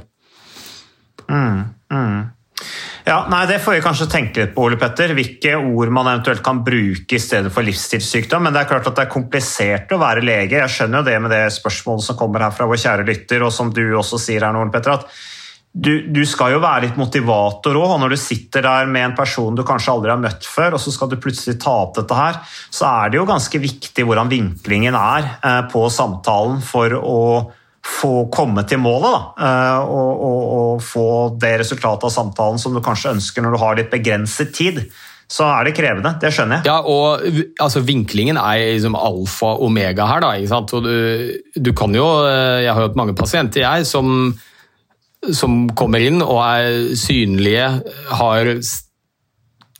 Ja, 3.06 3.24
nei, 3.32 3.46
Det 3.48 3.58
får 3.64 3.78
vi 3.78 3.82
kanskje 3.84 4.08
tenke 4.12 4.44
litt 4.44 4.54
på, 4.54 4.66
Ole 4.68 4.78
Petter. 4.80 5.14
Hvilke 5.16 5.56
ord 5.56 5.92
man 5.94 6.10
eventuelt 6.12 6.44
kan 6.44 6.62
bruke 6.64 7.16
i 7.16 7.22
stedet 7.22 7.52
for 7.54 7.66
livsstilssykdom. 7.66 8.44
Men 8.44 8.54
det 8.54 8.62
er 8.62 8.70
klart 8.70 8.86
at 8.90 8.98
det 8.98 9.06
er 9.06 9.12
komplisert 9.12 9.92
å 9.94 10.00
være 10.02 10.24
lege. 10.24 10.60
Jeg 10.60 10.76
skjønner 10.76 11.00
jo 11.00 11.08
det 11.08 11.18
med 11.24 11.34
det 11.34 11.44
spørsmålet 11.56 12.06
som 12.06 12.20
kommer 12.20 12.44
her 12.46 12.54
fra 12.54 12.68
vår 12.70 12.80
kjære 12.84 13.08
lytter, 13.08 13.44
og 13.46 13.54
som 13.54 13.72
du 13.74 13.84
også 13.88 14.20
sier 14.20 14.46
her 14.46 14.54
nå, 14.54 14.64
Ole 14.66 14.74
Petter, 14.74 14.98
at 15.00 15.20
du, 15.70 16.10
du 16.10 16.24
skal 16.26 16.56
jo 16.56 16.62
være 16.62 16.88
litt 16.88 16.96
motivator 16.98 17.76
òg, 17.78 17.92
når 18.02 18.14
du 18.14 18.18
sitter 18.18 18.64
der 18.66 18.88
med 18.90 19.04
en 19.04 19.14
person 19.14 19.54
du 19.54 19.62
kanskje 19.66 19.92
aldri 19.94 20.10
har 20.10 20.18
møtt 20.18 20.46
før, 20.50 20.74
og 20.74 20.82
så 20.82 20.90
skal 20.90 21.12
du 21.12 21.20
plutselig 21.22 21.60
ta 21.62 21.76
opp 21.84 21.94
dette 22.00 22.16
her, 22.18 22.40
så 22.74 22.88
er 22.90 23.12
det 23.12 23.20
jo 23.20 23.28
ganske 23.28 23.62
viktig 23.62 24.06
hvordan 24.06 24.32
vinklingen 24.32 24.98
er 24.98 25.28
eh, 25.38 25.60
på 25.70 25.84
samtalen 25.94 26.58
for 26.66 26.96
å 26.98 27.20
få 27.86 28.26
komme 28.32 28.64
til 28.68 28.80
målet 28.82 29.08
da, 29.08 29.20
eh, 29.46 29.84
og, 29.88 30.24
og, 30.26 30.40
og 30.56 30.82
få 30.84 31.06
det 31.40 31.54
resultatet 31.62 32.08
av 32.10 32.12
samtalen 32.12 32.60
som 32.60 32.74
du 32.76 32.82
kanskje 32.84 33.14
ønsker 33.14 33.44
når 33.44 33.56
du 33.56 33.62
har 33.62 33.78
litt 33.78 33.92
begrenset 33.92 34.52
tid. 34.56 34.82
Så 35.30 35.46
er 35.46 35.68
det 35.68 35.76
krevende, 35.76 36.16
det 36.18 36.32
skjønner 36.34 36.58
jeg. 36.58 36.66
Ja, 36.66 36.80
og 36.82 37.22
altså, 37.62 37.84
Vinklingen 37.86 38.38
er 38.40 38.64
liksom 38.74 38.98
alfa 38.98 39.52
og 39.54 39.68
omega 39.68 40.08
her. 40.10 40.24
da, 40.24 40.32
ikke 40.34 40.50
sant? 40.50 40.74
Og 40.74 40.84
du, 40.84 40.94
du 41.54 41.70
kan 41.76 41.94
jo, 41.94 42.06
eh, 42.26 42.64
Jeg 42.66 42.74
har 42.74 42.82
hørt 42.82 42.98
mange 42.98 43.14
pasienter 43.14 43.62
jeg, 43.62 43.86
som, 43.86 44.34
som 45.30 45.62
kommer 45.78 46.02
inn 46.02 46.18
og 46.24 46.42
er 46.42 46.96
synlige, 46.98 47.68
har 48.10 48.52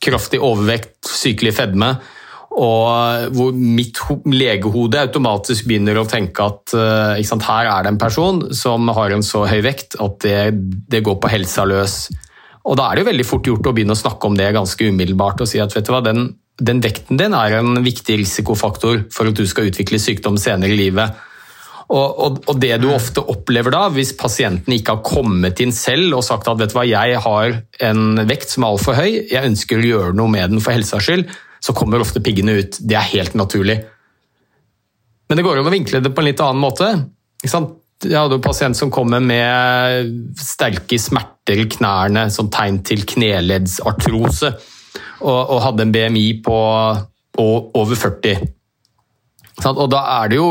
kraftig 0.00 0.40
overvekt, 0.40 1.02
sykelig 1.04 1.52
fedme, 1.58 1.90
og 2.50 3.30
hvor 3.36 3.54
mitt 3.54 4.00
legehode 4.26 4.98
automatisk 5.04 5.68
begynner 5.70 6.00
å 6.00 6.08
tenke 6.10 6.42
at 6.42 6.74
eh, 6.74 7.22
sant, 7.26 7.46
her 7.46 7.68
er 7.70 7.86
det 7.86 7.92
en 7.92 8.00
person 8.00 8.42
som 8.56 8.90
har 8.96 9.14
en 9.14 9.22
så 9.22 9.44
høy 9.46 9.60
vekt 9.62 9.94
at 10.02 10.18
det, 10.24 10.40
det 10.90 11.04
går 11.06 11.20
på 11.22 11.30
helsa 11.30 11.64
løs. 11.68 12.08
Og 12.66 12.74
da 12.76 12.88
er 12.88 12.98
det 12.98 13.04
jo 13.04 13.10
veldig 13.12 13.26
fort 13.28 13.46
gjort 13.46 13.70
å 13.70 13.74
begynne 13.76 13.94
å 13.94 14.00
snakke 14.02 14.26
om 14.26 14.36
det 14.36 14.50
ganske 14.56 14.90
umiddelbart 14.90 15.44
og 15.44 15.50
si 15.50 15.62
at 15.62 15.76
vet 15.76 15.86
du 15.86 15.92
hva, 15.94 16.02
den, 16.04 16.26
den 16.58 16.82
vekten 16.82 17.20
din 17.20 17.36
er 17.38 17.60
en 17.60 17.84
viktig 17.86 18.18
risikofaktor 18.20 19.06
for 19.14 19.30
at 19.30 19.38
du 19.38 19.46
skal 19.48 19.70
utvikle 19.70 20.02
sykdom 20.02 20.38
senere 20.40 20.74
i 20.74 20.80
livet. 20.82 21.20
Og, 21.90 22.18
og, 22.22 22.40
og 22.50 22.58
det 22.62 22.76
du 22.82 22.88
ofte 22.92 23.22
opplever 23.32 23.74
da, 23.74 23.86
hvis 23.94 24.12
pasienten 24.18 24.74
ikke 24.74 24.98
har 24.98 25.06
kommet 25.06 25.62
inn 25.62 25.72
selv 25.74 26.18
og 26.18 26.26
sagt 26.26 26.50
at 26.50 26.58
vet 26.58 26.74
du 26.74 26.76
hva, 26.78 26.86
jeg 26.86 27.22
har 27.24 27.56
en 27.86 28.26
vekt 28.26 28.52
som 28.52 28.66
er 28.66 28.74
altfor 28.74 28.98
høy, 28.98 29.08
jeg 29.30 29.46
ønsker 29.54 29.78
å 29.78 29.88
gjøre 29.88 30.18
noe 30.18 30.30
med 30.30 30.54
den 30.54 30.62
for 30.62 30.74
helsas 30.74 31.06
skyld, 31.06 31.30
så 31.60 31.74
kommer 31.76 32.02
ofte 32.02 32.22
piggene 32.24 32.58
ut. 32.60 32.78
Det 32.80 32.96
er 32.96 33.12
helt 33.12 33.36
naturlig. 33.38 33.78
Men 35.28 35.38
det 35.38 35.44
går 35.46 35.60
an 35.60 35.68
å 35.68 35.74
vinkle 35.74 36.00
det 36.02 36.12
på 36.14 36.22
en 36.22 36.26
litt 36.30 36.42
annen 36.42 36.62
måte. 36.62 36.88
Jeg 37.44 38.16
hadde 38.16 38.38
en 38.38 38.44
pasient 38.44 38.76
som 38.76 38.90
kommer 38.92 39.22
med 39.22 40.10
sterke 40.40 40.98
smerter 40.98 41.60
i 41.62 41.68
knærne 41.70 42.26
som 42.32 42.48
tegn 42.52 42.80
til 42.86 43.04
kneleddsartrose, 43.06 44.50
og, 45.20 45.38
og 45.38 45.62
hadde 45.66 45.86
en 45.86 45.94
BMI 45.94 46.26
på, 46.42 46.58
på 47.36 47.46
over 47.78 48.00
40. 48.00 48.48
Sant? 49.60 49.76
Og 49.76 49.90
da 49.92 50.02
er 50.16 50.32
det 50.32 50.40
jo 50.40 50.50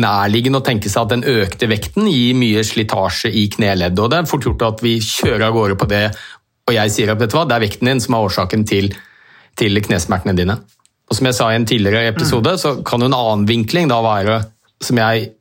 nærliggende 0.00 0.60
å 0.60 0.64
tenke 0.64 0.90
seg 0.90 1.04
at 1.04 1.14
den 1.14 1.24
økte 1.26 1.68
vekten 1.70 2.08
gir 2.10 2.36
mye 2.38 2.62
slitasje 2.66 3.30
i 3.30 3.46
kneleddet, 3.52 4.00
og 4.00 4.10
det 4.12 4.20
er 4.20 4.30
fort 4.30 4.46
gjort 4.46 4.66
at 4.66 4.84
vi 4.86 4.96
kjører 5.02 5.48
av 5.48 5.56
gårde 5.56 5.78
på 5.78 5.88
det, 5.90 6.04
og 6.70 6.76
jeg 6.76 6.94
sier 6.94 7.10
at 7.12 7.22
vet 7.22 7.32
du 7.32 7.38
hva, 7.38 7.46
det 7.50 7.56
er 7.56 7.64
vekten 7.64 7.90
din 7.90 8.02
som 8.02 8.16
er 8.16 8.26
årsaken 8.28 8.66
til, 8.70 8.92
til 9.60 9.80
knesmertene 9.84 10.36
dine. 10.36 10.58
Og 11.10 11.18
som 11.18 11.26
jeg 11.26 11.36
sa 11.36 11.50
i 11.50 11.58
en 11.58 11.66
tidligere 11.68 12.12
episode, 12.12 12.54
så 12.60 12.78
kan 12.86 13.02
en 13.02 13.16
annen 13.16 13.46
vinkling 13.48 13.90
da 13.90 13.98
være, 14.04 14.38
som 14.80 15.00
jeg 15.00 15.32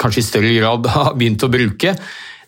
kanskje 0.00 0.22
i 0.22 0.28
større 0.28 0.54
grad 0.56 0.88
har 0.96 1.14
begynt 1.18 1.44
å 1.46 1.52
bruke, 1.52 1.94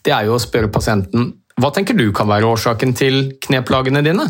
det 0.01 0.15
er 0.17 0.27
jo 0.27 0.39
å 0.39 0.43
spørre 0.43 0.73
pasienten 0.73 1.35
hva 1.61 1.69
tenker 1.75 1.97
du 1.99 2.07
kan 2.17 2.29
være 2.31 2.49
årsaken 2.49 2.95
til 2.97 3.19
kneplagene 3.43 4.01
dine? 4.05 4.25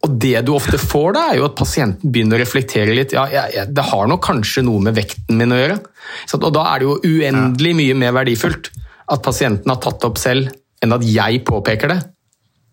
Og 0.00 0.14
det 0.22 0.38
du 0.46 0.54
ofte 0.56 0.78
får 0.80 1.12
da, 1.14 1.24
er 1.30 1.38
jo 1.38 1.46
at 1.50 1.58
pasienten 1.58 2.10
begynner 2.12 2.38
å 2.38 2.42
reflektere 2.42 2.94
litt. 2.96 3.12
Ja, 3.14 3.26
jeg, 3.30 3.52
jeg, 3.54 3.70
det 3.76 3.84
har 3.90 4.08
nok 4.10 4.22
kanskje 4.24 4.64
noe 4.66 4.80
med 4.82 4.96
vekten 4.96 5.36
min 5.38 5.52
å 5.52 5.58
gjøre. 5.60 5.76
Så, 6.24 6.40
og 6.40 6.54
da 6.56 6.64
er 6.70 6.80
det 6.80 6.88
jo 6.88 6.96
uendelig 7.04 7.74
mye 7.78 7.98
mer 8.00 8.16
verdifullt 8.16 8.72
at 9.10 9.22
pasienten 9.22 9.70
har 9.70 9.78
tatt 9.82 10.00
det 10.00 10.08
opp 10.08 10.18
selv, 10.22 10.48
enn 10.80 10.96
at 10.96 11.04
jeg 11.04 11.42
påpeker 11.46 11.92
det. 11.92 11.98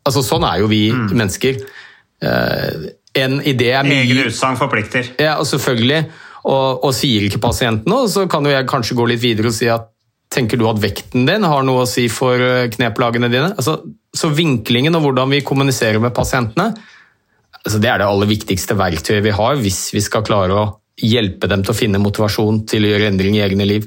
Altså, 0.08 0.24
sånn 0.24 0.46
er 0.48 0.64
jo 0.64 0.72
vi 0.72 0.82
mennesker. 0.96 1.60
Eh, 2.24 2.88
en 3.18 3.38
idé 3.42 3.72
er 3.74 3.86
mye 3.86 4.06
Egen 4.06 4.24
utsagn 4.28 4.58
forplikter. 4.60 5.14
ja, 5.22 5.38
og 5.42 5.48
selvfølgelig. 5.50 6.06
Og, 6.48 6.84
og 6.86 6.94
sier 6.96 7.26
ikke 7.28 7.42
pasienten 7.44 7.92
noe, 7.92 8.08
så 8.08 8.24
kan 8.32 8.46
jo 8.46 8.54
jeg 8.54 8.68
kanskje 8.70 8.96
gå 8.96 9.08
litt 9.10 9.20
videre 9.20 9.50
og 9.50 9.56
si 9.58 9.68
at 9.72 9.90
tenker 10.32 10.60
du 10.60 10.68
at 10.70 10.80
vekten 10.80 11.26
din 11.28 11.46
har 11.48 11.66
noe 11.66 11.84
å 11.84 11.90
si 11.90 12.06
for 12.12 12.40
eh, 12.40 12.70
kneplagene 12.72 13.30
dine? 13.32 13.52
Altså, 13.56 13.80
så 14.16 14.32
vinklingen 14.36 14.96
og 14.96 15.08
hvordan 15.08 15.34
vi 15.34 15.44
kommuniserer 15.46 16.00
med 16.04 16.16
pasientene, 16.16 16.72
altså 17.64 17.82
det 17.84 17.92
er 17.92 18.02
det 18.02 18.08
aller 18.08 18.30
viktigste 18.30 18.78
verktøyet 18.80 19.26
vi 19.26 19.36
har 19.36 19.60
hvis 19.60 19.82
vi 19.96 20.04
skal 20.04 20.26
klare 20.28 20.56
å 20.56 20.68
hjelpe 20.98 21.50
dem 21.52 21.64
til 21.64 21.74
å 21.74 21.78
finne 21.78 22.02
motivasjon 22.02 22.64
til 22.70 22.86
å 22.86 22.94
gjøre 22.94 23.12
endring 23.12 23.38
i 23.38 23.44
egne 23.46 23.68
liv. 23.70 23.86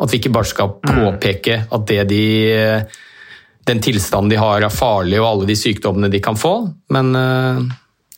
At 0.00 0.10
vi 0.10 0.18
ikke 0.18 0.32
bare 0.34 0.48
skal 0.48 0.72
påpeke 0.80 1.64
at 1.68 1.86
det 1.86 2.00
de, 2.10 2.24
den 3.70 3.82
tilstanden 3.84 4.32
de 4.32 4.40
har 4.40 4.64
er 4.66 4.74
farlig 4.74 5.20
og 5.20 5.28
alle 5.28 5.48
de 5.50 5.56
sykdommene 5.58 6.10
de 6.12 6.20
kan 6.22 6.38
få, 6.38 6.54
men 6.94 7.12
eh, 7.16 7.60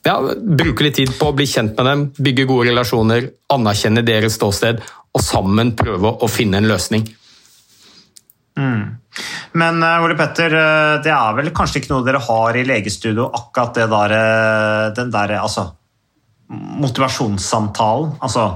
ja, 0.07 0.17
bruke 0.33 0.87
litt 0.87 0.99
tid 0.99 1.13
på 1.19 1.31
å 1.31 1.37
bli 1.37 1.47
kjent 1.49 1.77
med 1.79 1.89
dem, 1.89 2.07
bygge 2.17 2.49
gode 2.51 2.71
relasjoner, 2.71 3.29
anerkjenne 3.53 4.05
deres 4.07 4.39
ståsted, 4.39 4.81
og 5.13 5.23
sammen 5.23 5.75
prøve 5.79 6.15
å 6.25 6.31
finne 6.31 6.63
en 6.63 6.71
løsning. 6.71 7.05
Men 9.53 9.85
eh, 9.85 10.03
Ole 10.05 10.17
Petter, 10.19 10.57
eh, 10.57 10.97
det 11.05 11.13
er 11.13 11.39
vel 11.39 11.53
kanskje 11.55 11.83
ikke 11.83 11.95
noe 11.95 12.07
dere 12.09 12.25
har 12.25 12.59
i 12.59 12.67
legestudio, 12.67 13.29
akkurat 13.29 13.79
det 13.79 13.89
der, 13.93 14.19
den 14.97 15.13
der 15.15 15.37
altså, 15.43 15.69
motivasjonssamtalen? 16.53 18.17
Altså, 18.25 18.49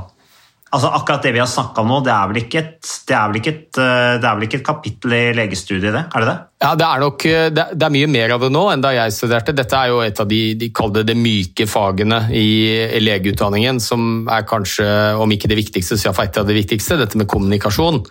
altså 0.75 0.91
akkurat 0.99 1.23
det 1.23 1.33
vi 1.37 1.41
har 1.41 1.49
snakka 1.49 1.83
om 1.83 1.91
nå, 1.93 2.01
det 2.05 2.13
er, 2.13 2.33
et, 2.59 2.89
det, 3.07 3.15
er 3.17 3.37
et, 3.39 3.79
eh, 3.79 4.17
det 4.19 4.27
er 4.27 4.37
vel 4.37 4.47
ikke 4.49 4.59
et 4.59 4.67
kapittel 4.67 5.15
i 5.17 5.23
legestudiet, 5.37 5.95
det? 5.95 6.03
Er 6.11 6.25
det 6.25 6.29
det? 6.29 6.37
Ja, 6.65 6.75
Det 6.75 6.87
er 6.87 7.03
nok 7.05 7.27
det 7.27 7.83
er- 7.87 7.95
mye 7.97 8.11
mer 8.11 8.35
av 8.35 8.41
det 8.41 8.51
nå 8.53 8.65
enn 8.73 8.85
da 8.85 8.93
jeg 8.97 9.15
studerte. 9.15 9.55
Dette 9.57 9.77
er 9.77 9.93
jo 9.93 10.01
et 10.05 10.21
av 10.21 10.29
de, 10.29 10.41
de 10.55 10.71
kaller 10.71 11.05
det 11.05 11.15
de 11.15 11.21
myke 11.21 11.67
fagene 11.71 12.23
i, 12.35 13.01
legeutdanningen, 13.01 13.81
som 13.81 14.27
er 14.29 14.43
kanskje, 14.49 14.87
om 15.21 15.31
ikke 15.31 15.49
det 15.49 15.61
viktigste, 15.61 15.97
så 15.97 16.11
iallfall 16.11 16.31
et 16.31 16.41
av 16.43 16.49
det 16.49 16.59
viktigste, 16.59 16.99
dette 16.99 17.21
med 17.21 17.29
kommunikasjon. 17.31 18.03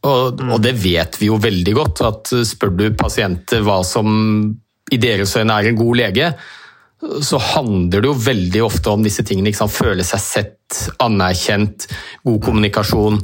Og, 0.00 0.40
og 0.40 0.60
det 0.64 0.74
vet 0.80 1.18
vi 1.20 1.28
jo 1.28 1.36
veldig 1.36 1.74
godt, 1.76 2.00
at 2.08 2.32
spør 2.48 2.72
du 2.76 2.86
pasienter 2.96 3.60
hva 3.60 3.82
som 3.84 4.08
i 4.90 4.98
deres 4.98 5.36
øyne 5.36 5.58
er 5.60 5.70
en 5.70 5.78
god 5.78 6.00
lege, 6.00 6.32
så 7.24 7.40
handler 7.40 8.02
det 8.02 8.10
jo 8.10 8.16
veldig 8.24 8.62
ofte 8.64 8.92
om 8.92 9.04
disse 9.04 9.24
tingene. 9.24 9.50
Liksom. 9.50 9.70
Føle 9.72 10.04
seg 10.04 10.24
sett, 10.24 10.56
anerkjent, 11.02 11.86
god 12.26 12.40
kommunikasjon. 12.44 13.20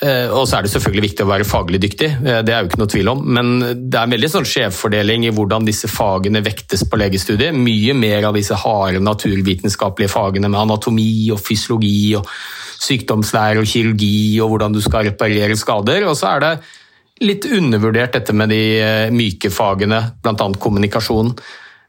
Eh, 0.00 0.30
Og 0.32 0.46
så 0.48 0.56
er 0.56 0.64
det 0.64 0.72
selvfølgelig 0.72 1.04
viktig 1.10 1.24
å 1.26 1.28
være 1.28 1.44
faglig 1.44 1.80
dyktig, 1.82 2.08
eh, 2.24 2.40
det 2.40 2.54
er 2.54 2.62
jo 2.62 2.70
ikke 2.70 2.80
noe 2.80 2.92
tvil 2.94 3.10
om. 3.12 3.20
Men 3.36 3.50
det 3.60 3.98
er 3.98 4.06
en 4.06 4.14
veldig 4.14 4.30
sånn 4.32 4.48
skjevfordeling 4.48 5.26
i 5.28 5.32
hvordan 5.36 5.66
disse 5.68 5.90
fagene 5.92 6.40
vektes 6.44 6.86
på 6.88 6.96
legestudiet. 6.96 7.52
Mye 7.52 7.94
mer 7.94 8.24
av 8.30 8.38
disse 8.38 8.56
harde 8.56 9.02
naturvitenskapelige 9.04 10.12
fagene 10.12 10.48
med 10.48 10.60
anatomi 10.60 11.30
og 11.34 11.42
fysiologi 11.44 12.16
og 12.16 12.28
sykdomslære 12.80 13.60
og 13.60 13.68
kirurgi 13.68 14.40
og 14.40 14.54
hvordan 14.54 14.72
du 14.72 14.80
skal 14.80 15.04
reparere 15.10 15.56
skader. 15.60 16.08
Og 16.08 16.16
så 16.16 16.32
er 16.32 16.40
det 16.46 16.54
litt 17.20 17.44
undervurdert 17.44 18.16
dette 18.16 18.32
med 18.32 18.48
de 18.48 18.62
eh, 18.80 19.10
myke 19.12 19.50
fagene, 19.52 20.00
bl.a. 20.22 20.52
kommunikasjon. 20.56 21.34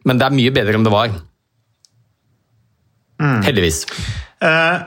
Men 0.04 0.20
det 0.20 0.28
er 0.28 0.36
mye 0.36 0.52
bedre 0.52 0.76
enn 0.76 0.84
det 0.88 0.92
var. 0.92 1.16
Heldigvis. 3.46 3.86
Eh, 4.42 4.78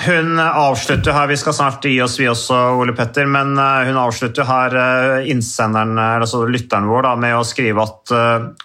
hun 0.00 0.38
avslutter 0.40 1.12
her, 1.12 1.28
Vi 1.28 1.36
skal 1.36 1.54
snart 1.54 1.84
gi 1.84 2.00
oss, 2.02 2.16
vi 2.18 2.26
også, 2.28 2.56
Ole 2.80 2.94
Petter, 2.96 3.28
men 3.30 3.52
eh, 3.60 3.86
hun 3.90 3.98
avslutter 4.00 4.48
her 4.48 4.76
eh, 4.80 5.30
innsenderen, 5.30 5.98
altså 6.00 6.42
lytteren 6.48 6.88
vår 6.90 7.06
da, 7.06 7.14
med 7.20 7.36
å 7.36 7.44
skrive 7.46 7.84
at 7.84 8.14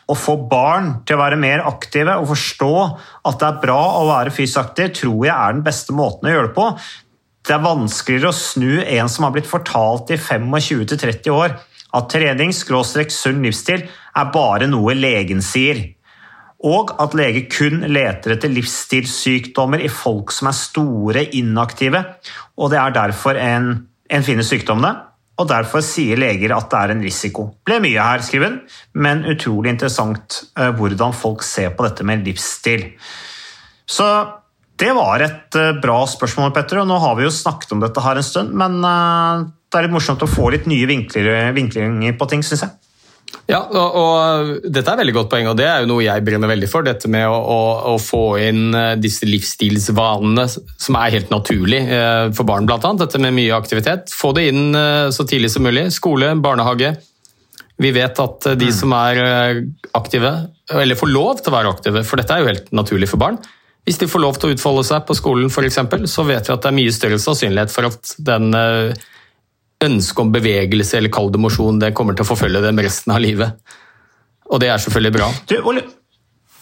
å 0.07 0.15
få 0.17 0.37
barn 0.49 1.01
til 1.05 1.17
å 1.17 1.21
være 1.21 1.39
mer 1.39 1.65
aktive 1.67 2.17
og 2.21 2.29
forstå 2.31 2.73
at 3.29 3.39
det 3.41 3.49
er 3.49 3.61
bra 3.65 3.81
å 3.99 4.07
være 4.09 4.33
fysisk 4.33 4.63
aktiv, 4.63 4.93
tror 5.01 5.27
jeg 5.27 5.35
er 5.35 5.57
den 5.57 5.65
beste 5.65 5.95
måten 5.95 6.29
å 6.29 6.33
gjøre 6.33 6.49
det 6.49 6.57
på. 6.57 6.69
Det 7.45 7.53
er 7.53 7.65
vanskeligere 7.67 8.31
å 8.31 8.39
snu 8.39 8.81
en 8.81 9.11
som 9.11 9.27
har 9.27 9.35
blitt 9.35 9.49
fortalt 9.49 10.09
i 10.15 10.17
25-30 10.17 11.35
år 11.35 11.59
at 11.95 12.09
trening, 12.11 12.51
skråstrek, 12.55 13.13
sunn 13.13 13.43
livsstil 13.45 13.85
er 13.85 14.31
bare 14.33 14.67
noe 14.71 14.95
legen 14.97 15.43
sier 15.45 15.83
og 16.65 16.95
at 17.01 17.15
lege 17.17 17.45
kun 17.51 17.83
leter 17.93 18.35
etter 18.35 18.51
livsstilssykdommer 18.51 19.83
i 19.85 19.91
folk 19.91 20.33
som 20.33 20.49
er 20.49 20.57
store, 20.57 21.25
inaktive, 21.37 22.01
og 22.57 22.71
det 22.73 22.79
er 22.81 22.95
derfor 22.95 23.37
en, 23.39 23.75
en 24.09 24.25
finner 24.25 24.47
sykdommene. 24.47 24.95
Og 25.35 25.49
derfor 25.49 25.83
sier 25.83 26.15
leger 26.15 26.53
at 26.55 26.69
det 26.71 26.79
er 26.79 26.93
en 26.93 27.03
risiko. 27.03 27.49
Ble 27.67 27.81
mye 27.83 27.99
her, 27.99 28.21
skriver 28.23 28.53
hun, 28.53 28.61
men 29.03 29.25
utrolig 29.27 29.73
interessant 29.73 30.37
uh, 30.55 30.69
hvordan 30.77 31.11
folk 31.11 31.43
ser 31.43 31.73
på 31.75 31.83
dette 31.83 32.07
med 32.07 32.23
livsstil. 32.23 32.85
Så 33.83 34.07
det 34.79 34.93
var 34.95 35.25
et 35.25 35.59
uh, 35.59 35.73
bra 35.83 35.97
spørsmål, 36.07 36.53
Petter, 36.55 36.79
og 36.79 36.87
nå 36.87 37.01
har 37.03 37.19
vi 37.19 37.27
jo 37.27 37.35
snakket 37.35 37.75
om 37.75 37.83
dette 37.83 38.05
her 38.05 38.21
en 38.21 38.29
stund, 38.29 38.55
men 38.55 38.79
uh, 38.79 39.43
det 39.67 39.81
er 39.81 39.89
litt 39.89 39.97
morsomt 39.97 40.23
å 40.23 40.31
få 40.31 40.53
litt 40.55 40.71
nye 40.71 40.87
vinklinger 40.87 42.15
på 42.15 42.31
ting, 42.31 42.47
syns 42.47 42.63
jeg. 42.63 42.84
Ja, 43.45 43.59
og, 43.61 43.95
og, 43.99 44.51
Dette 44.73 44.89
er 44.89 44.99
veldig 45.01 45.13
godt 45.13 45.29
poeng, 45.29 45.47
og 45.51 45.57
det 45.59 45.67
er 45.69 45.83
jo 45.83 45.89
noe 45.91 46.05
jeg 46.05 46.23
brenner 46.25 46.49
veldig 46.49 46.69
for. 46.69 46.85
Dette 46.85 47.09
med 47.11 47.27
å, 47.29 47.35
å, 47.35 47.59
å 47.93 47.95
få 48.01 48.23
inn 48.41 48.73
disse 49.01 49.27
livsstilsvanene 49.29 50.47
som 50.49 50.97
er 50.97 51.13
helt 51.13 51.33
naturlig 51.33 51.83
eh, 51.83 52.29
for 52.35 52.47
barn, 52.49 52.65
bl.a. 52.69 52.79
Dette 53.01 53.21
med 53.21 53.35
mye 53.37 53.57
aktivitet. 53.57 54.13
Få 54.13 54.33
det 54.37 54.47
inn 54.49 54.77
eh, 54.77 55.09
så 55.13 55.27
tidlig 55.29 55.51
som 55.53 55.65
mulig. 55.65 55.87
Skole, 55.93 56.31
barnehage. 56.41 56.95
Vi 57.81 57.91
vet 57.93 58.21
at 58.23 58.49
de 58.55 58.71
mm. 58.71 58.73
som 58.73 58.93
er 58.95 59.19
aktive, 59.97 60.31
eller 60.71 60.97
får 60.97 61.11
lov 61.11 61.41
til 61.41 61.51
å 61.51 61.55
være 61.57 61.73
aktive, 61.75 62.05
for 62.07 62.21
dette 62.21 62.31
er 62.31 62.41
jo 62.41 62.47
helt 62.53 62.69
naturlig 62.73 63.09
for 63.11 63.19
barn, 63.19 63.41
hvis 63.85 63.99
de 64.01 64.07
får 64.09 64.23
lov 64.23 64.39
til 64.39 64.49
å 64.49 64.55
utfolde 64.55 64.85
seg 64.87 65.03
på 65.05 65.17
skolen 65.19 65.51
f.eks., 65.51 65.81
så 66.09 66.23
vet 66.25 66.47
vi 66.47 66.53
at 66.55 66.63
det 66.63 66.71
er 66.71 66.77
mye 66.79 66.93
større 66.95 67.19
sannsynlighet 67.21 67.73
for 67.73 67.89
at 67.91 68.15
den 68.31 68.47
ønske 69.83 70.23
om 70.23 70.31
bevegelse 70.33 70.99
eller 70.99 71.11
kall 71.13 71.31
det 71.33 71.41
mosjon, 71.41 71.81
det 71.81 71.93
kommer 71.97 72.15
til 72.15 72.25
å 72.25 72.29
forfølge 72.29 72.63
dem 72.63 72.79
resten 72.83 73.13
av 73.15 73.21
livet. 73.23 73.59
Og 74.51 74.61
det 74.61 74.69
er 74.71 74.81
selvfølgelig 74.81 75.13
bra. 75.15 75.29
Du, 75.49 75.55
Ole, 75.67 75.83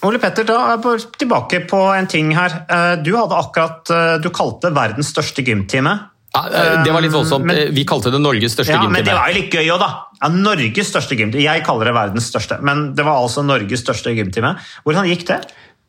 Ole 0.07 0.19
Petter, 0.19 0.47
da 0.47 0.59
er 0.73 0.87
jeg 0.87 1.05
tilbake 1.19 1.61
på 1.69 1.83
en 1.95 2.09
ting 2.09 2.31
her. 2.35 2.63
Eh, 2.63 2.95
du 3.03 3.13
hadde 3.17 3.37
akkurat 3.39 3.91
eh, 3.93 4.15
Du 4.23 4.31
kalte 4.35 4.73
verdens 4.75 5.13
største 5.13 5.45
gymtime. 5.45 5.93
Ja, 6.33 6.43
eh, 6.49 6.77
det 6.83 6.93
var 6.95 7.03
litt 7.05 7.13
voldsomt. 7.13 7.45
Men, 7.45 7.69
Vi 7.75 7.85
kalte 7.87 8.11
det 8.13 8.21
Norges 8.23 8.55
største 8.55 8.73
ja, 8.73 8.81
gymtime. 8.81 8.99
Men 8.99 9.07
det 9.07 9.17
var 9.17 9.29
jo 9.29 9.37
litt 9.37 9.53
gøy 9.53 9.69
òg, 9.75 9.83
da. 9.83 9.91
Ja, 10.19 10.31
Norges 10.33 10.89
største 10.89 11.19
gymtime. 11.19 11.43
Jeg 11.45 11.65
kaller 11.67 11.91
det 11.91 11.95
verdens 11.99 12.31
største, 12.31 12.57
men 12.65 12.89
det 12.97 13.05
var 13.05 13.21
altså 13.21 13.45
Norges 13.45 13.83
største 13.85 14.15
gymtime. 14.17 14.55
Hvordan 14.87 15.11
gikk 15.11 15.27
det? 15.29 15.43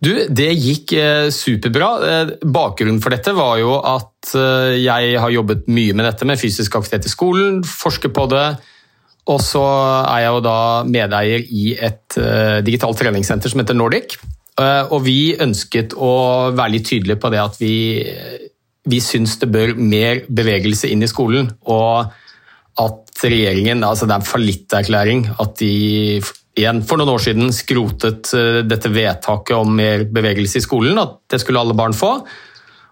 Du, 0.04 0.12
Det 0.28 0.50
gikk 0.52 0.92
eh, 0.98 1.30
superbra. 1.32 1.88
Eh, 2.04 2.32
bakgrunnen 2.44 3.00
for 3.02 3.14
dette 3.14 3.32
var 3.36 3.56
jo 3.60 3.78
at 3.78 4.34
eh, 4.36 4.76
jeg 4.82 5.18
har 5.20 5.32
jobbet 5.32 5.68
mye 5.72 5.96
med 5.96 6.08
dette 6.08 6.28
med 6.28 6.40
fysisk 6.40 6.76
aktivitet 6.76 7.08
i 7.08 7.12
skolen, 7.12 7.62
forsker 7.64 8.12
på 8.14 8.26
det. 8.32 8.46
Og 9.32 9.40
så 9.40 9.64
er 9.64 10.26
jeg 10.26 10.34
jo 10.34 10.42
da 10.44 10.58
medeier 10.84 11.46
i 11.48 11.70
et 11.80 12.16
digitalt 12.66 12.98
treningssenter 13.00 13.48
som 13.48 13.62
heter 13.62 13.78
Nordic. 13.78 14.18
Og 14.60 14.98
vi 15.06 15.32
ønsket 15.40 15.94
å 15.96 16.10
være 16.52 16.74
litt 16.74 16.84
tydelige 16.90 17.22
på 17.22 17.30
det 17.32 17.40
at 17.40 17.56
vi, 17.56 18.04
vi 18.84 18.98
syns 19.00 19.38
det 19.40 19.48
bør 19.54 19.72
mer 19.80 20.20
bevegelse 20.28 20.92
inn 20.92 21.06
i 21.06 21.08
skolen. 21.08 21.48
Og 21.64 22.12
at 22.84 23.24
regjeringen 23.24 23.80
altså 23.80 24.04
Det 24.04 24.12
er 24.12 24.20
en 24.20 24.28
fallitterklæring 24.28 25.24
at 25.40 25.56
de 25.62 25.72
igjen 26.58 26.82
for 26.86 27.00
noen 27.00 27.14
år 27.14 27.22
siden 27.26 27.52
skrotet 27.54 28.32
eh, 28.36 28.62
dette 28.66 28.90
vedtaket 28.92 29.56
om 29.56 29.74
mer 29.76 30.06
bevegelse 30.06 30.60
i 30.60 30.64
skolen, 30.64 30.98
at 31.00 31.18
det 31.30 31.42
skulle 31.42 31.62
alle 31.62 31.76
barn 31.76 31.96
få. 31.96 32.16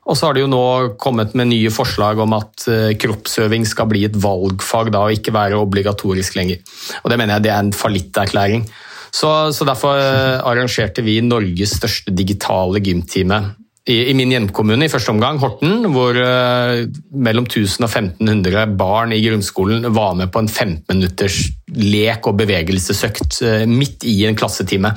Og 0.02 0.18
så 0.18 0.26
har 0.26 0.34
det 0.34 0.42
jo 0.42 0.50
nå 0.50 0.64
kommet 0.98 1.36
med 1.38 1.52
nye 1.52 1.70
forslag 1.70 2.18
om 2.22 2.34
at 2.34 2.66
eh, 2.70 2.94
kroppsøving 2.98 3.66
skal 3.68 3.90
bli 3.92 4.04
et 4.08 4.18
valgfag 4.18 4.90
da, 4.94 5.04
og 5.06 5.18
ikke 5.18 5.34
være 5.34 5.60
obligatorisk 5.62 6.38
lenger. 6.38 6.62
Og 7.04 7.12
Det 7.12 7.20
mener 7.20 7.38
jeg 7.38 7.46
det 7.46 7.54
er 7.54 7.62
en 7.62 7.76
fallitterklæring. 7.76 8.66
Så, 9.12 9.30
så 9.54 9.66
derfor 9.68 10.00
eh, 10.00 10.40
arrangerte 10.40 11.04
vi 11.06 11.20
Norges 11.22 11.76
største 11.78 12.14
digitale 12.16 12.82
gymtime 12.82 13.44
i, 13.90 14.14
min 14.14 14.30
hjemkommune 14.30 14.86
i 14.86 14.90
første 14.90 15.10
omgang, 15.10 15.40
Horten, 15.42 15.88
hvor 15.90 16.14
uh, 16.14 16.84
mellom 17.10 17.48
1000 17.48 17.82
og 17.82 17.88
1500 17.88 18.76
barn 18.78 19.14
i 19.14 19.22
grunnskolen 19.24 19.88
var 19.94 20.14
med 20.18 20.30
på 20.30 20.42
en 20.44 20.50
15 20.50 20.84
minutters 20.92 21.40
lek 21.74 22.28
og 22.30 22.38
bevegelsesøkt 22.38 23.40
uh, 23.42 23.64
midt 23.66 24.06
i 24.06 24.20
en 24.28 24.38
klassetime. 24.38 24.94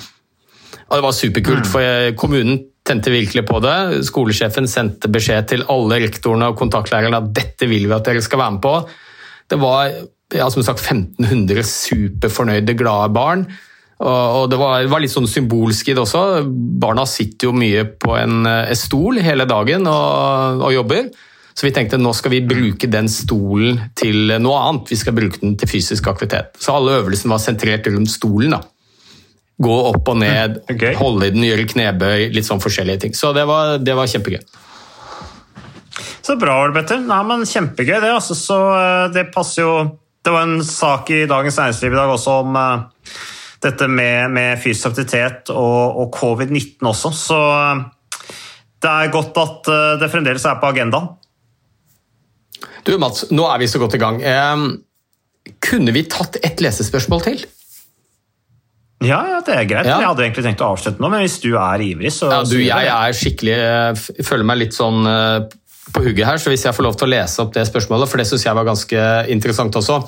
Og 0.85 0.93
Det 0.99 1.03
var 1.07 1.17
superkult, 1.17 1.65
mm. 1.65 1.71
for 1.71 1.81
uh, 1.81 2.13
kommunen 2.19 2.61
tente 2.85 3.09
virkelig 3.09 3.47
på 3.49 3.57
det. 3.65 3.77
Skolesjefen 4.05 4.69
sendte 4.69 5.09
beskjed 5.09 5.49
til 5.49 5.65
alle 5.73 6.03
rektorene 6.05 6.51
og 6.51 6.59
kontaktlærerne 6.59 7.23
at 7.23 7.31
dette 7.33 7.65
vil 7.71 7.87
vi 7.89 7.95
at 7.97 8.05
dere 8.05 8.21
skal 8.21 8.43
være 8.43 8.57
med 8.59 8.65
på. 8.67 8.75
Det 9.49 9.57
var 9.61 9.89
ja, 10.33 10.45
som 10.53 10.61
sagt 10.65 10.85
1500 10.85 11.65
superfornøyde, 11.65 12.77
glade 12.77 13.09
barn 13.17 13.47
og 14.03 14.49
det 14.51 14.57
var, 14.59 14.83
var, 14.91 14.99
litt 14.99 15.13
sånn 15.13 15.29
symbolsk 15.29 15.87
i 15.87 15.93
det 15.95 16.03
også. 16.03 16.43
Barna 16.81 17.05
sitter 17.07 17.47
jo 17.47 17.55
mye 17.55 17.85
på 17.87 18.11
en, 18.19 18.41
en 18.43 18.51
eh, 18.65 18.75
stol 18.75 19.21
hele 19.23 19.47
dagen 19.47 19.87
og, 19.87 20.63
og, 20.65 20.71
jobber. 20.75 21.07
Så 21.55 21.63
vi 21.63 21.71
tenkte 21.71 21.99
nå 22.01 22.11
skal 22.11 22.33
vi 22.33 22.41
bruke 22.43 22.89
den 22.91 23.07
stolen 23.07 23.79
til 23.95 24.33
noe 24.43 24.57
annet. 24.67 24.91
Vi 24.91 24.99
skal 24.99 25.15
bruke 25.15 25.39
den 25.39 25.55
til 25.55 25.71
fysisk 25.71 26.09
aktivitet. 26.11 26.57
Så 26.59 26.75
alle 26.75 26.97
øvelsene 26.99 27.31
var 27.31 27.39
sentrert 27.43 27.87
rundt 27.87 28.11
stolen. 28.11 28.57
da. 28.57 28.59
Gå 29.63 29.75
opp 29.93 30.11
og 30.11 30.19
ned, 30.19 30.59
okay. 30.73 30.97
holde 30.99 31.29
i 31.29 31.35
den, 31.37 31.47
gjøre 31.47 31.69
knebøy, 31.71 32.27
litt 32.35 32.47
sånn 32.47 32.63
forskjellige 32.63 33.05
ting. 33.05 33.15
Så 33.15 33.31
det 33.37 33.45
var, 33.47 33.77
det 33.79 33.95
var 33.95 34.11
kjempegøy. 34.11 34.43
Så 36.25 36.35
bra, 36.41 36.57
Olbetter. 36.65 36.99
Nei, 37.05 37.21
men 37.29 37.45
Kjempegøy, 37.47 38.01
det. 38.01 38.11
Altså, 38.11 38.35
så 38.35 38.59
eh, 38.75 39.05
det 39.15 39.29
passer 39.31 39.63
jo 39.63 39.75
Det 40.25 40.33
var 40.33 40.47
en 40.47 40.63
sak 40.65 41.11
i 41.13 41.23
Dagens 41.29 41.59
Næringsliv 41.61 41.93
i 41.93 41.99
dag 41.99 42.11
også 42.11 42.35
om 42.41 42.55
uh, 42.57 43.15
dette 43.65 43.87
med, 43.91 44.31
med 44.35 44.61
fysisk 44.61 44.91
aktivitet 44.91 45.51
og, 45.53 45.99
og 46.01 46.15
covid-19 46.15 46.85
også. 46.91 47.11
Så 47.17 47.39
eh, 47.55 47.83
det 48.85 48.91
er 48.91 49.13
godt 49.13 49.39
at 49.41 49.71
eh, 49.73 49.91
det 50.01 50.11
fremdeles 50.13 50.45
er 50.47 50.59
på 50.61 50.71
agendaen. 50.71 51.11
Du 52.85 52.93
Mats, 53.01 53.25
nå 53.33 53.47
er 53.49 53.61
vi 53.61 53.69
så 53.69 53.81
godt 53.81 53.97
i 53.97 54.01
gang. 54.01 54.21
Eh, 54.21 55.55
kunne 55.65 55.93
vi 55.95 56.05
tatt 56.09 56.39
ett 56.45 56.61
lesespørsmål 56.63 57.25
til? 57.25 57.43
Ja, 59.05 59.19
ja, 59.27 59.41
det 59.45 59.53
er 59.53 59.67
greit. 59.69 59.89
Ja. 59.89 59.99
Jeg 60.01 60.09
hadde 60.09 60.23
egentlig 60.23 60.45
tenkt 60.47 60.63
å 60.63 60.71
avslutte 60.73 61.03
nå, 61.03 61.09
men 61.11 61.25
hvis 61.25 61.41
du 61.43 61.51
er 61.59 61.81
ivrig, 61.83 62.13
så 62.15 62.31
Ja, 62.31 62.39
du, 62.47 62.55
Jeg 62.63 62.87
er 62.89 63.13
skikkelig 63.13 63.57
Jeg 63.57 64.25
føler 64.25 64.47
meg 64.47 64.61
litt 64.63 64.77
sånn 64.77 65.03
på 65.93 66.01
hugget 66.01 66.25
her, 66.25 66.39
så 66.41 66.49
hvis 66.49 66.63
jeg 66.65 66.73
får 66.73 66.87
lov 66.87 66.95
til 66.97 67.05
å 67.05 67.11
lese 67.11 67.43
opp 67.43 67.51
det 67.53 67.65
spørsmålet, 67.67 68.09
for 68.09 68.21
det 68.21 68.25
syns 68.29 68.47
jeg 68.47 68.57
var 68.57 68.65
ganske 68.65 69.03
interessant 69.35 69.77
også. 69.77 69.99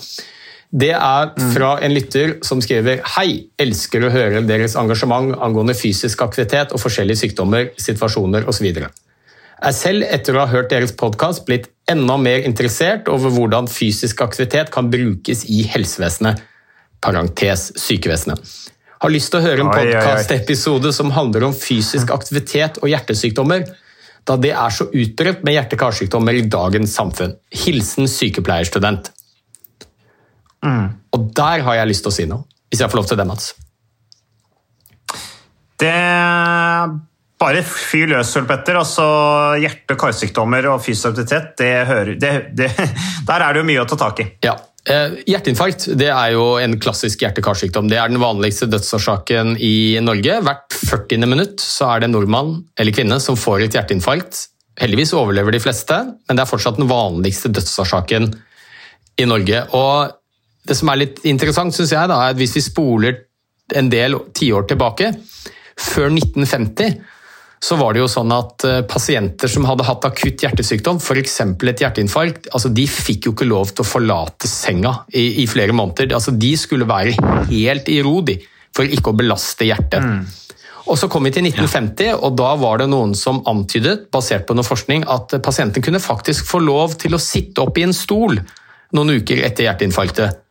Det 0.68 0.92
er 0.92 1.30
fra 1.54 1.70
en 1.80 1.94
lytter 1.96 2.34
som 2.44 2.60
skriver 2.64 3.00
Hei, 3.16 3.48
elsker 3.60 4.04
å 4.04 4.12
høre 4.12 4.42
deres 4.44 4.76
engasjement 4.76 5.38
angående 5.40 5.76
fysisk 5.78 6.22
aktivitet 6.26 6.74
og 6.76 6.82
forskjellige 6.84 7.22
sykdommer, 7.22 7.70
situasjoner 7.80 8.50
osv. 8.52 8.68
Er 9.58 9.74
selv 9.74 10.04
etter 10.12 10.36
å 10.36 10.44
ha 10.44 10.52
hørt 10.52 10.70
deres 10.74 10.92
podkast 10.92 11.46
blitt 11.48 11.70
enda 11.90 12.18
mer 12.20 12.44
interessert 12.44 13.08
over 13.08 13.32
hvordan 13.32 13.72
fysisk 13.72 14.22
aktivitet 14.22 14.74
kan 14.74 14.92
brukes 14.92 15.46
i 15.48 15.64
helsevesenet. 15.72 16.44
Parentes 17.00 17.70
sykevesenet. 17.80 18.44
Har 19.00 19.14
lyst 19.14 19.32
til 19.32 19.40
å 19.40 19.46
høre 19.46 19.64
en 19.64 19.72
podkastepisode 19.72 20.92
som 20.92 21.14
handler 21.16 21.48
om 21.48 21.56
fysisk 21.56 22.12
aktivitet 22.12 22.82
og 22.82 22.90
hjertesykdommer, 22.92 23.64
da 24.28 24.36
det 24.42 24.52
er 24.52 24.74
så 24.74 24.90
utbredt 24.90 25.46
med 25.48 25.56
hjerte-karsykdommer 25.56 26.36
i 26.36 26.48
dagens 26.52 26.98
samfunn. 26.98 27.38
Hilsen 27.64 28.10
sykepleierstudent. 28.12 29.14
Mm. 30.68 30.88
Og 31.16 31.28
der 31.38 31.64
har 31.66 31.80
jeg 31.80 31.92
lyst 31.94 32.06
til 32.06 32.12
å 32.12 32.18
si 32.18 32.28
noe, 32.30 32.46
hvis 32.68 32.84
jeg 32.84 32.92
får 32.92 33.00
lov 33.00 33.10
til 33.10 33.20
det, 33.20 33.28
Mats. 33.30 33.52
Det 35.78 35.94
bare 37.38 37.62
fyr 37.62 38.10
løs, 38.10 38.34
Petter. 38.50 38.80
Altså, 38.80 39.04
hjerte- 39.62 39.94
og 39.94 40.02
karsykdommer 40.02 40.72
og 40.72 40.82
fysisk 40.82 41.12
aktivitet, 41.12 41.54
det 41.62 41.74
hører, 41.90 42.16
det, 42.18 42.34
det, 42.58 42.72
der 43.30 43.46
er 43.46 43.54
det 43.54 43.62
jo 43.62 43.70
mye 43.70 43.84
å 43.84 43.90
ta 43.90 44.00
tak 44.08 44.24
i. 44.24 44.28
Ja. 44.46 44.58
Eh, 44.88 45.18
hjerteinfarkt 45.28 45.90
det 46.00 46.08
er 46.14 46.32
jo 46.32 46.54
en 46.64 46.78
klassisk 46.80 47.22
hjerte-karsykdom. 47.26 47.90
Det 47.92 48.00
er 48.00 48.10
den 48.10 48.22
vanligste 48.24 48.70
dødsårsaken 48.72 49.58
i 49.60 50.00
Norge. 50.02 50.40
Hvert 50.48 50.78
40. 50.80 51.28
minutt 51.28 51.64
så 51.64 51.92
er 51.92 52.02
det 52.02 52.08
en 52.08 52.16
nordmann 52.16 52.54
eller 52.80 52.96
kvinne 52.96 53.20
som 53.24 53.38
får 53.40 53.66
et 53.66 53.76
hjerteinfarkt. 53.76 54.46
Heldigvis 54.80 55.12
overlever 55.18 55.54
de 55.54 55.62
fleste, 55.62 55.98
men 56.08 56.38
det 56.38 56.46
er 56.46 56.50
fortsatt 56.50 56.80
den 56.80 56.90
vanligste 56.90 57.52
dødsårsaken 57.52 58.32
i 59.20 59.28
Norge. 59.28 59.66
Og 59.76 60.16
det 60.68 60.78
som 60.78 60.92
er 60.92 61.02
litt 61.04 61.24
interessant, 61.28 61.76
syns 61.76 61.94
jeg, 61.96 62.12
da, 62.12 62.20
er 62.24 62.36
at 62.36 62.40
hvis 62.40 62.58
vi 62.60 62.66
spoler 62.66 63.24
en 63.76 63.90
del 63.92 64.16
tiår 64.36 64.68
tilbake. 64.70 65.12
Før 65.78 66.10
1950 66.14 66.98
så 67.64 67.76
var 67.80 67.96
det 67.96 68.04
jo 68.04 68.10
sånn 68.12 68.32
at 68.36 68.64
eh, 68.70 68.84
pasienter 68.86 69.50
som 69.50 69.66
hadde 69.66 69.86
hatt 69.88 70.06
akutt 70.06 70.44
hjertesykdom, 70.46 71.00
f.eks. 71.02 71.40
et 71.42 71.82
hjerteinfarkt, 71.82 72.52
altså 72.54 72.70
de 72.70 72.86
fikk 72.90 73.28
jo 73.28 73.34
ikke 73.34 73.48
lov 73.50 73.72
til 73.74 73.82
å 73.82 73.88
forlate 73.88 74.50
senga 74.50 74.94
i, 75.10 75.42
i 75.42 75.48
flere 75.50 75.74
måneder. 75.74 76.14
Altså 76.14 76.36
de 76.38 76.52
skulle 76.60 76.88
være 76.90 77.16
helt 77.50 77.90
i 77.90 77.98
ro, 78.06 78.20
de, 78.22 78.38
for 78.78 78.86
ikke 78.86 79.14
å 79.14 79.18
belaste 79.18 79.66
hjertet. 79.66 80.06
Og 80.88 80.96
Så 81.02 81.10
kom 81.12 81.26
vi 81.28 81.34
til 81.36 81.44
1950, 81.50 82.14
og 82.24 82.38
da 82.40 82.54
var 82.62 82.80
det 82.80 82.92
noen 82.94 83.18
som 83.18 83.42
antydet, 83.50 84.06
basert 84.14 84.46
på 84.48 84.56
noe 84.56 84.64
forskning, 84.64 85.04
at 85.10 85.36
pasienten 85.44 85.84
kunne 85.84 86.00
faktisk 86.00 86.48
få 86.48 86.62
lov 86.64 86.96
til 87.02 87.18
å 87.18 87.20
sitte 87.22 87.66
opp 87.66 87.82
i 87.82 87.88
en 87.90 87.96
stol 87.96 88.38
noen 88.96 89.18
uker 89.18 89.42
etter 89.44 89.68
hjerteinfarktet. 89.68 90.47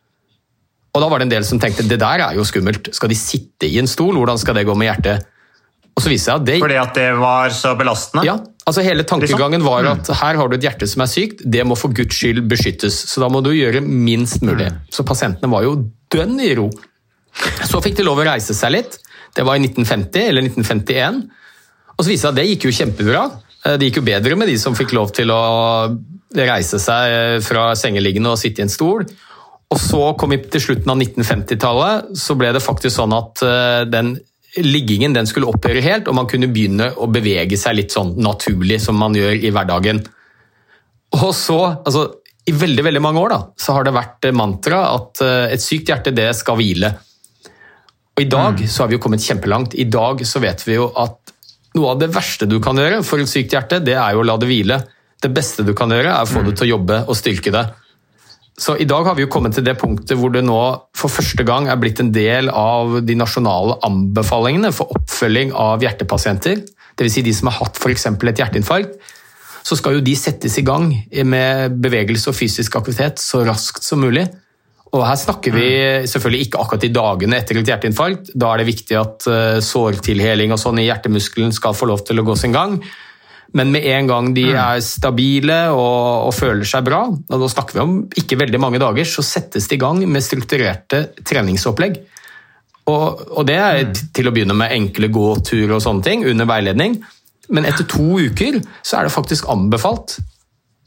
Og 0.97 1.03
Da 1.03 1.07
var 1.11 1.21
det 1.21 1.27
en 1.27 1.33
del 1.35 1.45
som 1.45 1.59
tenkte 1.61 1.85
det 1.85 1.99
der 2.01 2.23
er 2.25 2.37
jo 2.39 2.45
skummelt. 2.47 2.89
Skal 2.97 3.11
de 3.11 3.17
sitte 3.19 3.67
i 3.69 3.77
en 3.77 3.89
stol? 3.89 4.15
Hvordan 4.17 4.39
skal 4.41 4.57
det 4.57 4.65
gå 4.65 4.73
med 4.77 4.89
hjertet? 4.89 5.27
Og 5.97 6.01
så 6.03 6.09
viste 6.11 6.29
det 6.29 6.33
seg 6.33 6.41
at 6.41 6.45
det, 6.47 6.55
Fordi 6.61 6.77
at 6.81 6.97
det 6.97 7.07
var 7.17 7.53
så 7.57 7.71
belastende? 7.77 8.23
ja, 8.25 8.35
altså 8.69 8.83
Hele 8.85 9.05
tankegangen 9.07 9.63
var 9.65 9.85
at 9.93 10.09
her 10.19 10.37
har 10.37 10.49
du 10.49 10.55
et 10.57 10.65
hjerte 10.65 10.85
som 10.89 11.01
er 11.05 11.09
sykt, 11.09 11.41
det 11.45 11.63
må 11.65 11.77
for 11.77 11.89
guds 11.93 12.17
skyld 12.17 12.43
beskyttes. 12.49 12.97
Så 13.09 13.21
da 13.23 13.29
må 13.33 13.41
du 13.45 13.49
gjøre 13.53 13.81
minst 13.81 14.41
mulig. 14.45 14.69
Så 14.93 15.05
pasientene 15.05 15.49
var 15.49 15.65
jo 15.65 15.75
dønn 16.13 16.37
i 16.41 16.51
ro. 16.57 16.67
Så 17.65 17.81
fikk 17.85 17.97
de 17.97 18.05
lov 18.05 18.21
å 18.21 18.25
reise 18.29 18.53
seg 18.57 18.73
litt. 18.73 18.97
Det 19.37 19.45
var 19.45 19.57
i 19.57 19.65
1950 19.65 20.29
eller 20.31 20.45
1951. 20.49 21.21
Og 21.97 22.05
så 22.05 22.09
viste 22.09 22.13
det 22.13 22.21
seg 22.25 22.33
at 22.33 22.39
det 22.41 22.47
gikk 22.51 22.67
jo 22.69 22.75
kjempebra. 22.77 23.23
Eh, 23.65 23.77
Det 23.77 23.89
gikk 23.89 24.01
jo 24.01 24.07
bedre 24.09 24.37
med 24.37 24.49
de 24.53 24.57
som 24.61 24.77
fikk 24.77 24.93
lov 24.97 25.13
til 25.17 25.29
å 25.33 25.41
reise 26.37 26.77
seg 26.81 27.41
fra 27.45 27.71
sengeliggende 27.77 28.29
og 28.33 28.37
sitte 28.41 28.61
i 28.61 28.65
en 28.67 28.69
stol. 28.73 29.05
Og 29.73 29.79
så 29.81 30.01
kom 30.19 30.31
vi 30.31 30.39
til 30.47 30.63
slutten 30.63 30.93
av 30.93 31.01
1950-tallet, 31.01 32.11
så 32.15 32.35
ble 32.39 32.53
det 32.55 32.63
faktisk 32.63 32.95
sånn 32.95 33.15
at 33.17 33.43
eh, 33.43 33.81
den 33.89 34.15
liggingen 34.63 35.13
den 35.13 35.27
skulle 35.29 35.49
opphøre 35.51 35.83
helt, 35.83 36.07
og 36.07 36.15
man 36.17 36.29
kunne 36.29 36.49
begynne 36.49 36.93
å 36.95 37.09
bevege 37.11 37.59
seg 37.59 37.75
litt 37.77 37.93
sånn 37.93 38.15
naturlig 38.23 38.79
som 38.81 38.97
man 38.97 39.17
gjør 39.17 39.35
i 39.43 39.51
hverdagen. 39.53 39.99
Og 41.17 41.29
så, 41.35 41.59
altså 41.83 42.07
i 42.47 42.53
veldig 42.55 42.85
veldig 42.87 43.03
mange 43.03 43.19
år 43.19 43.33
da, 43.33 43.39
så 43.59 43.75
har 43.75 43.83
det 43.83 43.95
vært 43.95 44.29
mantra 44.35 44.85
at 44.93 45.23
eh, 45.25 45.53
et 45.57 45.63
sykt 45.63 45.91
hjerte 45.91 46.15
det 46.15 46.29
skal 46.37 46.59
hvile. 46.59 46.93
Og 48.17 48.23
I 48.23 48.29
dag 48.31 48.61
så 48.65 48.83
har 48.83 48.89
vi 48.89 48.95
jo 48.95 49.01
kommet 49.03 49.21
kjempelangt. 49.21 49.75
I 49.77 49.85
dag 49.91 50.23
så 50.25 50.39
vet 50.41 50.63
vi 50.65 50.77
jo 50.77 50.87
at 50.97 51.33
noe 51.77 51.91
av 51.91 51.99
det 52.01 52.09
verste 52.15 52.47
du 52.49 52.57
kan 52.63 52.79
gjøre 52.79 53.03
for 53.05 53.21
et 53.21 53.29
sykt 53.29 53.53
hjerte, 53.53 53.81
det 53.83 53.97
er 53.99 54.15
jo 54.15 54.23
å 54.23 54.25
la 54.25 54.37
det 54.41 54.47
hvile. 54.49 54.79
Det 55.21 55.29
beste 55.33 55.65
du 55.67 55.75
kan 55.77 55.91
gjøre, 55.91 56.15
er 56.15 56.23
å 56.23 56.29
få 56.29 56.41
det 56.45 56.55
til 56.57 56.69
å 56.69 56.71
jobbe 56.77 57.03
og 57.05 57.19
styrke 57.19 57.53
det. 57.53 57.65
Så 58.57 58.73
I 58.81 58.87
dag 58.89 59.05
har 59.05 59.13
vi 59.17 59.21
jo 59.21 59.29
kommet 59.29 59.53
til 59.53 59.65
det 59.67 59.75
punktet 59.77 60.17
hvor 60.17 60.31
det 60.33 60.41
nå 60.45 60.61
for 60.97 61.13
første 61.13 61.45
gang 61.45 61.67
er 61.69 61.77
blitt 61.77 61.99
en 62.01 62.09
del 62.13 62.49
av 62.49 62.97
de 63.05 63.17
nasjonale 63.19 63.77
anbefalingene 63.85 64.71
for 64.73 64.89
oppfølging 64.97 65.53
av 65.53 65.85
hjertepasienter. 65.85 66.63
Dvs. 66.97 67.13
Si 67.13 67.23
de 67.27 67.35
som 67.37 67.51
har 67.51 67.59
hatt 67.59 67.77
f.eks. 67.77 68.07
et 68.09 68.41
hjerteinfarkt. 68.41 68.97
Så 69.67 69.77
skal 69.77 69.97
jo 69.97 70.01
de 70.01 70.15
settes 70.17 70.57
i 70.57 70.65
gang 70.65 70.89
med 71.27 71.77
bevegelse 71.83 72.31
og 72.31 72.37
fysisk 72.37 72.79
aktivitet 72.79 73.21
så 73.21 73.43
raskt 73.45 73.85
som 73.85 74.01
mulig. 74.01 74.25
Og 74.95 75.03
her 75.03 75.17
snakker 75.19 75.53
vi 75.53 75.69
selvfølgelig 76.07 76.47
ikke 76.47 76.61
akkurat 76.63 76.85
i 76.87 76.93
dagene 76.95 77.41
etter 77.41 77.59
et 77.59 77.69
hjerteinfarkt. 77.69 78.31
Da 78.33 78.53
er 78.53 78.61
det 78.63 78.69
viktig 78.71 78.97
at 78.97 79.27
eh, 79.29 79.57
sårtilheling 79.61 80.55
og 80.55 80.61
sånn 80.61 80.79
i 80.81 80.87
hjertemuskelen 80.87 81.53
skal 81.53 81.75
få 81.77 81.89
lov 81.91 82.05
til 82.07 82.23
å 82.23 82.25
gå 82.25 82.37
sin 82.39 82.55
gang. 82.55 82.79
Men 83.55 83.71
med 83.71 83.85
en 83.87 84.09
gang 84.09 84.33
de 84.35 84.49
er 84.51 84.81
stabile 84.83 85.59
og, 85.71 86.27
og 86.27 86.33
føler 86.35 86.67
seg 86.67 86.83
bra, 86.87 87.05
og 87.07 87.43
da 87.43 87.49
snakker 87.51 87.77
vi 87.77 87.83
om 87.83 87.97
ikke 88.19 88.39
veldig 88.41 88.59
mange 88.59 88.81
dager, 88.83 89.07
så 89.07 89.23
settes 89.23 89.69
de 89.69 89.77
i 89.77 89.81
gang 89.81 90.01
med 90.03 90.25
strukturerte 90.25 91.05
treningsopplegg. 91.23 92.01
Og, 92.87 93.23
og 93.35 93.47
det 93.47 93.57
er 93.59 93.85
til 94.15 94.29
å 94.29 94.33
begynne 94.35 94.55
med 94.55 94.73
enkle 94.75 95.09
gåturer 95.11 95.75
og 95.75 95.83
sånne 95.83 96.05
ting 96.05 96.25
under 96.27 96.47
veiledning. 96.47 96.99
Men 97.51 97.67
etter 97.67 97.87
to 97.87 98.19
uker 98.19 98.59
så 98.85 98.99
er 98.99 99.07
det 99.07 99.15
faktisk 99.15 99.47
anbefalt 99.51 100.17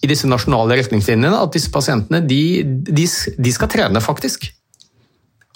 i 0.01 0.09
disse 0.09 0.29
nasjonale 0.29 0.79
retningslinjene 0.81 1.43
at 1.43 1.53
disse 1.57 1.73
pasientene 1.73 2.23
de, 2.25 2.65
de, 2.65 3.05
de 3.07 3.53
skal 3.53 3.69
trene, 3.73 4.01
faktisk. 4.05 4.49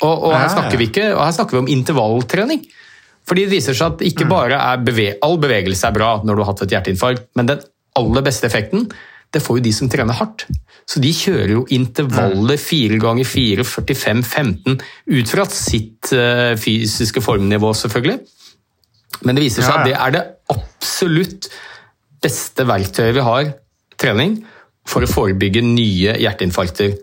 Og, 0.02 0.12
og, 0.12 0.32
her 0.34 0.50
snakker 0.52 0.80
vi 0.80 0.88
ikke, 0.90 1.06
og 1.14 1.22
her 1.24 1.36
snakker 1.36 1.56
vi 1.56 1.62
om 1.62 1.70
intervalltrening. 1.72 2.64
Fordi 3.28 3.46
det 3.46 3.54
viser 3.56 3.76
seg 3.76 3.94
at 3.94 4.04
ikke 4.04 4.28
bare 4.28 4.58
er 4.60 4.84
beve 4.84 5.14
all 5.24 5.38
bevegelse 5.40 5.88
er 5.88 5.96
bra 5.96 6.10
når 6.22 6.36
du 6.36 6.42
har 6.42 6.52
hatt 6.52 6.64
et 6.66 6.76
hjerteinfarkt, 6.76 7.26
men 7.38 7.48
den 7.48 7.64
aller 7.98 8.24
beste 8.26 8.48
effekten 8.50 8.88
det 9.34 9.42
får 9.42 9.58
jo 9.58 9.64
de 9.64 9.72
som 9.74 9.90
trener 9.90 10.14
hardt. 10.14 10.46
Så 10.86 11.00
de 11.02 11.10
kjører 11.16 11.54
jo 11.56 11.64
intervaller 11.74 12.60
4 12.60 13.00
ganger 13.02 13.26
4, 13.26 13.64
45, 13.66 14.22
15, 14.22 14.76
ut 15.16 15.32
fra 15.32 15.46
sitt 15.50 16.12
eh, 16.14 16.52
fysiske 16.60 17.22
formnivå, 17.24 17.72
selvfølgelig. 17.80 18.18
Men 19.24 19.36
det 19.36 19.46
viser 19.46 19.64
seg 19.64 19.80
at 19.80 19.88
det 19.88 19.96
er 19.96 20.14
det 20.14 20.24
absolutt 20.52 21.48
beste 22.24 22.66
verktøyet 22.68 23.16
vi 23.16 23.24
har, 23.24 23.50
trening, 24.00 24.38
for 24.86 25.04
å 25.04 25.08
forebygge 25.08 25.64
nye 25.64 26.18
hjerteinfarkter. 26.20 26.94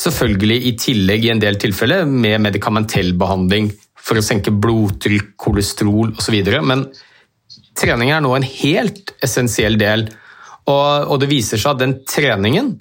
Selvfølgelig 0.00 0.58
i 0.66 0.74
tillegg 0.80 1.26
i 1.26 1.32
en 1.32 1.42
del 1.42 1.58
tilfeller 1.60 2.08
med 2.08 2.42
medikamentell 2.42 3.12
behandling 3.20 3.70
for 4.00 4.18
å 4.18 4.24
senke 4.24 4.52
blodtrykk, 4.54 5.34
kolesterol 5.40 6.14
osv. 6.16 6.36
Men 6.66 6.86
trening 7.78 8.12
er 8.14 8.22
nå 8.24 8.34
en 8.36 8.46
helt 8.46 9.14
essensiell 9.22 9.78
del. 9.80 10.08
Og, 10.70 11.16
det 11.20 11.30
viser 11.30 11.60
seg 11.60 11.74
at 11.74 11.82
den 11.82 11.98
treningen 12.08 12.76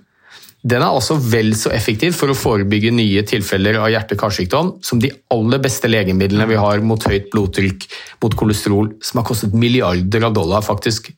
den 0.59 0.83
er 0.83 0.91
også 0.91 1.15
vel 1.31 1.53
så 1.55 1.71
effektiv 1.71 2.17
for 2.17 2.33
å 2.33 2.35
forebygge 2.35 2.91
nye 2.91 3.21
tilfeller 3.23 3.77
av 3.79 3.93
hjerte-karsykdom 3.93 4.73
som 4.83 4.99
de 4.99 5.13
aller 5.31 5.61
beste 5.63 5.87
legemidlene 5.87 6.49
vi 6.49 6.57
har 6.59 6.83
mot 6.83 7.05
høyt 7.07 7.29
blodtrykk, 7.31 7.85
mot 8.19 8.35
kolesterol, 8.35 8.89
som 8.99 9.21
har 9.21 9.27
kostet 9.29 9.55
milliarder 9.55 10.27
av 10.27 10.35
dollar 10.35 10.65
faktisk 10.65 11.13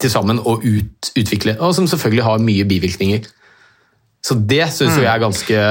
til 0.00 0.12
sammen 0.12 0.40
å 0.44 0.58
ut, 0.60 1.12
utvikle, 1.16 1.56
og 1.64 1.72
som 1.76 1.88
selvfølgelig 1.88 2.26
har 2.26 2.44
mye 2.44 2.68
bivirkninger. 2.68 3.24
Så 4.20 4.36
det 4.36 4.66
syns 4.68 4.98
jo 4.98 5.06
jeg 5.06 5.12
er 5.14 5.24
ganske 5.24 5.64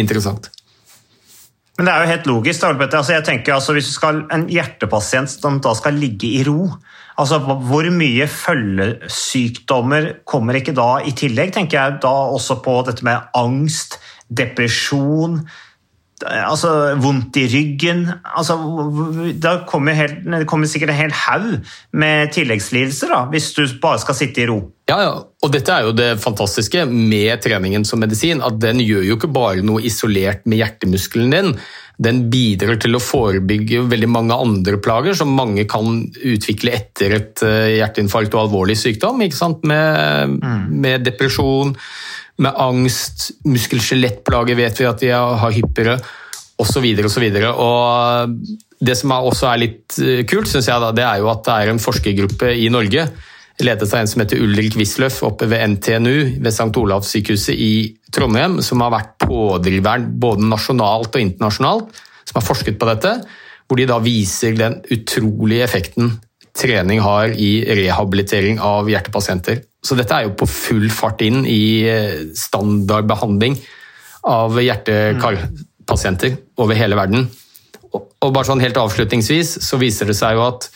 interessant. 0.00 0.50
Men 1.74 1.88
det 1.88 1.92
er 1.92 2.02
jo 2.02 2.10
helt 2.12 2.28
logisk. 2.30 2.64
Altså, 2.68 3.12
jeg 3.16 3.24
tenker 3.26 3.56
altså, 3.56 3.74
Hvis 3.74 3.94
skal 3.96 4.22
en 4.32 4.46
hjertepasient 4.50 5.30
som 5.32 5.60
da 5.62 5.74
skal 5.74 5.98
ligge 5.98 6.30
i 6.38 6.44
ro, 6.46 6.68
altså 7.18 7.40
hvor 7.42 7.88
mye 7.94 8.28
følgesykdommer 8.30 10.10
kommer 10.26 10.60
ikke 10.60 10.74
da 10.76 11.00
i 11.02 11.14
tillegg? 11.16 11.54
tenker 11.54 11.80
jeg 11.80 11.98
da 12.04 12.14
også 12.34 12.60
på 12.62 12.80
dette 12.86 13.06
med 13.06 13.26
angst, 13.34 13.98
depresjon, 14.30 15.40
altså 16.24 16.70
vondt 17.02 17.36
i 17.40 17.44
ryggen 17.52 18.06
altså, 18.24 18.56
Da 19.42 19.56
kommer, 19.68 19.96
helt, 19.98 20.22
det 20.24 20.46
kommer 20.50 20.70
sikkert 20.70 20.94
en 20.94 21.00
hel 21.02 21.14
haug 21.24 21.50
med 21.92 22.32
tilleggslidelser 22.34 23.12
da, 23.12 23.20
hvis 23.32 23.52
du 23.56 23.64
bare 23.82 24.00
skal 24.02 24.18
sitte 24.18 24.44
i 24.44 24.48
ro. 24.48 24.58
Ja, 24.88 24.98
ja, 25.00 25.12
og 25.16 25.52
dette 25.52 25.72
er 25.72 25.86
jo 25.86 25.94
det 25.96 26.10
fantastiske 26.20 26.82
med 26.90 27.40
treningen 27.44 27.86
som 27.88 28.02
medisin, 28.04 28.42
at 28.44 28.58
den 28.60 28.82
gjør 28.84 29.06
jo 29.06 29.16
ikke 29.16 29.32
bare 29.32 29.64
noe 29.64 29.84
isolert 29.86 30.44
med 30.44 30.60
hjertemuskelen 30.60 31.32
din, 31.32 31.54
den 32.04 32.24
bidrar 32.30 32.76
til 32.82 32.98
å 32.98 33.02
forebygge 33.02 33.84
veldig 33.88 34.10
mange 34.10 34.36
andre 34.36 34.80
plager 34.82 35.14
som 35.16 35.30
mange 35.32 35.64
kan 35.70 36.02
utvikle 36.26 36.74
etter 36.74 37.14
et 37.20 37.44
eh, 37.46 37.76
hjerteinfarkt 37.78 38.34
og 38.34 38.48
alvorlig 38.48 38.76
sykdom? 38.80 39.22
Med, 39.22 40.40
med 40.68 41.06
depresjon, 41.06 41.72
med 42.42 42.56
angst, 42.58 43.30
muskel-skjelettplager 43.46 44.58
vet 44.58 44.80
vi 44.80 44.88
at 44.88 45.02
de 45.02 45.12
har 45.14 45.54
hyppigere, 45.54 45.98
osv. 46.58 46.86
Og 47.50 48.34
det 48.84 48.96
som 48.98 49.14
også 49.16 49.48
er 49.50 49.62
litt 49.62 49.96
eh, 49.98 50.24
kult, 50.28 50.50
synes 50.50 50.68
jeg, 50.70 50.82
da, 50.82 50.90
det 50.94 51.06
er 51.06 51.22
jo 51.22 51.30
at 51.32 51.46
det 51.46 51.54
er 51.54 51.72
en 51.72 51.82
forskergruppe 51.82 52.52
i 52.54 52.68
Norge 52.72 53.08
ledet 53.62 53.86
av 53.86 54.00
en 54.00 54.10
som 54.10 54.22
heter 54.22 54.40
Ulrik 54.42 54.74
Wisløff 54.78 55.20
oppe 55.26 55.46
ved 55.50 55.62
NTNU 55.76 56.40
ved 56.42 56.50
St. 56.50 56.72
Olavs 56.80 57.12
sykehuset 57.14 57.54
i 57.54 57.74
Trondheim, 58.14 58.58
som 58.64 58.82
har 58.82 58.92
vært 58.94 59.14
pådriveren 59.22 60.08
både 60.20 60.48
nasjonalt 60.50 61.14
og 61.14 61.22
internasjonalt, 61.22 62.00
som 62.26 62.40
har 62.40 62.46
forsket 62.46 62.78
på 62.80 62.88
dette, 62.90 63.14
hvor 63.68 63.78
de 63.78 63.86
da 63.88 64.00
viser 64.02 64.56
den 64.58 64.80
utrolige 64.92 65.66
effekten 65.68 66.16
trening 66.54 67.02
har 67.02 67.34
i 67.34 67.64
rehabilitering 67.66 68.60
av 68.62 68.88
hjertepasienter. 68.90 69.62
Så 69.84 69.96
dette 69.98 70.16
er 70.16 70.28
jo 70.28 70.36
på 70.38 70.48
full 70.48 70.88
fart 70.92 71.22
inn 71.26 71.42
i 71.50 71.84
eh, 71.90 72.20
standardbehandling 72.38 73.58
av 74.30 74.56
hjerte-karpasienter 74.62 76.38
over 76.62 76.78
hele 76.78 76.96
verden. 76.96 77.26
Og 77.94 78.32
bare 78.32 78.48
sånn 78.48 78.62
helt 78.64 78.78
avslutningsvis 78.80 79.58
så 79.66 79.78
viser 79.78 80.08
det 80.08 80.16
seg 80.18 80.38
jo 80.38 80.46
at 80.46 80.70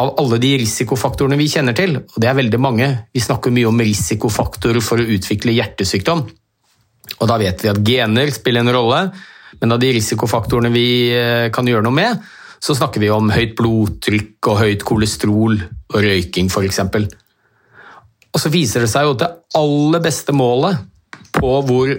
av 0.00 0.14
alle 0.22 0.38
de 0.40 0.54
risikofaktorene 0.62 1.36
vi 1.36 1.50
kjenner 1.52 1.76
til, 1.76 1.98
og 2.00 2.16
det 2.22 2.30
er 2.30 2.38
veldig 2.38 2.60
mange, 2.62 2.88
vi 3.12 3.20
snakker 3.20 3.52
mye 3.52 3.68
om 3.68 3.82
risikofaktorer 3.84 4.80
for 4.84 5.02
å 5.02 5.10
utvikle 5.16 5.52
hjertesykdom. 5.52 6.22
Og 7.20 7.28
da 7.28 7.36
vet 7.42 7.60
vi 7.60 7.68
at 7.68 7.82
gener 7.84 8.32
spiller 8.32 8.64
en 8.64 8.72
rolle, 8.72 9.00
men 9.60 9.74
av 9.74 9.80
de 9.82 9.90
risikofaktorene 9.98 10.70
vi 10.72 10.86
eh, 11.12 11.48
kan 11.52 11.68
gjøre 11.68 11.84
noe 11.84 11.98
med, 11.98 12.30
så 12.60 12.76
snakker 12.76 13.00
vi 13.00 13.08
om 13.12 13.30
høyt 13.32 13.54
blodtrykk 13.58 14.50
og 14.52 14.60
høyt 14.60 14.84
kolesterol 14.84 15.56
og 15.62 15.96
røyking 16.04 16.50
f.eks. 16.52 16.80
Og 18.30 18.38
så 18.38 18.52
viser 18.52 18.84
det 18.84 18.90
seg 18.92 19.06
jo 19.08 19.14
at 19.16 19.22
det 19.24 19.30
aller 19.58 20.02
beste 20.04 20.34
målet 20.36 20.82
på 21.34 21.54
hvor 21.66 21.94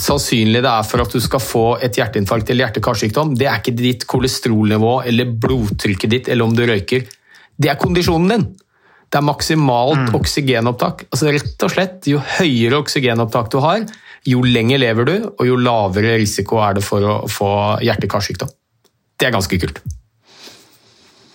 sannsynlig 0.00 0.62
det 0.64 0.70
er 0.70 0.86
for 0.88 1.04
at 1.04 1.12
du 1.14 1.20
skal 1.22 1.42
få 1.42 1.64
et 1.84 1.94
hjerteinfarkt 2.00 2.48
eller 2.50 2.66
hjerte-karsykdom, 2.66 3.36
det 3.38 3.46
er 3.46 3.60
ikke 3.60 3.76
ditt 3.78 4.08
kolesterolnivå 4.10 4.96
eller 5.06 5.36
blodtrykket 5.44 6.10
ditt 6.16 6.30
eller 6.32 6.48
om 6.48 6.56
du 6.56 6.64
røyker. 6.66 7.04
Det 7.54 7.70
er 7.70 7.78
kondisjonen 7.78 8.32
din. 8.32 8.46
Det 9.06 9.20
er 9.20 9.28
maksimalt 9.28 10.08
Mm. 10.08 10.14
oksygenopptak. 10.18 11.04
Altså 11.12 11.30
rett 11.30 11.62
og 11.62 11.70
slett, 11.70 12.06
Jo 12.10 12.18
høyere 12.18 12.80
oksygenopptak 12.82 13.52
du 13.52 13.60
har, 13.60 13.86
jo 14.26 14.42
lenger 14.42 14.78
lever 14.78 15.04
du, 15.04 15.14
og 15.38 15.46
jo 15.46 15.54
lavere 15.56 16.18
risiko 16.18 16.58
er 16.58 16.74
det 16.74 16.82
for 16.82 17.00
å 17.00 17.28
få 17.30 17.78
hjerte-karsykdom. 17.84 18.50
Det 19.18 19.28
er 19.28 19.34
ganske 19.34 19.60
kult. 19.62 19.82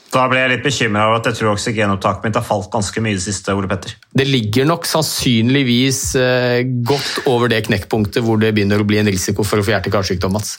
Da 0.10 0.24
ble 0.30 0.42
jeg 0.42 0.50
litt 0.56 0.64
bekymra 0.66 1.04
over 1.06 1.20
at 1.20 1.28
jeg 1.30 1.38
tror 1.38 1.52
oksygenopptaket 1.54 2.26
mitt 2.26 2.38
har 2.40 2.46
falt 2.46 2.72
ganske 2.74 3.04
mye 3.04 3.14
i 3.14 3.20
det 3.20 3.26
siste. 3.28 3.54
Ole 3.54 3.70
Petter. 3.70 3.94
Det 4.18 4.26
ligger 4.26 4.66
nok 4.70 4.90
sannsynligvis 4.90 6.02
eh, 6.18 6.64
godt 6.66 7.30
over 7.30 7.52
det 7.52 7.62
knekkpunktet 7.68 8.26
hvor 8.26 8.42
det 8.42 8.56
begynner 8.58 8.82
å 8.82 8.90
bli 8.90 8.98
en 9.02 9.12
risiko 9.12 9.46
for 9.46 9.62
å 9.62 9.66
få 9.66 9.76
hjerte-karsykdom. 9.76 10.34
Mats. 10.34 10.58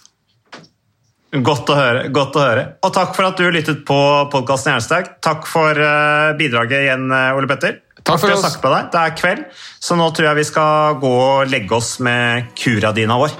Godt 1.30 1.70
å 1.70 1.76
høre. 1.78 2.08
godt 2.10 2.38
å 2.38 2.42
høre. 2.42 2.64
Og 2.86 2.94
takk 2.94 3.14
for 3.14 3.28
at 3.28 3.38
du 3.38 3.46
lyttet 3.54 3.84
på 3.86 3.98
podkasten 4.32 4.74
Jernsterk. 4.74 5.16
Takk 5.22 5.46
for 5.50 5.78
eh, 5.78 6.32
bidraget 6.38 6.86
igjen, 6.86 7.06
eh, 7.14 7.30
Ole 7.38 7.50
Petter. 7.50 7.78
Takk 8.00 8.22
for 8.22 8.34
oss. 8.34 8.58
med 8.62 8.72
deg. 8.72 8.90
Det 8.94 9.04
er 9.04 9.16
kveld, 9.18 9.46
så 9.82 9.98
nå 9.98 10.10
tror 10.16 10.30
jeg 10.30 10.40
vi 10.40 10.50
skal 10.50 11.00
gå 11.02 11.14
og 11.20 11.50
legge 11.52 11.78
oss 11.78 11.98
med 12.02 12.50
kuradina 12.58 13.18
vår. 13.20 13.34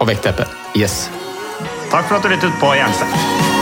Og 0.00 0.08
vektteppet. 0.08 0.60
Yes. 0.76 1.06
Takk 1.92 2.08
for 2.08 2.16
at 2.16 2.22
du 2.22 2.28
lyttet 2.28 2.52
på 2.60 2.74
Jernsterk. 2.74 3.61